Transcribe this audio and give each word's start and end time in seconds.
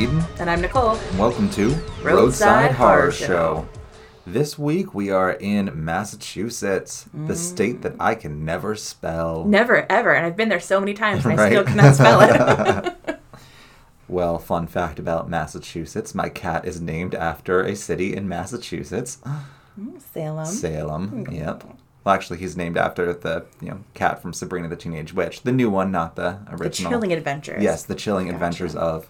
Eden, 0.00 0.24
And 0.38 0.48
I'm 0.48 0.62
Nicole. 0.62 0.94
and 0.96 1.18
welcome 1.18 1.50
to 1.50 1.74
Roadside 2.02 2.72
Horror 2.72 3.00
Horror 3.00 3.12
Show. 3.12 3.26
Show. 3.26 3.68
This 4.26 4.58
week 4.58 4.94
we 4.94 5.10
are 5.10 5.32
in 5.32 5.70
Massachusetts, 5.74 7.04
the 7.12 7.34
mm. 7.34 7.36
state 7.36 7.82
that 7.82 7.96
I 8.00 8.14
can 8.14 8.46
never 8.46 8.76
spell. 8.76 9.44
Never, 9.44 9.84
ever. 9.92 10.14
And 10.14 10.24
I've 10.24 10.38
been 10.38 10.48
there 10.48 10.58
so 10.58 10.80
many 10.80 10.94
times 10.94 11.26
and 11.26 11.38
I 11.38 11.50
still 11.50 11.64
cannot 11.66 11.94
spell 11.96 12.20
it. 12.22 12.96
Well, 14.08 14.38
fun 14.38 14.66
fact 14.68 14.98
about 14.98 15.28
Massachusetts 15.28 16.14
my 16.14 16.30
cat 16.30 16.64
is 16.64 16.80
named 16.80 17.14
after 17.14 17.62
a 17.62 17.76
city 17.76 18.16
in 18.16 18.26
Massachusetts, 18.26 19.18
mm, 19.78 20.00
Salem. 20.00 20.46
Salem. 20.46 21.26
Yep. 21.30 21.62
Well, 22.04 22.14
actually, 22.14 22.38
he's 22.38 22.56
named 22.56 22.76
after 22.76 23.12
the 23.12 23.44
you 23.60 23.68
know 23.68 23.80
cat 23.94 24.20
from 24.20 24.32
Sabrina 24.32 24.66
the 24.66 24.74
Teenage 24.76 25.12
Witch, 25.12 25.42
the 25.42 25.52
new 25.52 25.70
one, 25.70 25.92
not 25.92 26.16
the 26.16 26.38
the 26.46 26.56
original. 26.56 26.90
Chilling 26.90 27.12
Adventures. 27.12 27.62
Yes, 27.62 27.84
the 27.84 27.94
chilling 27.94 28.26
Gotcha. 28.26 28.36
adventures 28.36 28.74
of. 28.74 29.08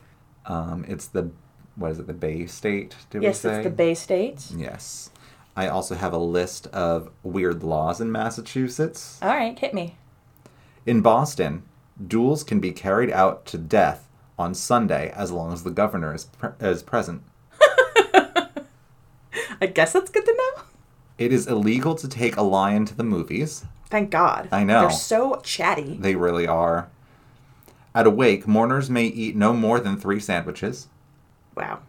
Um, 0.51 0.85
it's 0.89 1.07
the 1.07 1.31
what 1.77 1.93
is 1.93 1.99
it? 2.01 2.07
The 2.07 2.13
Bay 2.13 2.47
State? 2.47 2.97
Did 3.11 3.23
Yes, 3.23 3.45
we 3.45 3.51
say? 3.51 3.57
it's 3.57 3.65
the 3.65 3.71
Bay 3.71 3.95
State. 3.95 4.47
Yes. 4.57 5.11
I 5.57 5.69
also 5.69 5.95
have 5.95 6.13
a 6.13 6.19
list 6.19 6.67
of 6.69 7.11
weird 7.23 7.63
laws 7.63 8.01
in 8.01 8.11
Massachusetts. 8.13 9.19
All 9.23 9.29
right, 9.29 9.59
hit 9.59 9.73
me. 9.75 9.97
In 10.87 11.01
Boston, 11.01 11.63
duels 12.05 12.43
can 12.43 12.61
be 12.61 12.73
carried 12.73 13.11
out 13.11 13.47
to 13.47 13.59
death 13.59 14.09
on 14.39 14.55
Sunday 14.55 15.13
as 15.15 15.31
long 15.31 15.53
as 15.53 15.63
the 15.63 15.71
governor 15.71 16.15
is, 16.15 16.25
pre- 16.25 16.51
is 16.61 16.83
present. 16.83 17.23
I 19.61 19.67
guess 19.67 19.93
that's 19.93 20.11
good 20.11 20.25
to 20.25 20.33
know. 20.35 20.63
It 21.19 21.33
is 21.33 21.47
illegal 21.47 21.95
to 21.97 22.09
take 22.09 22.37
a 22.37 22.43
lion 22.43 22.87
to 22.87 22.95
the 22.97 23.05
movies. 23.05 23.65
Thank 23.91 24.11
God. 24.11 24.49
I 24.51 24.65
know. 24.65 24.81
They're 24.83 24.91
so 24.91 25.41
chatty. 25.45 25.97
They 26.01 26.15
really 26.15 26.47
are. 26.47 26.89
At 27.95 28.07
a 28.07 28.11
wake, 28.11 28.47
mourners 28.47 28.89
may 28.89 29.05
eat 29.07 29.35
no 29.37 29.53
more 29.53 29.81
than 29.81 29.97
three 29.97 30.21
sandwiches. 30.21 30.89
Wow. 31.57 31.81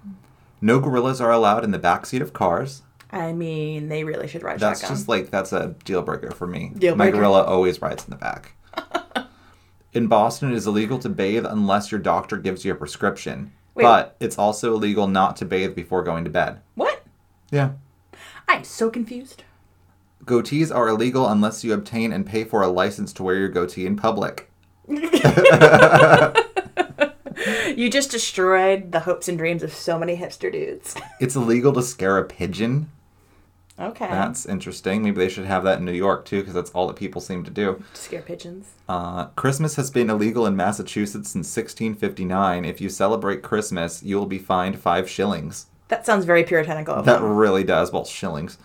No 0.60 0.80
gorillas 0.80 1.22
are 1.22 1.32
allowed 1.32 1.64
in 1.64 1.72
the 1.72 1.80
backseat 1.80 2.22
of 2.22 2.34
cars. 2.34 2.82
I 3.12 3.34
mean, 3.34 3.90
they 3.90 4.04
really 4.04 4.28
should 4.28 4.42
ride 4.44 4.60
That's 4.60 4.82
shotgun. 4.82 4.98
just 4.98 5.08
like 5.10 5.30
that's 5.30 5.52
a 5.54 5.76
deal 5.84 6.02
breaker 6.02 6.32
for 6.32 6.48
me. 6.48 6.72
Deal 6.78 6.96
My 6.96 7.06
breaker. 7.06 7.18
gorilla 7.18 7.44
always 7.44 7.82
rides 7.82 8.06
in 8.06 8.10
the 8.10 8.16
back. 8.16 8.54
in 9.94 10.08
Boston, 10.08 10.52
it 10.52 10.56
is 10.56 10.66
illegal 10.68 10.98
to 11.00 11.10
bathe 11.10 11.46
unless 11.46 11.92
your 11.92 12.00
doctor 12.00 12.38
gives 12.38 12.64
you 12.64 12.72
a 12.72 12.76
prescription. 12.76 13.52
Wait. 13.76 13.84
But 13.84 14.16
it's 14.20 14.38
also 14.38 14.74
illegal 14.74 15.08
not 15.08 15.36
to 15.38 15.46
bathe 15.46 15.76
before 15.76 16.04
going 16.04 16.24
to 16.24 16.30
bed. 16.30 16.62
what? 16.76 17.04
Yeah. 17.52 17.72
I'm 18.48 18.64
so 18.64 18.90
confused. 18.90 19.44
Goatees 20.26 20.74
are 20.74 20.88
illegal 20.88 21.28
unless 21.28 21.64
you 21.64 21.74
obtain 21.74 22.14
and 22.14 22.26
pay 22.26 22.44
for 22.44 22.62
a 22.62 22.68
license 22.68 23.12
to 23.14 23.24
wear 23.24 23.36
your 23.36 23.50
goatee 23.50 23.86
in 23.86 23.96
public. 23.96 24.51
You 27.76 27.90
just 27.90 28.12
destroyed 28.12 28.92
the 28.92 29.00
hopes 29.02 29.28
and 29.28 29.38
dreams 29.38 29.64
of 29.64 29.74
so 29.74 29.98
many 29.98 30.16
hipster 30.18 30.52
dudes. 30.52 30.96
It's 31.20 31.36
illegal 31.36 31.74
to 31.74 31.82
scare 31.82 32.18
a 32.18 32.24
pigeon. 32.26 32.92
okay. 33.80 34.08
That's 34.08 34.46
interesting. 34.46 35.02
Maybe 35.04 35.18
they 35.18 35.30
should 35.30 35.46
have 35.46 35.64
that 35.64 35.80
in 35.80 35.86
New 35.86 35.92
York 35.94 36.26
too, 36.26 36.40
because 36.42 36.54
that's 36.54 36.70
all 36.72 36.86
that 36.88 36.96
people 36.98 37.22
seem 37.22 37.44
to 37.46 37.50
do. 37.52 37.84
To 37.94 38.02
scare 38.02 38.22
pigeons. 38.22 38.68
Uh, 38.88 39.26
Christmas 39.28 39.76
has 39.78 39.90
been 39.90 40.10
illegal 40.10 40.46
in 40.46 40.56
Massachusetts 40.56 41.30
since 41.32 41.48
1659. 41.56 42.66
If 42.66 42.82
you 42.82 42.90
celebrate 42.90 43.42
Christmas, 43.42 44.04
you 44.04 44.18
will 44.18 44.26
be 44.28 44.38
fined 44.40 44.78
five 44.80 45.10
shillings. 45.10 45.68
That 45.88 46.06
sounds 46.06 46.26
very 46.26 46.44
puritanical. 46.44 47.02
That 47.02 47.22
really 47.22 47.64
does. 47.64 47.92
Well, 47.92 48.06
shillings. 48.06 48.58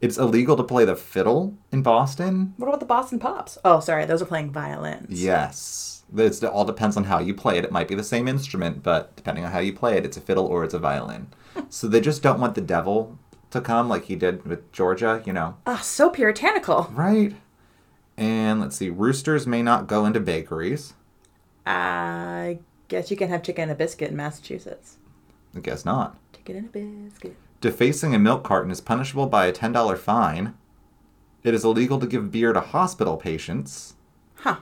It's 0.00 0.16
illegal 0.16 0.56
to 0.56 0.62
play 0.62 0.84
the 0.84 0.94
fiddle 0.94 1.56
in 1.72 1.82
Boston. 1.82 2.54
What 2.56 2.68
about 2.68 2.80
the 2.80 2.86
Boston 2.86 3.18
Pops? 3.18 3.58
Oh, 3.64 3.80
sorry, 3.80 4.04
those 4.06 4.22
are 4.22 4.26
playing 4.26 4.52
violins. 4.52 5.22
Yes. 5.22 6.04
It's, 6.16 6.42
it 6.42 6.46
all 6.46 6.64
depends 6.64 6.96
on 6.96 7.04
how 7.04 7.18
you 7.18 7.34
play 7.34 7.58
it. 7.58 7.64
It 7.64 7.72
might 7.72 7.88
be 7.88 7.96
the 7.96 8.04
same 8.04 8.28
instrument, 8.28 8.82
but 8.82 9.14
depending 9.16 9.44
on 9.44 9.50
how 9.50 9.58
you 9.58 9.72
play 9.72 9.96
it, 9.96 10.04
it's 10.04 10.16
a 10.16 10.20
fiddle 10.20 10.46
or 10.46 10.62
it's 10.62 10.74
a 10.74 10.78
violin. 10.78 11.28
so 11.68 11.88
they 11.88 12.00
just 12.00 12.22
don't 12.22 12.40
want 12.40 12.54
the 12.54 12.60
devil 12.60 13.18
to 13.50 13.60
come 13.60 13.88
like 13.88 14.04
he 14.04 14.14
did 14.14 14.46
with 14.46 14.70
Georgia, 14.72 15.22
you 15.26 15.32
know. 15.32 15.56
Ah, 15.66 15.80
so 15.82 16.10
puritanical. 16.10 16.90
Right. 16.92 17.34
And 18.16 18.60
let's 18.60 18.76
see. 18.76 18.90
Roosters 18.90 19.46
may 19.46 19.62
not 19.62 19.86
go 19.86 20.06
into 20.06 20.20
bakeries. 20.20 20.94
I 21.66 22.60
guess 22.86 23.10
you 23.10 23.16
can 23.16 23.28
have 23.28 23.42
chicken 23.42 23.64
and 23.64 23.72
a 23.72 23.74
biscuit 23.74 24.10
in 24.10 24.16
Massachusetts. 24.16 24.96
I 25.56 25.60
guess 25.60 25.84
not. 25.84 26.16
Chicken 26.32 26.56
and 26.56 26.66
a 26.66 27.08
biscuit. 27.08 27.36
Defacing 27.60 28.14
a 28.14 28.18
milk 28.18 28.44
carton 28.44 28.70
is 28.70 28.80
punishable 28.80 29.26
by 29.26 29.46
a 29.46 29.52
$10 29.52 29.98
fine. 29.98 30.54
It 31.42 31.54
is 31.54 31.64
illegal 31.64 31.98
to 31.98 32.06
give 32.06 32.30
beer 32.30 32.52
to 32.52 32.60
hospital 32.60 33.16
patients. 33.16 33.94
Huh. 34.36 34.58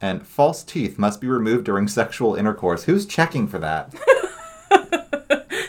And 0.00 0.26
false 0.26 0.62
teeth 0.62 0.98
must 0.98 1.20
be 1.20 1.28
removed 1.28 1.64
during 1.64 1.88
sexual 1.88 2.34
intercourse. 2.34 2.84
Who's 2.84 3.06
checking 3.06 3.46
for 3.48 3.58
that? 3.58 3.94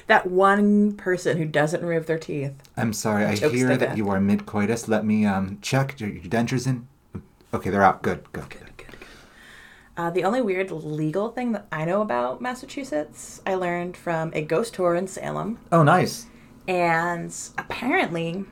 That 0.09 0.25
one 0.25 0.93
person 0.93 1.38
who 1.38 1.45
doesn't 1.45 1.85
remove 1.85 2.07
their 2.07 2.17
teeth. 2.17 2.53
I'm 2.75 2.93
sorry, 2.93 3.25
I 3.25 3.35
hear 3.35 3.77
that 3.77 3.95
you 3.95 4.09
are 4.09 4.19
mid 4.19 4.47
coitus. 4.47 4.88
Let 4.88 5.05
me 5.05 5.23
um 5.27 5.59
check. 5.61 5.99
Your, 5.99 6.09
your 6.09 6.23
dentures 6.23 6.65
in? 6.65 6.88
Okay, 7.53 7.69
they're 7.69 7.83
out. 7.83 8.01
Good, 8.01 8.23
good, 8.33 8.49
good. 8.49 8.75
Good, 8.75 8.88
good. 8.89 9.07
Uh, 9.95 10.09
the 10.09 10.23
only 10.23 10.41
weird 10.41 10.71
legal 10.71 11.29
thing 11.29 11.51
that 11.51 11.67
I 11.71 11.85
know 11.85 12.01
about 12.01 12.41
Massachusetts, 12.41 13.39
I 13.45 13.53
learned 13.53 13.95
from 13.95 14.31
a 14.33 14.41
ghost 14.41 14.73
tour 14.73 14.95
in 14.95 15.05
Salem. 15.05 15.59
Oh, 15.71 15.83
nice. 15.83 16.25
And 16.69 17.35
apparently, 17.57 18.46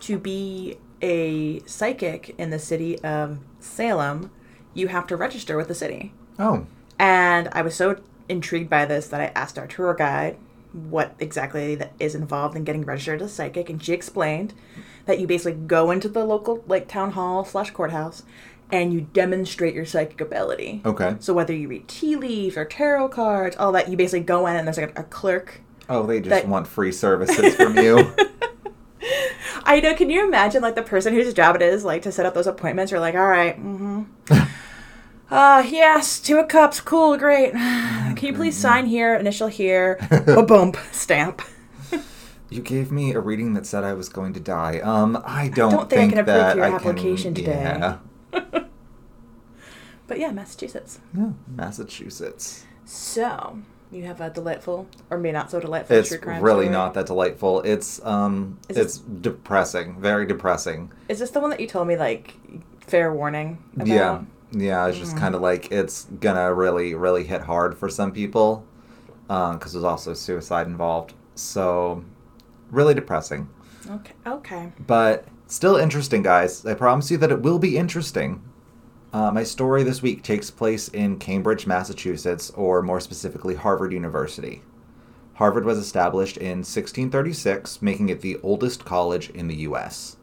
to 0.00 0.18
be 0.18 0.76
a 1.00 1.60
psychic 1.60 2.34
in 2.36 2.50
the 2.50 2.58
city 2.58 2.98
of 3.00 3.38
Salem, 3.58 4.30
you 4.74 4.88
have 4.88 5.06
to 5.06 5.16
register 5.16 5.56
with 5.56 5.68
the 5.68 5.74
city. 5.74 6.12
Oh, 6.38 6.66
And 6.98 7.48
I 7.52 7.62
was 7.62 7.74
so 7.74 7.96
intrigued 8.28 8.68
by 8.68 8.84
this 8.84 9.08
that 9.08 9.20
I 9.20 9.32
asked 9.34 9.58
our 9.58 9.66
tour 9.66 9.94
guide 9.94 10.36
what 10.72 11.14
exactly 11.18 11.74
that 11.74 11.92
is 11.98 12.14
involved 12.14 12.54
in 12.54 12.64
getting 12.64 12.84
registered 12.84 13.22
as 13.22 13.30
a 13.30 13.34
psychic, 13.34 13.70
and 13.70 13.82
she 13.82 13.94
explained 13.94 14.52
that 15.06 15.18
you 15.18 15.26
basically 15.26 15.58
go 15.58 15.90
into 15.90 16.08
the 16.08 16.24
local 16.24 16.62
like 16.66 16.86
town 16.86 17.12
hall 17.12 17.46
slash 17.46 17.70
courthouse 17.70 18.24
and 18.70 18.92
you 18.92 19.00
demonstrate 19.00 19.74
your 19.74 19.86
psychic 19.86 20.20
ability. 20.20 20.82
okay. 20.84 21.16
So 21.18 21.32
whether 21.32 21.54
you 21.54 21.66
read 21.66 21.88
tea 21.88 22.14
leaves 22.14 22.58
or 22.58 22.66
tarot 22.66 23.08
cards, 23.08 23.56
all 23.56 23.72
that, 23.72 23.88
you 23.88 23.96
basically 23.96 24.20
go 24.20 24.46
in 24.46 24.54
and 24.54 24.66
there's 24.66 24.76
like 24.76 24.96
a, 24.96 25.00
a 25.00 25.04
clerk. 25.04 25.62
Oh, 25.90 26.06
they 26.06 26.20
just 26.20 26.30
That- 26.30 26.48
want 26.48 26.66
free 26.66 26.92
services 26.92 27.54
from 27.56 27.76
you. 27.76 28.14
I 29.64 29.80
know. 29.80 29.94
Can 29.94 30.08
you 30.08 30.26
imagine 30.26 30.62
like 30.62 30.74
the 30.74 30.82
person 30.82 31.12
whose 31.14 31.32
job 31.34 31.56
it 31.56 31.62
is 31.62 31.84
like 31.84 32.02
to 32.02 32.12
set 32.12 32.24
up 32.26 32.34
those 32.34 32.46
appointments? 32.46 32.90
You're 32.90 33.00
like, 33.00 33.14
all 33.14 33.26
right, 33.26 33.56
mm-hmm. 33.58 34.02
Uh, 35.30 35.62
yes, 35.64 36.18
two 36.18 36.38
of 36.38 36.48
cups, 36.48 36.80
cool, 36.80 37.16
great. 37.16 37.52
Can 37.52 38.16
you 38.20 38.32
please 38.32 38.56
sign 38.56 38.86
here, 38.86 39.14
initial 39.14 39.46
here, 39.46 39.96
a 40.26 40.42
bump, 40.42 40.76
stamp. 40.90 41.40
You 42.48 42.60
gave 42.62 42.90
me 42.90 43.14
a 43.14 43.20
reading 43.20 43.54
that 43.54 43.64
said 43.64 43.84
I 43.84 43.92
was 43.92 44.08
going 44.08 44.32
to 44.32 44.40
die. 44.40 44.80
Um, 44.80 45.22
I 45.24 45.46
don't, 45.46 45.72
I 45.72 45.76
don't 45.76 45.90
think 45.90 46.12
I 46.14 46.16
can 46.16 46.18
approve 46.28 46.56
your 46.56 46.64
I 46.64 46.74
application 46.74 47.32
can, 47.34 47.44
today. 47.44 47.62
Yeah. 48.32 48.64
But 50.08 50.18
yeah, 50.18 50.32
Massachusetts. 50.32 50.98
yeah, 51.16 51.30
Massachusetts. 51.46 52.64
So 52.84 53.60
you 53.92 54.04
have 54.04 54.20
a 54.20 54.30
delightful, 54.30 54.86
or 55.10 55.18
may 55.18 55.32
not 55.32 55.50
so 55.50 55.60
delightful, 55.60 55.96
It's 55.96 56.08
true 56.10 56.18
crime 56.18 56.42
really 56.42 56.66
story. 56.66 56.72
not 56.72 56.94
that 56.94 57.06
delightful. 57.06 57.60
It's 57.62 58.04
um, 58.04 58.58
Is 58.68 58.76
it's 58.76 58.98
depressing, 58.98 60.00
very 60.00 60.26
depressing. 60.26 60.92
Is 61.08 61.18
this 61.18 61.30
the 61.30 61.40
one 61.40 61.50
that 61.50 61.60
you 61.60 61.66
told 61.66 61.88
me 61.88 61.96
like 61.96 62.34
fair 62.80 63.12
warning? 63.12 63.58
About? 63.76 63.86
Yeah, 63.88 64.20
yeah. 64.52 64.86
It's 64.86 64.96
Mm. 64.96 65.00
just 65.00 65.16
kind 65.16 65.34
of 65.34 65.40
like 65.40 65.70
it's 65.72 66.04
gonna 66.20 66.52
really, 66.54 66.94
really 66.94 67.24
hit 67.24 67.42
hard 67.42 67.76
for 67.76 67.88
some 67.88 68.12
people, 68.12 68.64
because 69.26 69.72
there's 69.72 69.84
also 69.84 70.14
suicide 70.14 70.66
involved. 70.66 71.14
So, 71.34 72.04
really 72.70 72.94
depressing, 72.94 73.48
Okay. 73.90 74.12
Okay. 74.26 74.72
but 74.86 75.24
still 75.46 75.76
interesting, 75.76 76.22
guys. 76.22 76.64
I 76.66 76.74
promise 76.74 77.10
you 77.10 77.16
that 77.18 77.32
it 77.32 77.40
will 77.42 77.58
be 77.58 77.76
interesting. 77.76 78.42
Uh, 79.12 79.30
my 79.32 79.42
story 79.42 79.82
this 79.82 80.02
week 80.02 80.22
takes 80.22 80.52
place 80.52 80.86
in 80.88 81.18
Cambridge, 81.18 81.66
Massachusetts, 81.66 82.50
or 82.50 82.80
more 82.80 83.00
specifically, 83.00 83.56
Harvard 83.56 83.92
University. 83.92 84.62
Harvard 85.34 85.64
was 85.64 85.78
established 85.78 86.36
in 86.36 86.58
1636, 86.58 87.82
making 87.82 88.08
it 88.08 88.20
the 88.20 88.36
oldest 88.42 88.84
college 88.84 89.30
in 89.30 89.48
the 89.48 89.56
U.S. 89.56 90.16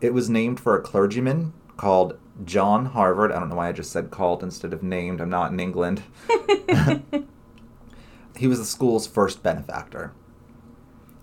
It 0.00 0.14
was 0.14 0.30
named 0.30 0.60
for 0.60 0.76
a 0.76 0.82
clergyman 0.82 1.52
called 1.76 2.16
John 2.44 2.86
Harvard. 2.86 3.32
I 3.32 3.40
don't 3.40 3.48
know 3.48 3.56
why 3.56 3.68
I 3.68 3.72
just 3.72 3.90
said 3.90 4.12
called 4.12 4.44
instead 4.44 4.72
of 4.72 4.84
named. 4.84 5.20
I'm 5.20 5.30
not 5.30 5.50
in 5.50 5.58
England. 5.58 6.04
he 8.36 8.46
was 8.46 8.60
the 8.60 8.64
school's 8.64 9.08
first 9.08 9.42
benefactor. 9.42 10.12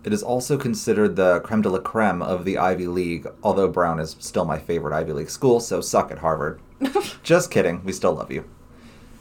It 0.03 0.11
is 0.11 0.21
also 0.21 0.57
considered 0.57 1.15
the 1.15 1.39
creme 1.41 1.61
de 1.61 1.69
la 1.69 1.79
creme 1.79 2.21
of 2.21 2.43
the 2.43 2.57
Ivy 2.57 2.87
League, 2.87 3.25
although 3.41 3.69
Brown 3.69 4.01
is 4.01 4.17
still 4.19 4.43
my 4.43 4.59
favorite 4.59 4.93
Ivy 4.93 5.13
League 5.13 5.29
school, 5.29 5.61
so 5.61 5.79
suck 5.79 6.11
at 6.11 6.17
Harvard. 6.17 6.59
Just 7.23 7.51
kidding, 7.51 7.83
we 7.83 7.91
still 7.91 8.13
love 8.13 8.31
you. 8.31 8.45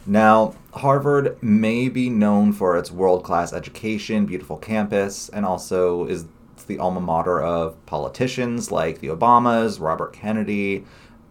Now, 0.07 0.55
Harvard 0.75 1.41
may 1.43 1.89
be 1.89 2.11
known 2.11 2.53
for 2.53 2.77
its 2.77 2.91
world 2.91 3.23
class 3.23 3.53
education, 3.53 4.27
beautiful 4.27 4.57
campus, 4.57 5.29
and 5.29 5.47
also 5.47 6.07
is 6.07 6.27
the 6.67 6.79
alma 6.79 7.01
mater 7.01 7.41
of 7.41 7.85
politicians 7.87 8.73
like 8.73 8.99
the 8.99 9.09
Obamas, 9.09 9.81
Robert 9.81 10.13
Kennedy, 10.13 10.85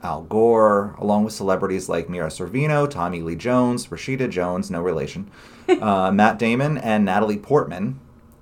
Al 0.03 0.23
Gore, 0.23 0.95
along 0.99 1.25
with 1.25 1.33
celebrities 1.33 1.89
like 1.89 2.09
Mira 2.09 2.29
Sorvino, 2.29 2.89
Tommy 2.89 3.21
Lee 3.21 3.35
Jones, 3.35 3.87
Rashida 3.87 4.29
Jones, 4.29 4.71
no 4.71 4.81
relation, 4.81 5.29
uh, 5.69 6.11
Matt 6.11 6.39
Damon, 6.39 6.77
and 6.77 7.05
Natalie 7.05 7.37
Portman, 7.37 7.99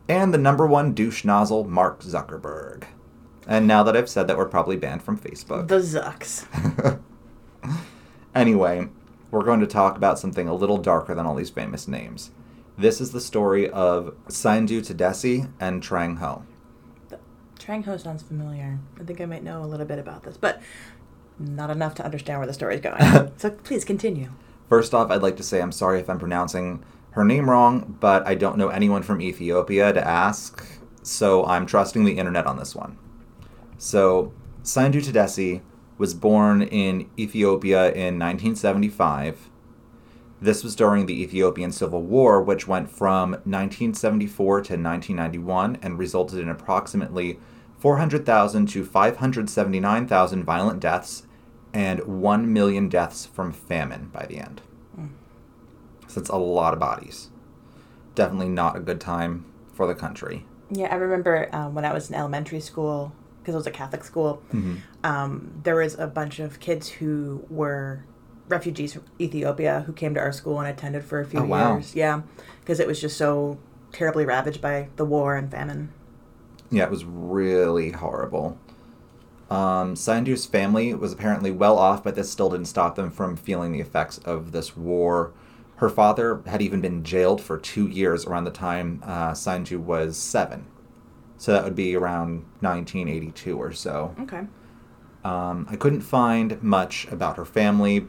and 0.08 0.34
the 0.34 0.38
number 0.38 0.66
one 0.66 0.94
douche 0.94 1.26
nozzle, 1.26 1.66
Mark 1.66 2.02
Zuckerberg. 2.02 2.84
And 3.48 3.68
now 3.68 3.82
that 3.84 3.98
I've 3.98 4.10
said 4.10 4.28
that, 4.28 4.38
we're 4.38 4.46
probably 4.46 4.78
banned 4.78 5.02
from 5.02 5.18
Facebook. 5.18 5.68
The 5.68 5.80
Zucks. 5.80 6.46
Anyway, 8.36 8.88
we're 9.32 9.44
going 9.44 9.60
to 9.60 9.68
talk 9.68 9.98
about 9.98 10.20
something 10.20 10.48
a 10.48 10.54
little 10.54 10.78
darker 10.78 11.16
than 11.16 11.26
all 11.26 11.36
these 11.36 11.50
famous 11.50 11.88
names. 11.88 12.32
This 12.78 13.02
is 13.02 13.12
the 13.12 13.22
story 13.22 13.70
of 13.70 14.16
Saindu 14.28 14.80
Tadesse 14.82 15.52
and 15.60 15.84
Trang 15.84 16.20
Ho. 16.20 16.44
Trang 17.60 17.84
Ho 17.86 17.98
sounds 17.98 18.24
familiar. 18.24 18.80
I 19.00 19.04
think 19.04 19.20
I 19.20 19.26
might 19.26 19.44
know 19.44 19.64
a 19.64 19.68
little 19.68 19.86
bit 19.86 20.00
about 20.00 20.24
this, 20.24 20.38
but 20.38 20.62
not 21.38 21.70
enough 21.70 21.96
to 21.96 22.06
understand 22.06 22.40
where 22.40 22.48
the 22.48 22.54
story's 22.54 22.82
going. 22.82 23.32
so 23.38 23.52
please 23.52 23.84
continue. 23.84 24.30
First 24.70 24.94
off, 24.94 25.12
I'd 25.12 25.22
like 25.22 25.38
to 25.38 25.44
say 25.44 25.62
I'm 25.62 25.72
sorry 25.72 26.00
if 26.00 26.10
I'm 26.10 26.20
pronouncing 26.20 26.84
her 27.12 27.26
name 27.26 27.50
wrong, 27.50 27.98
but 28.00 28.26
I 28.28 28.36
don't 28.36 28.58
know 28.58 28.70
anyone 28.70 29.04
from 29.04 29.22
Ethiopia 29.22 29.92
to 29.92 30.08
ask, 30.08 30.66
so 31.02 31.46
I'm 31.46 31.66
trusting 31.66 32.06
the 32.06 32.18
internet 32.18 32.46
on 32.46 32.58
this 32.58 32.76
one. 32.76 32.98
So, 33.78 34.32
Saindu 34.64 35.02
Tadesse 35.02 35.62
was 36.00 36.16
born 36.16 36.64
in 36.64 37.08
Ethiopia 37.20 37.92
in 37.92 38.18
1975. 38.18 39.50
This 40.42 40.64
was 40.64 40.76
during 40.76 41.06
the 41.06 41.22
Ethiopian 41.22 41.72
Civil 41.72 42.02
War, 42.02 42.42
which 42.42 42.68
went 42.68 42.90
from 42.90 43.32
1974 43.32 44.56
to 44.56 44.74
1991 44.74 45.78
and 45.82 46.00
resulted 46.00 46.40
in 46.40 46.50
approximately 46.50 47.38
400,000 47.78 48.66
to 48.68 48.84
579,000 48.84 50.44
violent 50.44 50.80
deaths 50.80 51.28
and 51.74 52.00
1 52.02 52.52
million 52.52 52.90
deaths 52.90 53.26
from 53.28 53.52
famine 53.52 54.10
by 54.12 54.26
the 54.26 54.38
end. 54.38 54.62
So 56.10 56.20
it's 56.20 56.30
a 56.30 56.38
lot 56.38 56.74
of 56.74 56.80
bodies. 56.80 57.30
Definitely 58.16 58.50
not 58.50 58.76
a 58.76 58.80
good 58.80 59.00
time 59.00 59.46
for 59.74 59.86
the 59.86 59.94
country. 59.94 60.46
Yeah, 60.72 60.88
I 60.92 60.96
remember 60.96 61.54
um, 61.54 61.76
when 61.76 61.86
I 61.86 61.94
was 61.94 62.10
in 62.10 62.16
elementary 62.16 62.60
school, 62.60 63.14
because 63.50 63.56
it 63.56 63.58
was 63.58 63.68
a 63.68 63.72
Catholic 63.78 64.04
school, 64.04 64.42
um, 65.04 65.52
there 65.64 65.76
was 65.76 65.98
a 65.98 66.06
bunch 66.08 66.40
of 66.40 66.60
kids 66.60 66.88
who 66.88 67.44
were 67.50 68.04
refugees 68.48 68.94
from 68.94 69.04
Ethiopia 69.20 69.84
who 69.88 69.94
came 69.94 70.14
to 70.14 70.20
our 70.20 70.32
school 70.32 70.60
and 70.60 70.68
attended 70.68 71.04
for 71.04 71.20
a 71.20 71.26
few 71.26 71.40
Oh, 71.40 71.46
wow. 71.46 71.74
years. 71.76 71.96
Yeah, 71.96 72.22
because 72.62 72.80
it 72.80 72.88
was 72.88 73.02
just 73.02 73.18
so 73.18 73.58
terribly 73.92 74.24
ravaged 74.26 74.62
by 74.62 74.90
the 74.98 75.06
war 75.06 75.36
and 75.36 75.50
famine. 75.50 75.90
Yeah, 76.70 76.84
it 76.84 76.92
was 76.92 77.06
really 77.06 77.92
horrible. 77.92 78.58
Um, 79.50 79.96
Saindu's 79.96 80.46
family 80.46 80.94
was 80.94 81.12
apparently 81.12 81.50
well 81.50 81.80
off, 81.80 82.04
but 82.04 82.14
this 82.14 82.30
still 82.30 82.52
didn't 82.52 82.68
stop 82.68 82.96
them 82.96 83.10
from 83.10 83.36
feeling 83.36 83.72
the 83.72 83.80
effects 83.80 84.20
of 84.20 84.52
this 84.52 84.78
war. 84.78 85.32
Her 85.78 85.90
father 85.90 86.44
had 86.46 86.62
even 86.62 86.82
been 86.82 87.04
jailed 87.04 87.42
for 87.42 87.58
two 87.58 87.88
years 87.88 88.26
around 88.28 88.44
the 88.44 88.52
time 88.52 89.02
uh, 89.04 89.32
Saindu 89.32 89.80
was 89.80 90.18
seven. 90.18 90.68
So 91.40 91.54
that 91.54 91.64
would 91.64 91.76
be 91.76 91.96
around 91.96 92.44
1982 92.60 93.58
or 93.58 93.72
so. 93.72 94.14
Okay. 94.20 94.42
Um, 95.24 95.66
I 95.70 95.78
couldn't 95.78 96.02
find 96.02 96.62
much 96.62 97.08
about 97.08 97.38
her 97.38 97.46
family. 97.46 98.08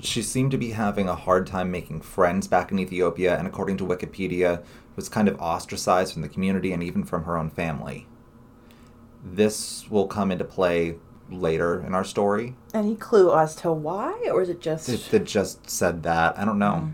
She 0.00 0.20
seemed 0.20 0.50
to 0.50 0.58
be 0.58 0.72
having 0.72 1.08
a 1.08 1.14
hard 1.14 1.46
time 1.46 1.70
making 1.70 2.00
friends 2.00 2.48
back 2.48 2.72
in 2.72 2.80
Ethiopia, 2.80 3.38
and 3.38 3.46
according 3.46 3.76
to 3.78 3.84
Wikipedia, 3.84 4.64
was 4.96 5.08
kind 5.08 5.28
of 5.28 5.40
ostracized 5.40 6.12
from 6.12 6.22
the 6.22 6.28
community 6.28 6.72
and 6.72 6.82
even 6.82 7.04
from 7.04 7.22
her 7.22 7.38
own 7.38 7.50
family. 7.50 8.08
This 9.24 9.88
will 9.88 10.08
come 10.08 10.32
into 10.32 10.44
play 10.44 10.96
later 11.30 11.80
in 11.86 11.94
our 11.94 12.04
story. 12.04 12.56
Any 12.74 12.96
clue 12.96 13.32
as 13.32 13.54
to 13.56 13.70
why, 13.70 14.28
or 14.28 14.42
is 14.42 14.48
it 14.48 14.60
just? 14.60 14.88
It, 14.88 15.14
it 15.14 15.24
just 15.24 15.70
said 15.70 16.02
that. 16.02 16.36
I 16.36 16.44
don't 16.44 16.58
know. 16.58 16.90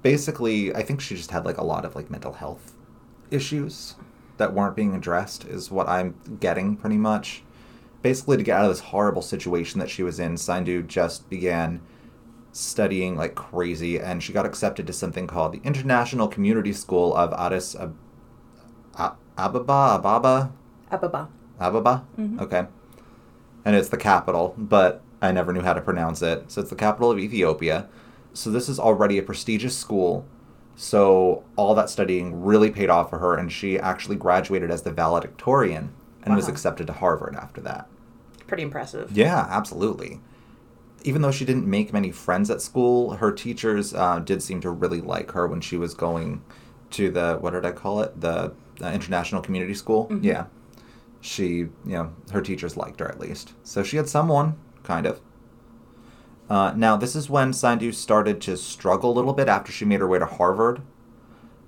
Basically, 0.00 0.74
I 0.74 0.82
think 0.82 1.02
she 1.02 1.14
just 1.14 1.30
had 1.30 1.44
like 1.44 1.58
a 1.58 1.64
lot 1.64 1.84
of 1.84 1.94
like 1.94 2.10
mental 2.10 2.32
health 2.32 2.72
issues 3.30 3.96
that 4.36 4.52
weren't 4.54 4.76
being 4.76 4.94
addressed, 4.94 5.44
is 5.44 5.70
what 5.70 5.88
I'm 5.88 6.14
getting 6.40 6.76
pretty 6.76 6.96
much. 6.96 7.42
Basically, 8.02 8.36
to 8.36 8.42
get 8.42 8.58
out 8.58 8.64
of 8.66 8.70
this 8.70 8.80
horrible 8.80 9.22
situation 9.22 9.80
that 9.80 9.90
she 9.90 10.02
was 10.02 10.20
in, 10.20 10.34
Saindu 10.34 10.86
just 10.86 11.28
began 11.28 11.80
studying 12.52 13.16
like 13.16 13.34
crazy, 13.34 13.98
and 13.98 14.22
she 14.22 14.32
got 14.32 14.46
accepted 14.46 14.86
to 14.86 14.92
something 14.92 15.26
called 15.26 15.52
the 15.52 15.60
International 15.64 16.28
Community 16.28 16.72
School 16.72 17.14
of 17.14 17.32
Addis 17.32 17.74
Ab- 17.74 17.96
A- 18.94 19.12
Ababa, 19.36 19.96
Ababa, 19.96 20.52
Ababa. 20.90 21.28
Ababa? 21.58 22.06
Mm-hmm. 22.18 22.40
Okay. 22.40 22.66
And 23.64 23.74
it's 23.74 23.88
the 23.88 23.96
capital, 23.96 24.54
but 24.56 25.02
I 25.20 25.32
never 25.32 25.52
knew 25.52 25.62
how 25.62 25.72
to 25.72 25.80
pronounce 25.80 26.22
it. 26.22 26.50
So 26.50 26.60
it's 26.60 26.70
the 26.70 26.76
capital 26.76 27.10
of 27.10 27.18
Ethiopia. 27.18 27.88
So 28.32 28.50
this 28.50 28.68
is 28.68 28.78
already 28.78 29.18
a 29.18 29.22
prestigious 29.22 29.76
school. 29.76 30.26
So 30.76 31.42
all 31.56 31.74
that 31.74 31.88
studying 31.88 32.42
really 32.42 32.70
paid 32.70 32.90
off 32.90 33.10
for 33.10 33.18
her, 33.18 33.34
and 33.34 33.50
she 33.50 33.78
actually 33.78 34.16
graduated 34.16 34.70
as 34.70 34.82
the 34.82 34.92
valedictorian 34.92 35.92
and 36.22 36.36
was 36.36 36.48
accepted 36.48 36.86
to 36.88 36.92
Harvard 36.92 37.34
after 37.36 37.60
that. 37.62 37.88
Pretty 38.46 38.62
impressive. 38.62 39.10
Yeah, 39.16 39.46
absolutely. 39.48 40.20
Even 41.02 41.22
though 41.22 41.30
she 41.30 41.44
didn't 41.44 41.66
make 41.66 41.92
many 41.92 42.10
friends 42.10 42.50
at 42.50 42.60
school, 42.60 43.14
her 43.14 43.32
teachers 43.32 43.94
uh, 43.94 44.18
did 44.18 44.42
seem 44.42 44.60
to 44.60 44.70
really 44.70 45.00
like 45.00 45.30
her 45.32 45.46
when 45.46 45.60
she 45.60 45.76
was 45.76 45.94
going 45.94 46.42
to 46.90 47.10
the 47.10 47.38
what 47.40 47.52
did 47.52 47.64
I 47.64 47.72
call 47.72 48.02
it? 48.02 48.20
The 48.20 48.52
uh, 48.82 48.90
international 48.92 49.40
community 49.40 49.74
school. 49.74 50.10
Yeah, 50.20 50.46
she 51.20 51.48
you 51.48 51.70
know 51.84 52.12
her 52.32 52.42
teachers 52.42 52.76
liked 52.76 53.00
her 53.00 53.08
at 53.08 53.18
least, 53.18 53.52
so 53.62 53.82
she 53.82 53.96
had 53.96 54.08
someone 54.08 54.58
kind 54.82 55.06
of. 55.06 55.20
Uh, 56.48 56.72
now 56.76 56.96
this 56.96 57.16
is 57.16 57.28
when 57.28 57.50
Saindu 57.52 57.92
started 57.92 58.40
to 58.42 58.56
struggle 58.56 59.10
a 59.10 59.14
little 59.14 59.32
bit 59.32 59.48
after 59.48 59.72
she 59.72 59.84
made 59.84 60.00
her 60.00 60.06
way 60.08 60.18
to 60.18 60.26
Harvard. 60.26 60.82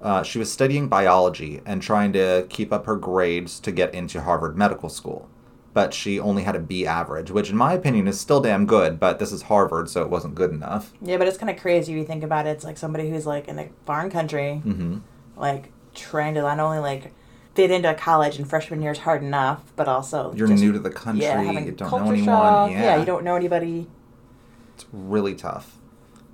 Uh, 0.01 0.23
she 0.23 0.39
was 0.39 0.53
studying 0.53 0.89
biology 0.89 1.61
and 1.67 1.83
trying 1.83 2.13
to 2.13 2.47
keep 2.49 2.73
up 2.73 2.87
her 2.87 2.95
grades 2.97 3.59
to 3.61 3.73
get 3.73 3.93
into 3.93 4.21
Harvard 4.23 4.57
Medical 4.57 4.89
School 4.89 5.29
but 5.79 5.95
she 5.95 6.19
only 6.19 6.43
had 6.43 6.57
a 6.57 6.59
B 6.59 6.85
average, 6.87 7.31
which 7.31 7.51
in 7.51 7.57
my 7.57 7.73
opinion 7.73 8.09
is 8.09 8.19
still 8.19 8.41
damn 8.41 8.67
good, 8.67 8.99
but 8.99 9.21
this 9.21 9.31
is 9.31 9.43
Harvard, 9.43 9.89
so 9.89 10.03
it 10.03 10.11
wasn't 10.11 10.35
good 10.35 10.51
enough. 10.51 10.93
Yeah, 11.01 11.19
but 11.19 11.29
it's 11.29 11.39
kind 11.39 11.51
of 11.51 11.57
crazy 11.57 11.93
if 11.93 11.99
you 11.99 12.05
think 12.05 12.25
about 12.25 12.49
it. 12.49 12.51
It's 12.51 12.65
like 12.65 12.77
somebody 12.77 13.09
who's 13.09 13.27
like 13.27 13.47
in 13.47 13.61
a 13.61 13.69
foreign 13.87 14.11
country, 14.11 14.57
hmm 14.57 14.99
like 15.37 15.71
trying 15.95 16.35
to 16.35 16.41
not 16.43 16.59
only 16.59 16.81
like 16.81 17.13
fit 17.55 17.71
into 17.71 17.95
college 17.95 18.39
and 18.39 18.51
freshman 18.51 18.83
year 18.83 18.91
is 18.91 18.99
hard 18.99 19.23
enough, 19.23 19.73
but 19.77 19.87
also 19.87 20.33
You're 20.35 20.49
just- 20.49 20.61
new 20.61 20.73
to 20.73 20.81
the 20.81 20.91
country, 20.91 21.23
yeah, 21.25 21.43
you 21.43 21.71
don't 21.71 21.91
know 21.93 22.11
anyone. 22.11 22.25
shock. 22.25 22.71
Yeah. 22.73 22.97
you 22.99 23.05
don't 23.05 23.23
know 23.23 23.37
anybody. 23.37 23.87
It's 24.79 24.87
really 24.93 25.35
tough. 25.35 25.77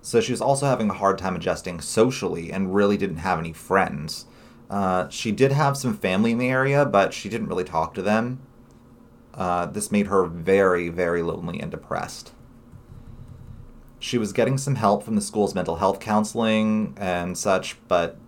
So 0.02 0.20
she 0.20 0.32
was 0.32 0.42
also 0.42 0.66
having 0.66 0.90
a 0.90 0.94
hard 0.94 1.16
time 1.16 1.34
adjusting 1.34 1.80
socially 1.80 2.52
and 2.52 2.74
really 2.74 2.98
didn't 2.98 3.16
have 3.16 3.38
any 3.38 3.54
friends. 3.54 4.26
Uh, 4.68 5.08
she 5.08 5.32
did 5.32 5.50
have 5.50 5.78
some 5.78 5.96
family 5.96 6.32
in 6.32 6.36
the 6.36 6.50
area, 6.50 6.84
but 6.84 7.14
she 7.14 7.30
didn't 7.30 7.46
really 7.46 7.64
talk 7.64 7.94
to 7.94 8.02
them. 8.02 8.42
Uh, 9.32 9.64
this 9.64 9.90
made 9.90 10.08
her 10.08 10.26
very, 10.26 10.90
very 10.90 11.22
lonely 11.22 11.58
and 11.58 11.70
depressed. 11.70 12.32
She 13.98 14.18
was 14.18 14.34
getting 14.34 14.58
some 14.58 14.74
help 14.74 15.04
from 15.04 15.14
the 15.14 15.22
school's 15.22 15.54
mental 15.54 15.76
health 15.76 15.98
counseling 15.98 16.92
and 16.98 17.38
such, 17.38 17.78
but 17.88 18.18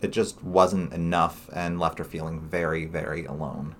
it 0.00 0.12
just 0.12 0.40
wasn't 0.44 0.92
enough 0.92 1.50
and 1.52 1.80
left 1.80 1.98
her 1.98 2.04
feeling 2.04 2.38
very, 2.38 2.84
very 2.84 3.24
alone. 3.24 3.74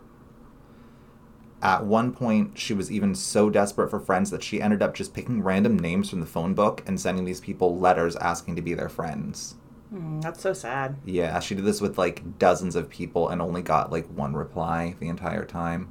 At 1.64 1.86
one 1.86 2.12
point, 2.12 2.58
she 2.58 2.74
was 2.74 2.92
even 2.92 3.14
so 3.14 3.48
desperate 3.48 3.88
for 3.88 3.98
friends 3.98 4.30
that 4.30 4.42
she 4.42 4.60
ended 4.60 4.82
up 4.82 4.94
just 4.94 5.14
picking 5.14 5.42
random 5.42 5.78
names 5.78 6.10
from 6.10 6.20
the 6.20 6.26
phone 6.26 6.52
book 6.52 6.82
and 6.86 7.00
sending 7.00 7.24
these 7.24 7.40
people 7.40 7.78
letters 7.78 8.16
asking 8.16 8.56
to 8.56 8.62
be 8.62 8.74
their 8.74 8.90
friends. 8.90 9.54
Hmm, 9.88 10.20
that's 10.20 10.42
so 10.42 10.52
sad. 10.52 10.96
Yeah, 11.06 11.40
she 11.40 11.54
did 11.54 11.64
this 11.64 11.80
with 11.80 11.96
like 11.96 12.38
dozens 12.38 12.76
of 12.76 12.90
people 12.90 13.30
and 13.30 13.40
only 13.40 13.62
got 13.62 13.90
like 13.90 14.06
one 14.08 14.34
reply 14.34 14.94
the 15.00 15.08
entire 15.08 15.46
time. 15.46 15.90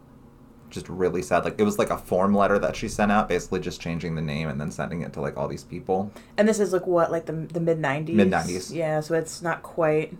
Just 0.70 0.89
really 0.89 1.24
sad. 1.24 1.44
Like 1.44 1.60
it 1.60 1.63
was 1.63 1.80
like 1.80 1.89
a 1.89 1.98
form 1.98 2.36
letter 2.36 2.60
that 2.60 2.75
she 2.75 2.88
sent 2.88 3.12
out, 3.12 3.27
basically 3.27 3.60
just 3.60 3.82
changing 3.82 4.13
the 4.13 4.22
name 4.22 4.50
and 4.50 4.62
then 4.62 4.70
sending 4.70 5.01
it 5.01 5.12
to 5.13 5.22
like 5.22 5.38
all 5.38 5.48
these 5.48 5.63
people. 5.63 6.12
And 6.38 6.48
this 6.48 6.60
is 6.60 6.72
like 6.72 6.86
what, 6.86 7.12
like 7.12 7.25
the 7.25 7.34
the 7.34 7.60
mid 7.60 7.80
nineties. 7.80 8.15
Mid-nineties. 8.15 8.72
Yeah, 8.72 9.00
so 9.00 9.15
it's 9.15 9.42
not 9.42 9.63
quite 9.63 10.15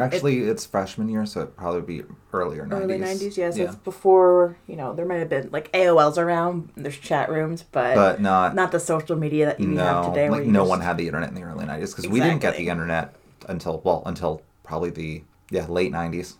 Actually, 0.00 0.40
it's 0.40 0.64
freshman 0.66 1.08
year, 1.08 1.24
so 1.26 1.40
it'd 1.40 1.56
probably 1.56 1.80
be 1.82 2.04
earlier 2.32 2.66
90s. 2.66 2.80
early 2.82 2.98
nineties. 2.98 3.38
Yeah, 3.38 3.50
so 3.50 3.62
it's 3.62 3.76
before 3.76 4.56
you 4.66 4.76
know 4.76 4.94
there 4.94 5.06
might 5.06 5.18
have 5.18 5.28
been 5.28 5.50
like 5.52 5.70
AOL's 5.72 6.18
around. 6.18 6.70
There's 6.76 6.98
chat 6.98 7.28
rooms, 7.30 7.64
but, 7.70 7.94
but 7.94 8.20
not 8.20 8.54
not 8.54 8.72
the 8.72 8.80
social 8.80 9.16
media 9.16 9.46
that 9.46 9.60
you 9.60 9.68
no, 9.68 9.82
have 9.84 10.06
today. 10.12 10.30
like 10.30 10.44
no 10.44 10.60
just- 10.60 10.70
one 10.70 10.80
had 10.80 10.96
the 10.98 11.06
internet 11.06 11.28
in 11.28 11.34
the 11.34 11.42
early 11.42 11.64
90s 11.66 11.90
because 11.90 12.08
we 12.08 12.20
didn't 12.20 12.40
get 12.40 12.56
the 12.56 12.68
internet 12.68 13.14
until 13.48 13.80
well 13.84 14.02
until 14.06 14.42
probably 14.62 14.90
the 14.90 15.22
yeah 15.50 15.66
late 15.66 15.92
90s 15.92 16.34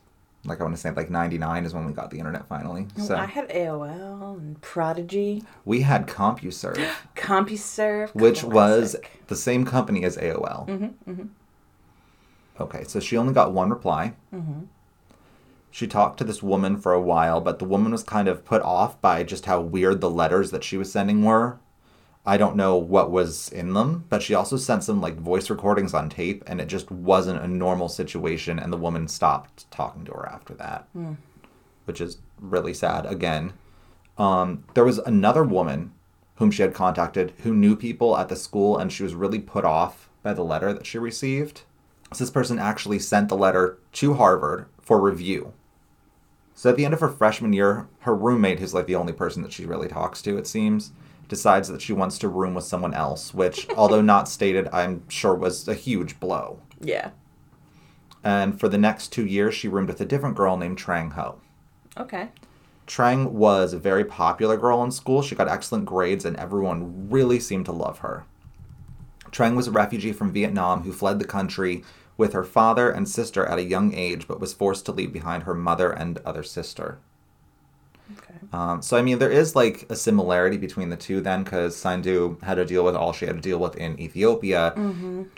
like 0.44 0.60
i 0.60 0.62
want 0.62 0.74
to 0.74 0.80
say 0.80 0.90
like 0.92 1.10
99 1.10 1.64
is 1.64 1.74
when 1.74 1.84
we 1.84 1.92
got 1.92 2.10
the 2.10 2.18
internet 2.18 2.46
finally 2.48 2.86
No, 2.96 3.04
so 3.04 3.16
I 3.16 3.26
had 3.26 3.48
AOL 3.50 4.38
and 4.38 4.60
Prodigy, 4.60 5.42
we 5.64 5.80
had 5.82 6.06
compuserve 6.06 6.78
CompuServe, 7.16 8.14
which 8.14 8.42
was 8.44 8.96
the 9.26 9.36
same 9.36 9.64
company 9.64 10.04
as 10.04 10.16
aol 10.16 10.66
Mm-hmm, 10.68 11.10
mm-hmm, 11.10 11.22
okay 12.60 12.84
so 12.84 13.00
she 13.00 13.16
only 13.16 13.32
got 13.32 13.52
one 13.52 13.70
reply 13.70 14.14
mm-hmm. 14.32 14.62
she 15.70 15.86
talked 15.86 16.18
to 16.18 16.24
this 16.24 16.42
woman 16.42 16.76
for 16.76 16.92
a 16.92 17.00
while 17.00 17.40
but 17.40 17.58
the 17.58 17.64
woman 17.64 17.92
was 17.92 18.02
kind 18.02 18.28
of 18.28 18.44
put 18.44 18.62
off 18.62 19.00
by 19.00 19.22
just 19.22 19.46
how 19.46 19.60
weird 19.60 20.00
the 20.00 20.10
letters 20.10 20.50
that 20.50 20.64
she 20.64 20.76
was 20.76 20.90
sending 20.90 21.24
were 21.24 21.58
I 22.24 22.36
don't 22.36 22.56
know 22.56 22.76
what 22.76 23.10
was 23.10 23.48
in 23.48 23.72
them, 23.74 24.04
but 24.08 24.22
she 24.22 24.34
also 24.34 24.56
sent 24.56 24.84
some 24.84 25.00
like 25.00 25.16
voice 25.16 25.50
recordings 25.50 25.92
on 25.92 26.08
tape, 26.08 26.44
and 26.46 26.60
it 26.60 26.68
just 26.68 26.90
wasn't 26.90 27.42
a 27.42 27.48
normal 27.48 27.88
situation. 27.88 28.58
And 28.60 28.72
the 28.72 28.76
woman 28.76 29.08
stopped 29.08 29.68
talking 29.72 30.04
to 30.04 30.12
her 30.12 30.28
after 30.28 30.54
that, 30.54 30.86
which 31.84 32.00
is 32.00 32.18
really 32.40 32.74
sad. 32.74 33.06
Again, 33.06 33.54
um, 34.18 34.64
there 34.74 34.84
was 34.84 34.98
another 34.98 35.42
woman 35.42 35.92
whom 36.36 36.52
she 36.52 36.62
had 36.62 36.74
contacted 36.74 37.32
who 37.42 37.54
knew 37.54 37.74
people 37.74 38.16
at 38.16 38.28
the 38.28 38.36
school, 38.36 38.78
and 38.78 38.92
she 38.92 39.02
was 39.02 39.14
really 39.14 39.40
put 39.40 39.64
off 39.64 40.08
by 40.22 40.32
the 40.32 40.44
letter 40.44 40.72
that 40.72 40.86
she 40.86 40.98
received. 40.98 41.62
So 42.12 42.24
this 42.24 42.30
person 42.30 42.58
actually 42.58 42.98
sent 42.98 43.28
the 43.28 43.36
letter 43.36 43.78
to 43.92 44.14
Harvard 44.14 44.66
for 44.80 45.00
review. 45.00 45.52
So 46.54 46.70
at 46.70 46.76
the 46.76 46.84
end 46.84 46.94
of 46.94 47.00
her 47.00 47.08
freshman 47.08 47.52
year, 47.52 47.88
her 48.00 48.14
roommate, 48.14 48.58
who's 48.58 48.74
like 48.74 48.86
the 48.86 48.94
only 48.94 49.12
person 49.12 49.42
that 49.42 49.52
she 49.52 49.64
really 49.64 49.88
talks 49.88 50.22
to, 50.22 50.36
it 50.36 50.46
seems, 50.46 50.92
decides 51.28 51.68
that 51.68 51.82
she 51.82 51.92
wants 51.92 52.18
to 52.18 52.28
room 52.28 52.54
with 52.54 52.64
someone 52.64 52.94
else, 52.94 53.32
which, 53.32 53.68
although 53.76 54.02
not 54.02 54.28
stated, 54.28 54.68
I'm 54.72 55.08
sure 55.08 55.34
was 55.34 55.66
a 55.66 55.74
huge 55.74 56.20
blow. 56.20 56.60
Yeah. 56.80 57.10
And 58.22 58.60
for 58.60 58.68
the 58.68 58.78
next 58.78 59.08
two 59.08 59.26
years, 59.26 59.54
she 59.54 59.68
roomed 59.68 59.88
with 59.88 60.00
a 60.00 60.04
different 60.04 60.36
girl 60.36 60.56
named 60.56 60.78
Trang 60.78 61.12
Ho. 61.14 61.40
Okay. 61.96 62.28
Trang 62.86 63.30
was 63.30 63.72
a 63.72 63.78
very 63.78 64.04
popular 64.04 64.56
girl 64.56 64.82
in 64.84 64.90
school. 64.90 65.22
She 65.22 65.34
got 65.34 65.48
excellent 65.48 65.86
grades, 65.86 66.24
and 66.24 66.36
everyone 66.36 67.08
really 67.10 67.40
seemed 67.40 67.66
to 67.66 67.72
love 67.72 68.00
her. 68.00 68.24
Trang 69.30 69.56
was 69.56 69.66
a 69.66 69.72
refugee 69.72 70.12
from 70.12 70.32
Vietnam 70.32 70.82
who 70.82 70.92
fled 70.92 71.18
the 71.18 71.24
country 71.24 71.82
with 72.22 72.32
her 72.32 72.44
father 72.58 72.86
and 72.96 73.08
sister 73.08 73.42
at 73.44 73.58
a 73.58 73.70
young 73.74 73.88
age, 74.06 74.22
but 74.28 74.40
was 74.40 74.54
forced 74.62 74.84
to 74.86 74.92
leave 74.92 75.12
behind 75.12 75.42
her 75.42 75.54
mother 75.54 75.90
and 75.90 76.12
other 76.30 76.44
sister. 76.44 76.88
Okay. 78.16 78.40
Um, 78.52 78.76
so, 78.82 78.96
I 78.96 79.02
mean, 79.02 79.18
there 79.18 79.36
is 79.42 79.56
like 79.62 79.86
a 79.90 79.96
similarity 79.96 80.58
between 80.66 80.88
the 80.90 80.96
two 81.06 81.20
then, 81.20 81.42
because 81.44 81.76
Sandu 81.76 82.38
had 82.42 82.56
to 82.60 82.64
deal 82.64 82.84
with 82.84 82.96
all 83.00 83.12
she 83.12 83.26
had 83.26 83.36
to 83.36 83.48
deal 83.50 83.58
with 83.58 83.74
in 83.76 83.98
Ethiopia. 83.98 84.72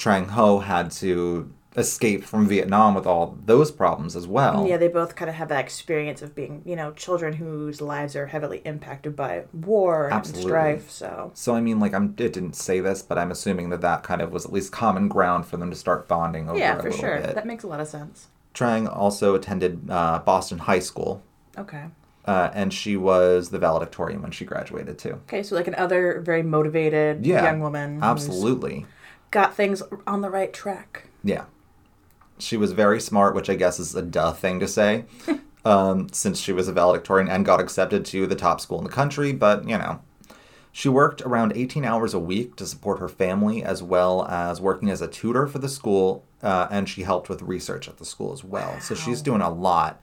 Trang 0.03 0.27
Ho 0.37 0.59
had 0.59 0.91
to 1.03 1.51
escape 1.77 2.23
from 2.25 2.47
Vietnam 2.49 2.95
with 2.95 3.07
all 3.07 3.37
those 3.47 3.71
problems 3.71 4.15
as 4.15 4.27
well. 4.29 4.67
Yeah, 4.67 4.77
they 4.77 4.89
both 4.89 5.17
kind 5.17 5.29
of 5.29 5.35
have 5.35 5.49
that 5.49 5.61
experience 5.65 6.23
of 6.23 6.35
being, 6.35 6.63
you 6.65 6.77
know, 6.77 6.93
children 6.93 7.35
whose 7.35 7.81
lives 7.81 8.15
are 8.15 8.27
heavily 8.27 8.63
impacted 8.65 9.17
by 9.17 9.45
war 9.53 10.05
and 10.07 10.15
Absolutely. 10.15 10.51
strife. 10.51 10.91
So, 10.91 11.33
So 11.35 11.55
I 11.55 11.61
mean, 11.61 11.81
like 11.81 11.93
I'm, 11.93 12.15
it 12.19 12.33
didn't 12.33 12.55
say 12.55 12.81
this, 12.81 13.03
but 13.03 13.19
I'm 13.19 13.31
assuming 13.33 13.71
that 13.71 13.81
that 13.81 14.03
kind 14.05 14.23
of 14.23 14.33
was 14.33 14.45
at 14.45 14.53
least 14.53 14.71
common 14.73 15.09
ground 15.09 15.47
for 15.47 15.57
them 15.57 15.71
to 15.71 15.77
start 15.77 16.07
bonding 16.07 16.49
over 16.49 16.59
yeah, 16.59 16.81
for 16.81 16.93
sure. 16.93 17.19
bit. 17.21 17.35
That 17.35 17.47
makes 17.47 17.65
a 17.65 17.69
lot 17.69 17.81
of 17.81 17.89
sense. 17.89 18.29
Trang 18.55 18.87
also 18.89 19.35
attended 19.35 19.91
uh, 19.91 20.21
Boston 20.21 20.59
High 20.59 20.79
School, 20.79 21.23
Okay. 21.59 21.87
uh, 22.25 22.51
and 22.55 22.73
she 22.73 22.97
was 22.97 23.51
the 23.51 23.59
valedictorian 23.59 24.23
when 24.23 24.31
she 24.31 24.45
graduated 24.45 24.97
too. 24.97 25.15
Okay, 25.27 25.43
so 25.43 25.57
like 25.57 25.67
another 25.67 26.21
very 26.21 26.45
motivated 26.45 27.27
Yeah, 27.27 27.43
young 27.43 27.59
woman. 27.59 27.99
Absolutely, 28.01 28.87
Got 29.33 29.57
things 29.57 29.83
on 30.07 30.21
the 30.21 30.31
right 30.31 30.53
track. 30.53 31.07
yeah. 31.25 31.47
She 32.39 32.57
was 32.57 32.73
very 32.73 33.01
smart, 33.01 33.35
which 33.35 33.49
I 33.49 33.55
guess 33.55 33.79
is 33.79 33.95
a 33.95 34.03
duh 34.03 34.33
thing 34.33 34.61
to 34.61 34.69
say, 34.69 35.05
um, 35.65 36.09
since 36.13 36.39
she 36.41 36.53
was 36.53 36.69
a 36.69 36.73
valedictorian 36.73 37.29
and 37.29 37.45
got 37.45 37.61
accepted 37.61 38.05
to 38.07 38.27
the 38.27 38.35
top 38.35 38.61
school 38.61 38.79
in 38.79 38.85
the 38.85 38.91
country. 38.91 39.33
But 39.33 39.69
you 39.69 39.79
know, 39.79 40.01
She 40.73 40.89
worked 40.89 41.23
around 41.23 41.53
18 41.55 41.85
hours 41.85 42.15
a 42.15 42.19
week 42.19 42.57
to 42.57 42.67
support 42.67 42.99
her 42.99 43.09
family, 43.09 43.63
as 43.63 43.81
well 43.83 44.27
as 44.27 44.61
working 44.61 44.91
as 44.91 45.01
a 45.01 45.07
tutor 45.07 45.47
for 45.47 45.59
the 45.61 45.69
school, 45.69 46.25
uh, 46.43 46.67
and 46.71 46.89
she 46.89 47.03
helped 47.03 47.29
with 47.29 47.43
research 47.43 47.87
at 47.89 47.99
the 47.99 48.05
school 48.05 48.33
as 48.33 48.43
well. 48.43 48.81
So 48.81 48.95
she's 48.97 49.23
doing 49.23 49.41
a 49.41 49.51
lot. 49.53 50.01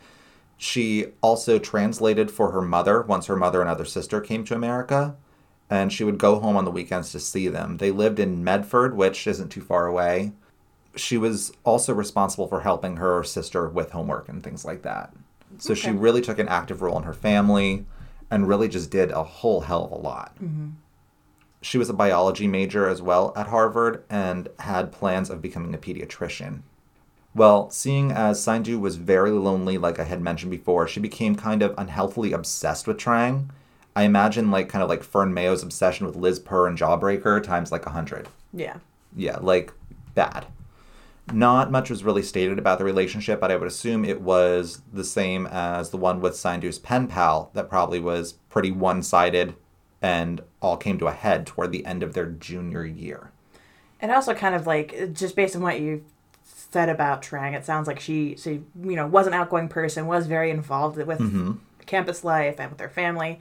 She 0.57 1.07
also 1.21 1.59
translated 1.59 2.31
for 2.31 2.51
her 2.51 2.61
mother 2.61 3.01
once 3.01 3.25
her 3.25 3.35
mother 3.35 3.59
and 3.61 3.69
other 3.69 3.83
sister 3.83 4.21
came 4.21 4.45
to 4.45 4.55
America, 4.55 5.15
and 5.69 5.91
she 5.91 6.03
would 6.05 6.17
go 6.17 6.39
home 6.39 6.55
on 6.55 6.65
the 6.65 6.71
weekends 6.71 7.11
to 7.11 7.19
see 7.19 7.47
them. 7.49 7.77
They 7.77 7.91
lived 7.91 8.19
in 8.19 8.43
Medford, 8.43 8.95
which 8.95 9.27
isn't 9.27 9.49
too 9.49 9.61
far 9.61 9.87
away. 9.87 10.31
She 10.95 11.17
was 11.17 11.53
also 11.63 11.93
responsible 11.93 12.47
for 12.47 12.61
helping 12.61 12.97
her 12.97 13.23
sister 13.23 13.67
with 13.69 13.91
homework 13.91 14.29
and 14.29 14.43
things 14.43 14.65
like 14.65 14.81
that. 14.81 15.13
So 15.57 15.73
she 15.73 15.91
really 15.91 16.21
took 16.21 16.39
an 16.39 16.47
active 16.47 16.81
role 16.81 16.97
in 16.97 17.03
her 17.03 17.13
family 17.13 17.85
and 18.29 18.47
really 18.47 18.67
just 18.67 18.89
did 18.89 19.11
a 19.11 19.23
whole 19.23 19.61
hell 19.61 19.85
of 19.85 19.91
a 19.91 19.95
lot. 19.95 20.35
Mm-hmm. 20.35 20.69
She 21.61 21.77
was 21.77 21.89
a 21.89 21.93
biology 21.93 22.47
major 22.47 22.89
as 22.89 23.01
well 23.01 23.33
at 23.35 23.47
Harvard 23.47 24.03
and 24.09 24.49
had 24.59 24.91
plans 24.91 25.29
of 25.29 25.41
becoming 25.41 25.75
a 25.75 25.77
pediatrician. 25.77 26.61
Well, 27.35 27.69
seeing 27.69 28.11
as 28.11 28.39
Sainju 28.39 28.79
was 28.79 28.95
very 28.95 29.31
lonely, 29.31 29.77
like 29.77 29.99
I 29.99 30.03
had 30.03 30.21
mentioned 30.21 30.51
before, 30.51 30.87
she 30.87 30.99
became 30.99 31.35
kind 31.35 31.61
of 31.61 31.75
unhealthily 31.77 32.33
obsessed 32.33 32.87
with 32.87 32.97
Trang. 32.97 33.49
I 33.95 34.03
imagine 34.03 34.51
like 34.51 34.69
kind 34.69 34.83
of 34.83 34.89
like 34.89 35.03
Fern 35.03 35.33
Mayo's 35.33 35.63
obsession 35.63 36.05
with 36.05 36.15
Liz 36.15 36.39
Purr 36.39 36.67
and 36.67 36.77
Jawbreaker 36.77 37.43
times 37.43 37.71
like 37.71 37.85
a 37.85 37.91
hundred. 37.91 38.27
Yeah. 38.53 38.77
Yeah, 39.15 39.37
like 39.37 39.71
bad. 40.15 40.45
Not 41.31 41.71
much 41.71 41.89
was 41.89 42.03
really 42.03 42.23
stated 42.23 42.59
about 42.59 42.77
the 42.77 42.83
relationship, 42.83 43.39
but 43.39 43.51
I 43.51 43.55
would 43.55 43.67
assume 43.67 44.03
it 44.03 44.21
was 44.21 44.81
the 44.91 45.03
same 45.03 45.47
as 45.47 45.89
the 45.89 45.97
one 45.97 46.19
with 46.19 46.33
Saindu's 46.33 46.79
pen 46.79 47.07
pal 47.07 47.51
that 47.53 47.69
probably 47.69 47.99
was 47.99 48.33
pretty 48.49 48.71
one 48.71 49.01
sided 49.01 49.55
and 50.01 50.41
all 50.61 50.77
came 50.77 50.97
to 50.99 51.07
a 51.07 51.13
head 51.13 51.45
toward 51.45 51.71
the 51.71 51.85
end 51.85 52.03
of 52.03 52.13
their 52.13 52.25
junior 52.25 52.83
year. 52.85 53.31
And 54.01 54.11
also 54.11 54.33
kind 54.33 54.55
of 54.55 54.65
like 54.67 55.13
just 55.13 55.35
based 55.35 55.55
on 55.55 55.61
what 55.61 55.79
you 55.79 56.03
said 56.43 56.89
about 56.89 57.21
Trang, 57.21 57.53
it 57.53 57.65
sounds 57.65 57.87
like 57.87 57.99
she 57.99 58.35
she 58.35 58.63
you 58.83 58.95
know 58.95 59.05
was 59.07 59.27
an 59.27 59.33
outgoing 59.33 59.69
person, 59.69 60.07
was 60.07 60.27
very 60.27 60.49
involved 60.49 60.97
with 60.97 61.19
Mm-hmm. 61.19 61.51
campus 61.85 62.23
life 62.23 62.59
and 62.59 62.71
with 62.71 62.79
her 62.79 62.89
family. 62.89 63.39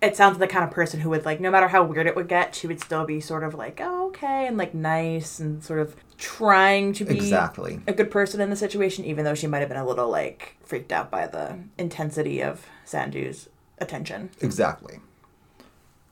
It 0.00 0.16
sounds 0.16 0.38
like 0.38 0.48
the 0.48 0.52
kind 0.52 0.64
of 0.64 0.70
person 0.70 1.00
who 1.00 1.10
would 1.10 1.24
like 1.24 1.40
no 1.40 1.50
matter 1.50 1.68
how 1.68 1.82
weird 1.82 2.06
it 2.06 2.14
would 2.14 2.28
get, 2.28 2.54
she 2.54 2.66
would 2.68 2.80
still 2.80 3.04
be 3.04 3.20
sort 3.20 3.42
of 3.42 3.54
like 3.54 3.80
oh, 3.82 4.08
okay 4.08 4.46
and 4.46 4.56
like 4.56 4.74
nice 4.74 5.40
and 5.40 5.62
sort 5.62 5.80
of 5.80 5.96
trying 6.16 6.92
to 6.94 7.04
be 7.04 7.16
Exactly. 7.16 7.80
a 7.86 7.92
good 7.92 8.10
person 8.10 8.40
in 8.40 8.50
the 8.50 8.56
situation, 8.56 9.04
even 9.04 9.24
though 9.24 9.34
she 9.34 9.46
might 9.46 9.58
have 9.60 9.68
been 9.68 9.78
a 9.78 9.86
little 9.86 10.08
like 10.08 10.56
freaked 10.64 10.92
out 10.92 11.10
by 11.10 11.26
the 11.26 11.58
intensity 11.78 12.40
of 12.42 12.66
Sandu's 12.84 13.48
attention. 13.78 14.30
Exactly. 14.40 15.00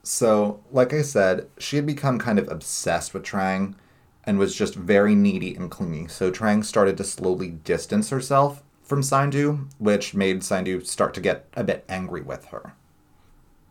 So, 0.03 0.61
like 0.71 0.93
I 0.93 1.01
said, 1.01 1.49
she 1.57 1.75
had 1.75 1.85
become 1.85 2.17
kind 2.17 2.39
of 2.39 2.49
obsessed 2.49 3.13
with 3.13 3.23
Trang 3.23 3.75
and 4.23 4.39
was 4.39 4.55
just 4.55 4.75
very 4.75 5.15
needy 5.15 5.53
and 5.55 5.69
clingy. 5.69 6.07
So, 6.07 6.31
Trang 6.31 6.63
started 6.63 6.95
to 6.97 7.03
slowly 7.03 7.49
distance 7.49 8.09
herself 8.09 8.63
from 8.83 9.03
sandu 9.03 9.67
which 9.79 10.13
made 10.13 10.41
sandu 10.45 10.79
start 10.79 11.13
to 11.13 11.19
get 11.19 11.45
a 11.55 11.63
bit 11.63 11.83
angry 11.89 12.21
with 12.21 12.45
her. 12.45 12.73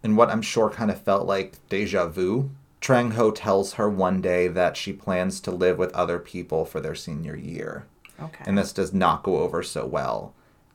And 0.06 0.16
what 0.16 0.30
I'm 0.30 0.40
sure 0.40 0.70
kind 0.70 0.88
of 0.88 1.00
felt 1.02 1.26
like 1.26 1.54
deja 1.68 2.06
vu, 2.06 2.50
Trang 2.80 3.14
Ho 3.14 3.32
tells 3.32 3.72
her 3.72 3.90
one 3.90 4.20
day 4.20 4.46
that 4.46 4.76
she 4.76 4.92
plans 4.92 5.40
to 5.40 5.50
live 5.50 5.78
with 5.78 5.92
other 5.96 6.20
people 6.20 6.64
for 6.64 6.78
their 6.78 6.94
senior 6.94 7.34
year. 7.34 7.86
Okay. 8.22 8.44
And 8.46 8.56
this 8.56 8.72
does 8.72 8.94
not 8.94 9.25
go 9.25 9.38
over 9.38 9.64
so 9.64 9.84
well. 9.84 10.32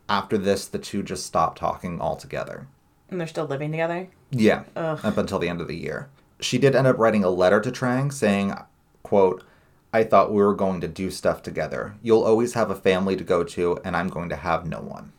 After 0.10 0.38
this, 0.38 0.68
the 0.68 0.80
two 0.80 1.02
just 1.02 1.26
stop 1.26 1.56
talking 1.58 2.02
altogether. 2.02 2.68
and 3.10 3.22
they're 3.22 3.28
still 3.28 3.46
living 3.46 3.72
together. 3.72 4.10
Yeah, 4.32 4.64
Ugh. 4.76 5.00
up 5.02 5.18
until 5.18 5.40
the 5.40 5.48
end 5.48 5.62
of 5.62 5.70
the 5.70 5.78
year. 5.78 6.10
She 6.42 6.58
did 6.58 6.76
end 6.76 6.88
up 6.88 6.98
writing 6.98 7.24
a 7.24 7.30
letter 7.30 7.62
to 7.62 7.72
Trang 7.72 8.12
saying, 8.12 8.54
quote, 9.04 9.46
I 9.94 10.04
thought 10.04 10.34
we 10.34 10.44
were 10.44 10.56
going 10.56 10.82
to 10.82 10.90
do 10.90 11.10
stuff 11.10 11.42
together. 11.42 11.94
You'll 12.02 12.24
always 12.24 12.54
have 12.56 12.70
a 12.70 12.76
family 12.76 13.16
to 13.16 13.24
go 13.24 13.46
to, 13.46 13.78
and 13.86 13.96
I'm 13.96 14.10
going 14.10 14.28
to 14.28 14.36
have 14.36 14.68
no 14.68 14.82
one. 14.82 15.14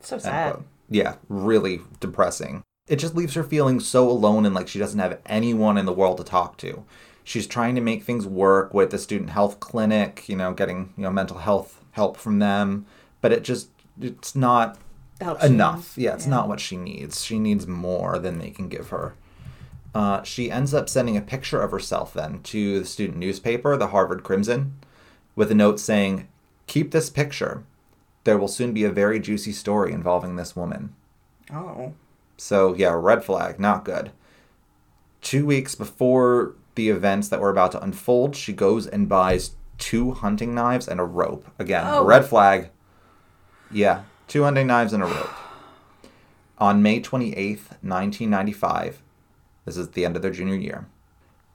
So 0.00 0.18
sad. 0.18 0.62
Yeah, 0.90 1.14
really 1.30 1.80
depressing. 2.00 2.62
It 2.90 2.98
just 2.98 3.14
leaves 3.14 3.34
her 3.34 3.44
feeling 3.44 3.78
so 3.78 4.10
alone 4.10 4.44
and 4.44 4.52
like 4.52 4.66
she 4.66 4.80
doesn't 4.80 4.98
have 4.98 5.20
anyone 5.24 5.78
in 5.78 5.86
the 5.86 5.92
world 5.92 6.18
to 6.18 6.24
talk 6.24 6.56
to. 6.58 6.84
She's 7.22 7.46
trying 7.46 7.76
to 7.76 7.80
make 7.80 8.02
things 8.02 8.26
work 8.26 8.74
with 8.74 8.90
the 8.90 8.98
student 8.98 9.30
health 9.30 9.60
clinic, 9.60 10.28
you 10.28 10.34
know, 10.34 10.52
getting, 10.52 10.92
you 10.96 11.04
know, 11.04 11.10
mental 11.10 11.38
health 11.38 11.80
help 11.92 12.16
from 12.16 12.40
them, 12.40 12.86
but 13.20 13.30
it 13.30 13.44
just 13.44 13.68
it's 14.00 14.34
not 14.34 14.76
The 15.20 15.26
help 15.26 15.40
she 15.40 15.46
enough. 15.46 15.94
Yeah, 15.96 16.14
it's 16.14 16.26
not 16.26 16.48
what 16.48 16.58
she 16.58 16.76
needs. 16.76 17.24
She 17.24 17.38
needs 17.38 17.68
more 17.68 18.18
than 18.18 18.40
they 18.40 18.50
can 18.50 18.68
give 18.68 18.88
her. 18.88 19.14
Uh, 19.94 20.24
she 20.24 20.50
ends 20.50 20.74
up 20.74 20.88
sending 20.88 21.16
a 21.16 21.20
picture 21.20 21.62
of 21.62 21.70
herself 21.70 22.12
then 22.12 22.40
to 22.42 22.80
the 22.80 22.84
student 22.84 23.18
newspaper, 23.18 23.76
the 23.76 23.88
Harvard 23.88 24.24
Crimson, 24.24 24.74
with 25.36 25.52
a 25.52 25.54
note 25.54 25.78
saying, 25.78 26.26
Keep 26.66 26.90
this 26.90 27.08
picture. 27.08 27.62
There 28.24 28.36
will 28.36 28.48
soon 28.48 28.72
be 28.72 28.82
a 28.82 28.90
very 28.90 29.20
juicy 29.20 29.52
story 29.52 29.92
involving 29.92 30.34
this 30.34 30.56
woman. 30.56 30.94
Oh. 31.52 31.94
So, 32.40 32.74
yeah, 32.74 32.92
red 32.96 33.22
flag, 33.22 33.60
not 33.60 33.84
good. 33.84 34.12
Two 35.20 35.44
weeks 35.44 35.74
before 35.74 36.54
the 36.74 36.88
events 36.88 37.28
that 37.28 37.38
were 37.38 37.50
about 37.50 37.72
to 37.72 37.82
unfold, 37.82 38.34
she 38.34 38.54
goes 38.54 38.86
and 38.86 39.10
buys 39.10 39.56
two 39.76 40.12
hunting 40.12 40.54
knives 40.54 40.88
and 40.88 40.98
a 40.98 41.04
rope. 41.04 41.46
Again, 41.58 41.84
Oh. 41.86 42.02
red 42.02 42.24
flag. 42.24 42.70
Yeah, 43.70 44.04
two 44.26 44.44
hunting 44.44 44.66
knives 44.68 44.94
and 44.94 45.02
a 45.02 45.06
rope. 45.06 45.28
On 46.58 46.82
May 46.82 46.98
28th, 47.02 47.76
1995, 47.82 49.02
this 49.66 49.76
is 49.76 49.90
the 49.90 50.06
end 50.06 50.16
of 50.16 50.22
their 50.22 50.30
junior 50.30 50.54
year, 50.56 50.86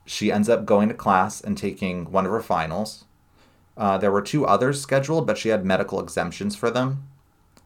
she 0.06 0.32
ends 0.32 0.50
up 0.50 0.68
going 0.68 0.88
to 0.90 0.94
class 0.94 1.42
and 1.42 1.58
taking 1.58 2.12
one 2.12 2.28
of 2.28 2.32
her 2.32 2.44
finals. 2.44 3.06
Uh, 3.76 3.98
there 3.98 4.12
were 4.12 4.22
two 4.22 4.46
others 4.46 4.80
scheduled, 4.82 5.26
but 5.26 5.40
she 5.40 5.50
had 5.50 5.66
medical 5.66 6.00
exemptions 6.00 6.56
for 6.56 6.70
them. 6.70 7.08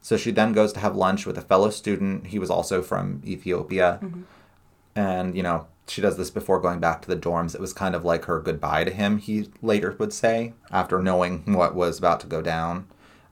So 0.10 0.18
she 0.18 0.32
then 0.32 0.54
goes 0.54 0.74
to 0.74 0.80
have 0.80 0.96
lunch 0.96 1.28
with 1.28 1.38
a 1.38 1.42
fellow 1.44 1.70
student. 1.70 2.26
He 2.26 2.40
was 2.40 2.50
also 2.50 2.82
from 2.82 3.22
Ethiopia. 3.24 4.00
And, 4.96 5.38
you 5.38 5.44
know, 5.44 5.68
she 5.88 6.02
does 6.02 6.18
this 6.18 6.32
before 6.32 6.60
going 6.60 6.80
back 6.80 7.04
to 7.04 7.08
the 7.08 7.16
dorms. 7.16 7.54
It 7.54 7.62
was 7.62 7.74
kind 7.74 7.94
of 7.94 8.04
like 8.04 8.26
her 8.26 8.40
goodbye 8.40 8.86
to 8.86 8.92
him, 8.92 9.20
he 9.20 9.52
later 9.62 9.96
would 10.00 10.12
say, 10.12 10.54
after 10.72 11.00
knowing 11.00 11.54
what 11.54 11.76
was 11.76 12.00
about 12.00 12.20
to 12.22 12.26
go 12.26 12.42
down. 12.42 12.88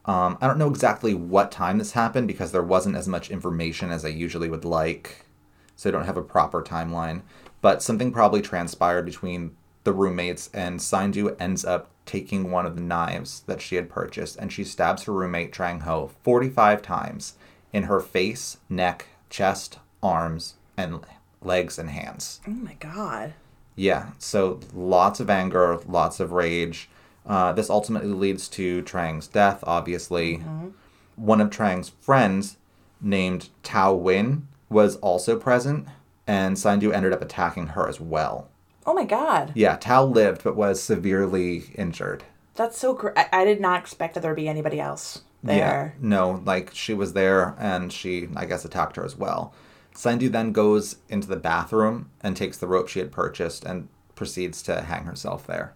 Um, 0.05 0.37
I 0.39 0.45
don't 0.45 0.59
know 0.59 0.69
exactly 0.69 1.15
what 1.15 1.51
time 1.51 1.79
this 1.79 1.93
happened 1.93 2.27
because 2.27 2.51
there 2.51 2.61
wasn't 2.61 2.95
as 2.95 3.07
much 3.07 3.31
information 3.31 3.89
as 3.89 4.05
I 4.05 4.09
usually 4.09 4.47
would 4.47 4.63
like, 4.63 5.25
so 5.75 5.89
I 5.89 5.91
don't 5.91 6.05
have 6.05 6.15
a 6.15 6.21
proper 6.21 6.61
timeline. 6.61 7.23
But 7.59 7.81
something 7.81 8.11
probably 8.11 8.43
transpired 8.43 9.07
between 9.07 9.57
the 9.87 9.93
roommates, 9.93 10.49
and 10.53 10.81
Sindhu 10.81 11.33
ends 11.39 11.63
up 11.63 11.89
taking 12.05 12.51
one 12.51 12.65
of 12.65 12.75
the 12.75 12.81
knives 12.81 13.41
that 13.47 13.61
she 13.61 13.77
had 13.77 13.89
purchased 13.89 14.35
and 14.35 14.51
she 14.51 14.65
stabs 14.65 15.03
her 15.03 15.13
roommate, 15.13 15.53
Trang 15.53 15.83
Ho, 15.83 16.11
45 16.23 16.81
times 16.81 17.35
in 17.71 17.83
her 17.83 18.01
face, 18.01 18.57
neck, 18.69 19.07
chest, 19.29 19.79
arms, 20.03 20.55
and 20.75 20.99
legs 21.41 21.79
and 21.79 21.89
hands. 21.89 22.41
Oh 22.45 22.51
my 22.51 22.73
god. 22.73 23.33
Yeah, 23.77 24.09
so 24.19 24.59
lots 24.73 25.21
of 25.21 25.29
anger, 25.29 25.79
lots 25.87 26.19
of 26.19 26.33
rage. 26.33 26.89
Uh, 27.25 27.53
this 27.53 27.69
ultimately 27.69 28.09
leads 28.09 28.49
to 28.49 28.81
Trang's 28.81 29.27
death, 29.27 29.63
obviously. 29.63 30.43
One 31.15 31.39
of 31.39 31.49
Trang's 31.49 31.93
friends, 32.01 32.57
named 32.99 33.49
Thao 33.63 34.01
Nguyen, 34.01 34.43
was 34.69 34.97
also 34.97 35.37
present, 35.39 35.87
and 36.25 36.59
Sindhu 36.59 36.91
ended 36.91 37.13
up 37.13 37.21
attacking 37.21 37.67
her 37.67 37.87
as 37.87 38.01
well. 38.01 38.49
Oh 38.87 38.93
my 38.93 39.03
god. 39.03 39.51
Yeah, 39.53 39.77
Thao 39.77 40.09
lived 40.09 40.45
but 40.45 40.55
was 40.55 40.81
severely 40.81 41.65
injured. 41.75 42.23
That's 42.55 42.77
so 42.77 42.95
cr- 42.95 43.09
I-, 43.15 43.43
did 43.43 43.59
not 43.59 43.81
expect 43.81 44.13
that 44.13 44.21
there 44.21 44.31
would 44.31 44.37
be 44.37 44.47
anybody 44.47 44.79
else 44.79 45.21
there. 45.43 45.93
Yeah, 45.95 46.01
no, 46.01 46.41
like 46.45 46.73
she 46.73 46.93
was 46.93 47.11
there 47.13 47.55
and 47.59 47.91
she, 47.91 48.29
I 48.35 48.45
guess, 48.45 48.63
attacked 48.63 48.95
her 48.95 49.03
as 49.03 49.17
well. 49.17 49.53
Sindhu 49.93 50.29
then 50.29 50.53
goes 50.53 50.97
into 51.09 51.27
the 51.27 51.35
bathroom 51.35 52.11
and 52.21 52.37
takes 52.37 52.57
the 52.57 52.67
rope 52.67 52.87
she 52.87 52.99
had 52.99 53.11
purchased 53.11 53.65
and 53.65 53.89
proceeds 54.15 54.61
to 54.63 54.81
hang 54.81 55.03
herself 55.03 55.45
there. 55.45 55.73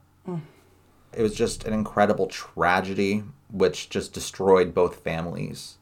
It 1.13 1.21
was 1.21 1.35
just 1.35 1.65
an 1.65 1.73
incredible 1.73 2.27
tragedy 2.27 3.23
which 3.51 3.89
just 3.89 4.13
destroyed 4.13 4.73
both 4.73 5.03
families. 5.03 5.77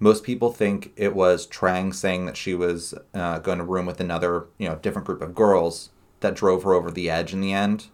Most 0.00 0.24
people 0.24 0.52
think 0.52 0.92
it 0.96 1.14
was 1.14 1.46
Trang 1.46 1.94
saying 1.94 2.26
that 2.26 2.36
she 2.36 2.54
was 2.54 2.94
uh, 3.14 3.38
going 3.38 3.58
to 3.58 3.64
room 3.64 3.86
with 3.86 4.00
another, 4.00 4.46
you 4.58 4.68
know, 4.68 4.76
different 4.76 5.06
group 5.06 5.22
of 5.22 5.34
girls 5.34 5.90
that 6.20 6.34
drove 6.34 6.62
her 6.62 6.72
over 6.72 6.90
the 6.90 7.10
edge 7.10 7.32
in 7.32 7.40
the 7.40 7.52
end. 7.52 7.86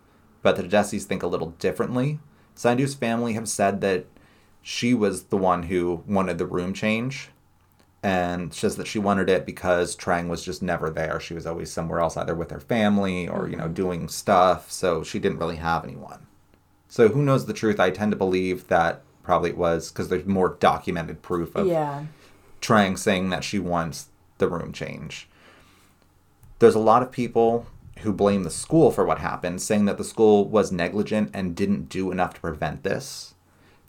But 0.43 0.57
the 0.57 0.63
Tadesses 0.63 1.05
think 1.05 1.23
a 1.23 1.27
little 1.27 1.51
differently. 1.59 2.19
Sandu's 2.55 2.95
family 2.95 3.33
have 3.33 3.49
said 3.49 3.81
that 3.81 4.07
she 4.63 4.95
was 4.95 5.25
the 5.25 5.37
one 5.37 5.65
who 5.65 6.03
wanted 6.07 6.39
the 6.39 6.47
room 6.47 6.73
change 6.73 7.31
and 8.03 8.53
says 8.53 8.77
that 8.77 8.87
she 8.87 8.99
wanted 8.99 9.31
it 9.31 9.47
because 9.47 9.97
Trang 9.97 10.29
was 10.29 10.45
just 10.45 10.63
never 10.63 10.91
there. 10.91 11.19
She 11.19 11.33
was 11.33 11.47
always 11.47 11.73
somewhere 11.73 12.01
else, 12.01 12.17
either 12.17 12.35
with 12.35 12.51
her 12.51 12.61
family 12.61 13.27
or, 13.27 13.49
you 13.49 13.57
know, 13.57 13.65
mm-hmm. 13.65 13.73
doing 13.73 14.09
stuff. 14.09 14.71
So 14.71 15.03
she 15.03 15.19
didn't 15.19 15.39
really 15.39 15.57
have 15.57 15.85
anyone. 15.85 16.27
So 16.89 17.09
who 17.09 17.23
knows 17.23 17.47
the 17.47 17.55
truth? 17.55 17.81
I 17.81 17.91
tend 17.91 18.13
to 18.13 18.17
believe 18.17 18.69
that 18.69 19.03
probably 19.23 19.51
it 19.51 19.57
was 19.57 19.91
because 19.91 20.11
there's 20.11 20.27
more 20.27 20.57
documented 20.61 21.23
proof 21.23 21.57
of 21.57 21.67
Yeah. 21.67 22.05
Trang 22.61 22.99
saying 22.99 23.31
that 23.31 23.43
she 23.43 23.59
wants 23.59 24.09
the 24.39 24.49
room 24.49 24.73
change. 24.73 25.29
There's 26.59 26.75
a 26.75 26.79
lot 26.79 27.03
of 27.03 27.11
people 27.11 27.67
who 28.01 28.13
blame 28.13 28.43
the 28.43 28.51
school 28.51 28.91
for 28.91 29.05
what 29.05 29.19
happened, 29.19 29.63
saying 29.63 29.85
that 29.87 29.99
the 29.99 30.05
school 30.05 30.47
was 30.47 30.73
negligent 30.73 31.31
and 31.33 31.57
didn't 31.57 31.89
do 31.89 32.11
enough 32.11 32.35
to 32.35 32.41
prevent 32.41 32.83
this. 32.83 33.35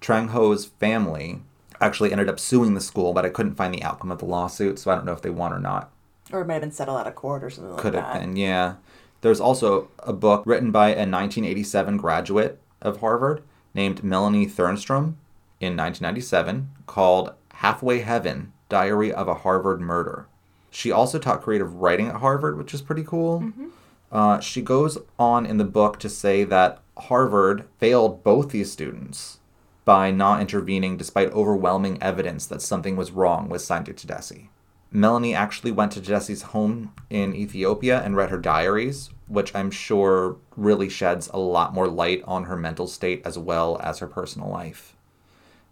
Trang 0.01 0.29
Ho's 0.29 0.65
family 0.65 1.41
actually 1.81 2.11
ended 2.11 2.29
up 2.29 2.39
suing 2.39 2.73
the 2.73 2.81
school, 2.81 3.13
but 3.13 3.25
I 3.25 3.29
couldn't 3.29 3.55
find 3.55 3.73
the 3.73 3.83
outcome 3.83 4.11
of 4.11 4.19
the 4.19 4.25
lawsuit, 4.25 4.79
so 4.79 4.91
I 4.91 4.95
don't 4.95 5.05
know 5.05 5.13
if 5.13 5.21
they 5.21 5.29
won 5.29 5.51
or 5.51 5.59
not. 5.59 5.91
Or 6.31 6.41
it 6.41 6.47
might 6.47 6.55
have 6.55 6.61
been 6.61 6.71
settled 6.71 6.99
out 6.99 7.07
of 7.07 7.15
court 7.15 7.43
or 7.43 7.49
something 7.49 7.71
like 7.71 7.77
that. 7.77 7.81
Could 7.81 7.93
like 7.95 8.03
have 8.03 8.13
that. 8.13 8.19
been, 8.21 8.35
yeah. 8.35 8.75
There's 9.21 9.39
also 9.39 9.89
a 9.99 10.13
book 10.13 10.43
written 10.45 10.71
by 10.71 10.89
a 10.89 11.05
1987 11.07 11.97
graduate 11.97 12.59
of 12.81 12.99
Harvard 12.99 13.41
named 13.73 14.03
Melanie 14.03 14.45
Thernstrom 14.45 15.15
in 15.59 15.75
1997 15.75 16.69
called 16.85 17.33
Halfway 17.55 17.99
Heaven 17.99 18.53
Diary 18.69 19.11
of 19.11 19.27
a 19.27 19.35
Harvard 19.35 19.81
Murder. 19.81 20.27
She 20.69 20.91
also 20.91 21.17
taught 21.19 21.41
creative 21.41 21.75
writing 21.75 22.07
at 22.07 22.17
Harvard, 22.17 22.57
which 22.57 22.73
is 22.73 22.81
pretty 22.81 23.03
cool. 23.03 23.41
Mm-hmm. 23.41 23.67
Uh, 24.15 24.39
she 24.39 24.61
goes 24.61 24.97
on 25.19 25.45
in 25.45 25.57
the 25.57 25.65
book 25.65 25.99
to 25.99 26.07
say 26.07 26.45
that 26.45 26.81
Harvard 26.97 27.65
failed 27.79 28.23
both 28.23 28.47
these 28.47 28.71
students 28.71 29.39
by 29.83 30.09
not 30.09 30.39
intervening 30.39 30.95
despite 30.95 31.29
overwhelming 31.33 32.01
evidence 32.01 32.45
that 32.45 32.61
something 32.61 32.95
was 32.95 33.11
wrong 33.11 33.49
with 33.49 33.61
Sindhu 33.61 33.91
Tadesse. 33.91 34.47
Melanie 34.89 35.35
actually 35.35 35.73
went 35.73 35.91
to 35.91 35.99
Tadesse's 35.99 36.43
home 36.43 36.93
in 37.09 37.35
Ethiopia 37.35 38.01
and 38.01 38.15
read 38.15 38.29
her 38.29 38.37
diaries, 38.37 39.09
which 39.27 39.53
I'm 39.53 39.69
sure 39.69 40.37
really 40.55 40.87
sheds 40.87 41.29
a 41.33 41.37
lot 41.37 41.73
more 41.73 41.89
light 41.89 42.23
on 42.25 42.45
her 42.45 42.55
mental 42.55 42.87
state 42.87 43.21
as 43.25 43.37
well 43.37 43.81
as 43.83 43.99
her 43.99 44.07
personal 44.07 44.49
life. 44.49 44.95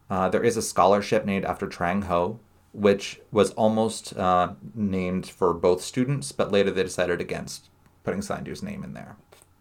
Uh, 0.10 0.28
there 0.28 0.44
is 0.44 0.58
a 0.58 0.62
scholarship 0.62 1.24
named 1.24 1.46
after 1.46 1.66
Trang 1.66 2.04
Ho, 2.04 2.42
which 2.74 3.22
was 3.32 3.52
almost 3.52 4.18
uh, 4.18 4.52
named 4.76 5.28
for 5.28 5.54
both 5.54 5.82
students, 5.82 6.34
but 6.34 6.52
later 6.52 6.72
they 6.72 6.84
decided 6.84 7.22
against 7.22 7.70
putting 8.04 8.22
Sindhu's 8.22 8.64
name 8.64 8.84
in 8.84 8.94
there. 8.94 9.16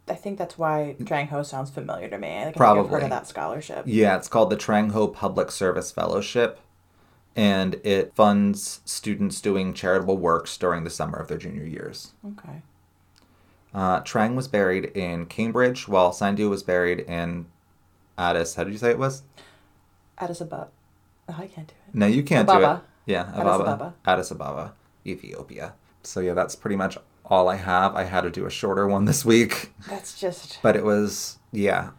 I 0.08 0.14
think 0.14 0.36
that's 0.36 0.58
why 0.58 0.96
Trang 1.00 1.28
Ho 1.28 1.42
sounds 1.42 1.70
familiar 1.70 2.08
to 2.08 2.18
me. 2.18 2.28
I 2.28 2.44
think 2.44 2.48
I've 2.48 2.54
Probably. 2.56 2.90
heard 2.90 3.02
of 3.04 3.10
that 3.10 3.28
scholarship. 3.28 3.84
Yeah, 3.86 4.16
it's 4.16 4.28
called 4.28 4.50
the 4.50 4.56
Trang 4.56 4.90
Ho 4.92 5.06
Public 5.08 5.50
Service 5.50 5.92
Fellowship, 5.92 6.58
and 7.36 7.76
it 7.84 8.14
funds 8.14 8.80
students 8.84 9.40
doing 9.40 9.72
charitable 9.72 10.16
works 10.18 10.56
during 10.56 10.82
the 10.84 10.90
summer 10.90 11.18
of 11.18 11.28
their 11.28 11.38
junior 11.38 11.64
years. 11.64 12.12
Okay. 12.26 12.62
Uh, 13.72 14.00
Trang 14.00 14.34
was 14.34 14.48
buried 14.48 14.86
in 14.96 15.26
Cambridge, 15.26 15.88
while 15.88 16.12
Sindhu 16.12 16.50
was 16.50 16.62
buried 16.62 17.00
in 17.00 17.46
Addis. 18.18 18.56
How 18.56 18.64
did 18.64 18.72
you 18.72 18.78
say 18.78 18.90
it 18.90 18.98
was? 18.98 19.22
Addis 20.18 20.40
Ababa. 20.40 20.68
Oh, 21.28 21.36
I 21.38 21.46
can't 21.46 21.68
do 21.68 21.74
it. 21.88 21.94
No, 21.94 22.06
you 22.06 22.22
can't 22.22 22.48
do 22.48 22.58
it. 22.58 22.80
Yeah, 23.06 23.22
Addis 23.28 23.38
Ababa. 23.40 23.62
Ababa. 23.64 23.94
Addis 24.04 24.30
Ababa, 24.30 24.74
Ethiopia. 25.06 25.74
So 26.02 26.20
yeah, 26.20 26.34
that's 26.34 26.56
pretty 26.56 26.76
much 26.76 26.98
all 27.32 27.48
I 27.48 27.56
have. 27.56 27.96
I 27.96 28.04
had 28.04 28.20
to 28.22 28.30
do 28.30 28.44
a 28.46 28.50
shorter 28.50 28.86
one 28.86 29.06
this 29.06 29.24
week, 29.24 29.72
That's 29.88 30.20
just. 30.20 30.58
but 30.62 30.76
it 30.76 30.84
was 30.84 31.38
yeah, 31.50 31.90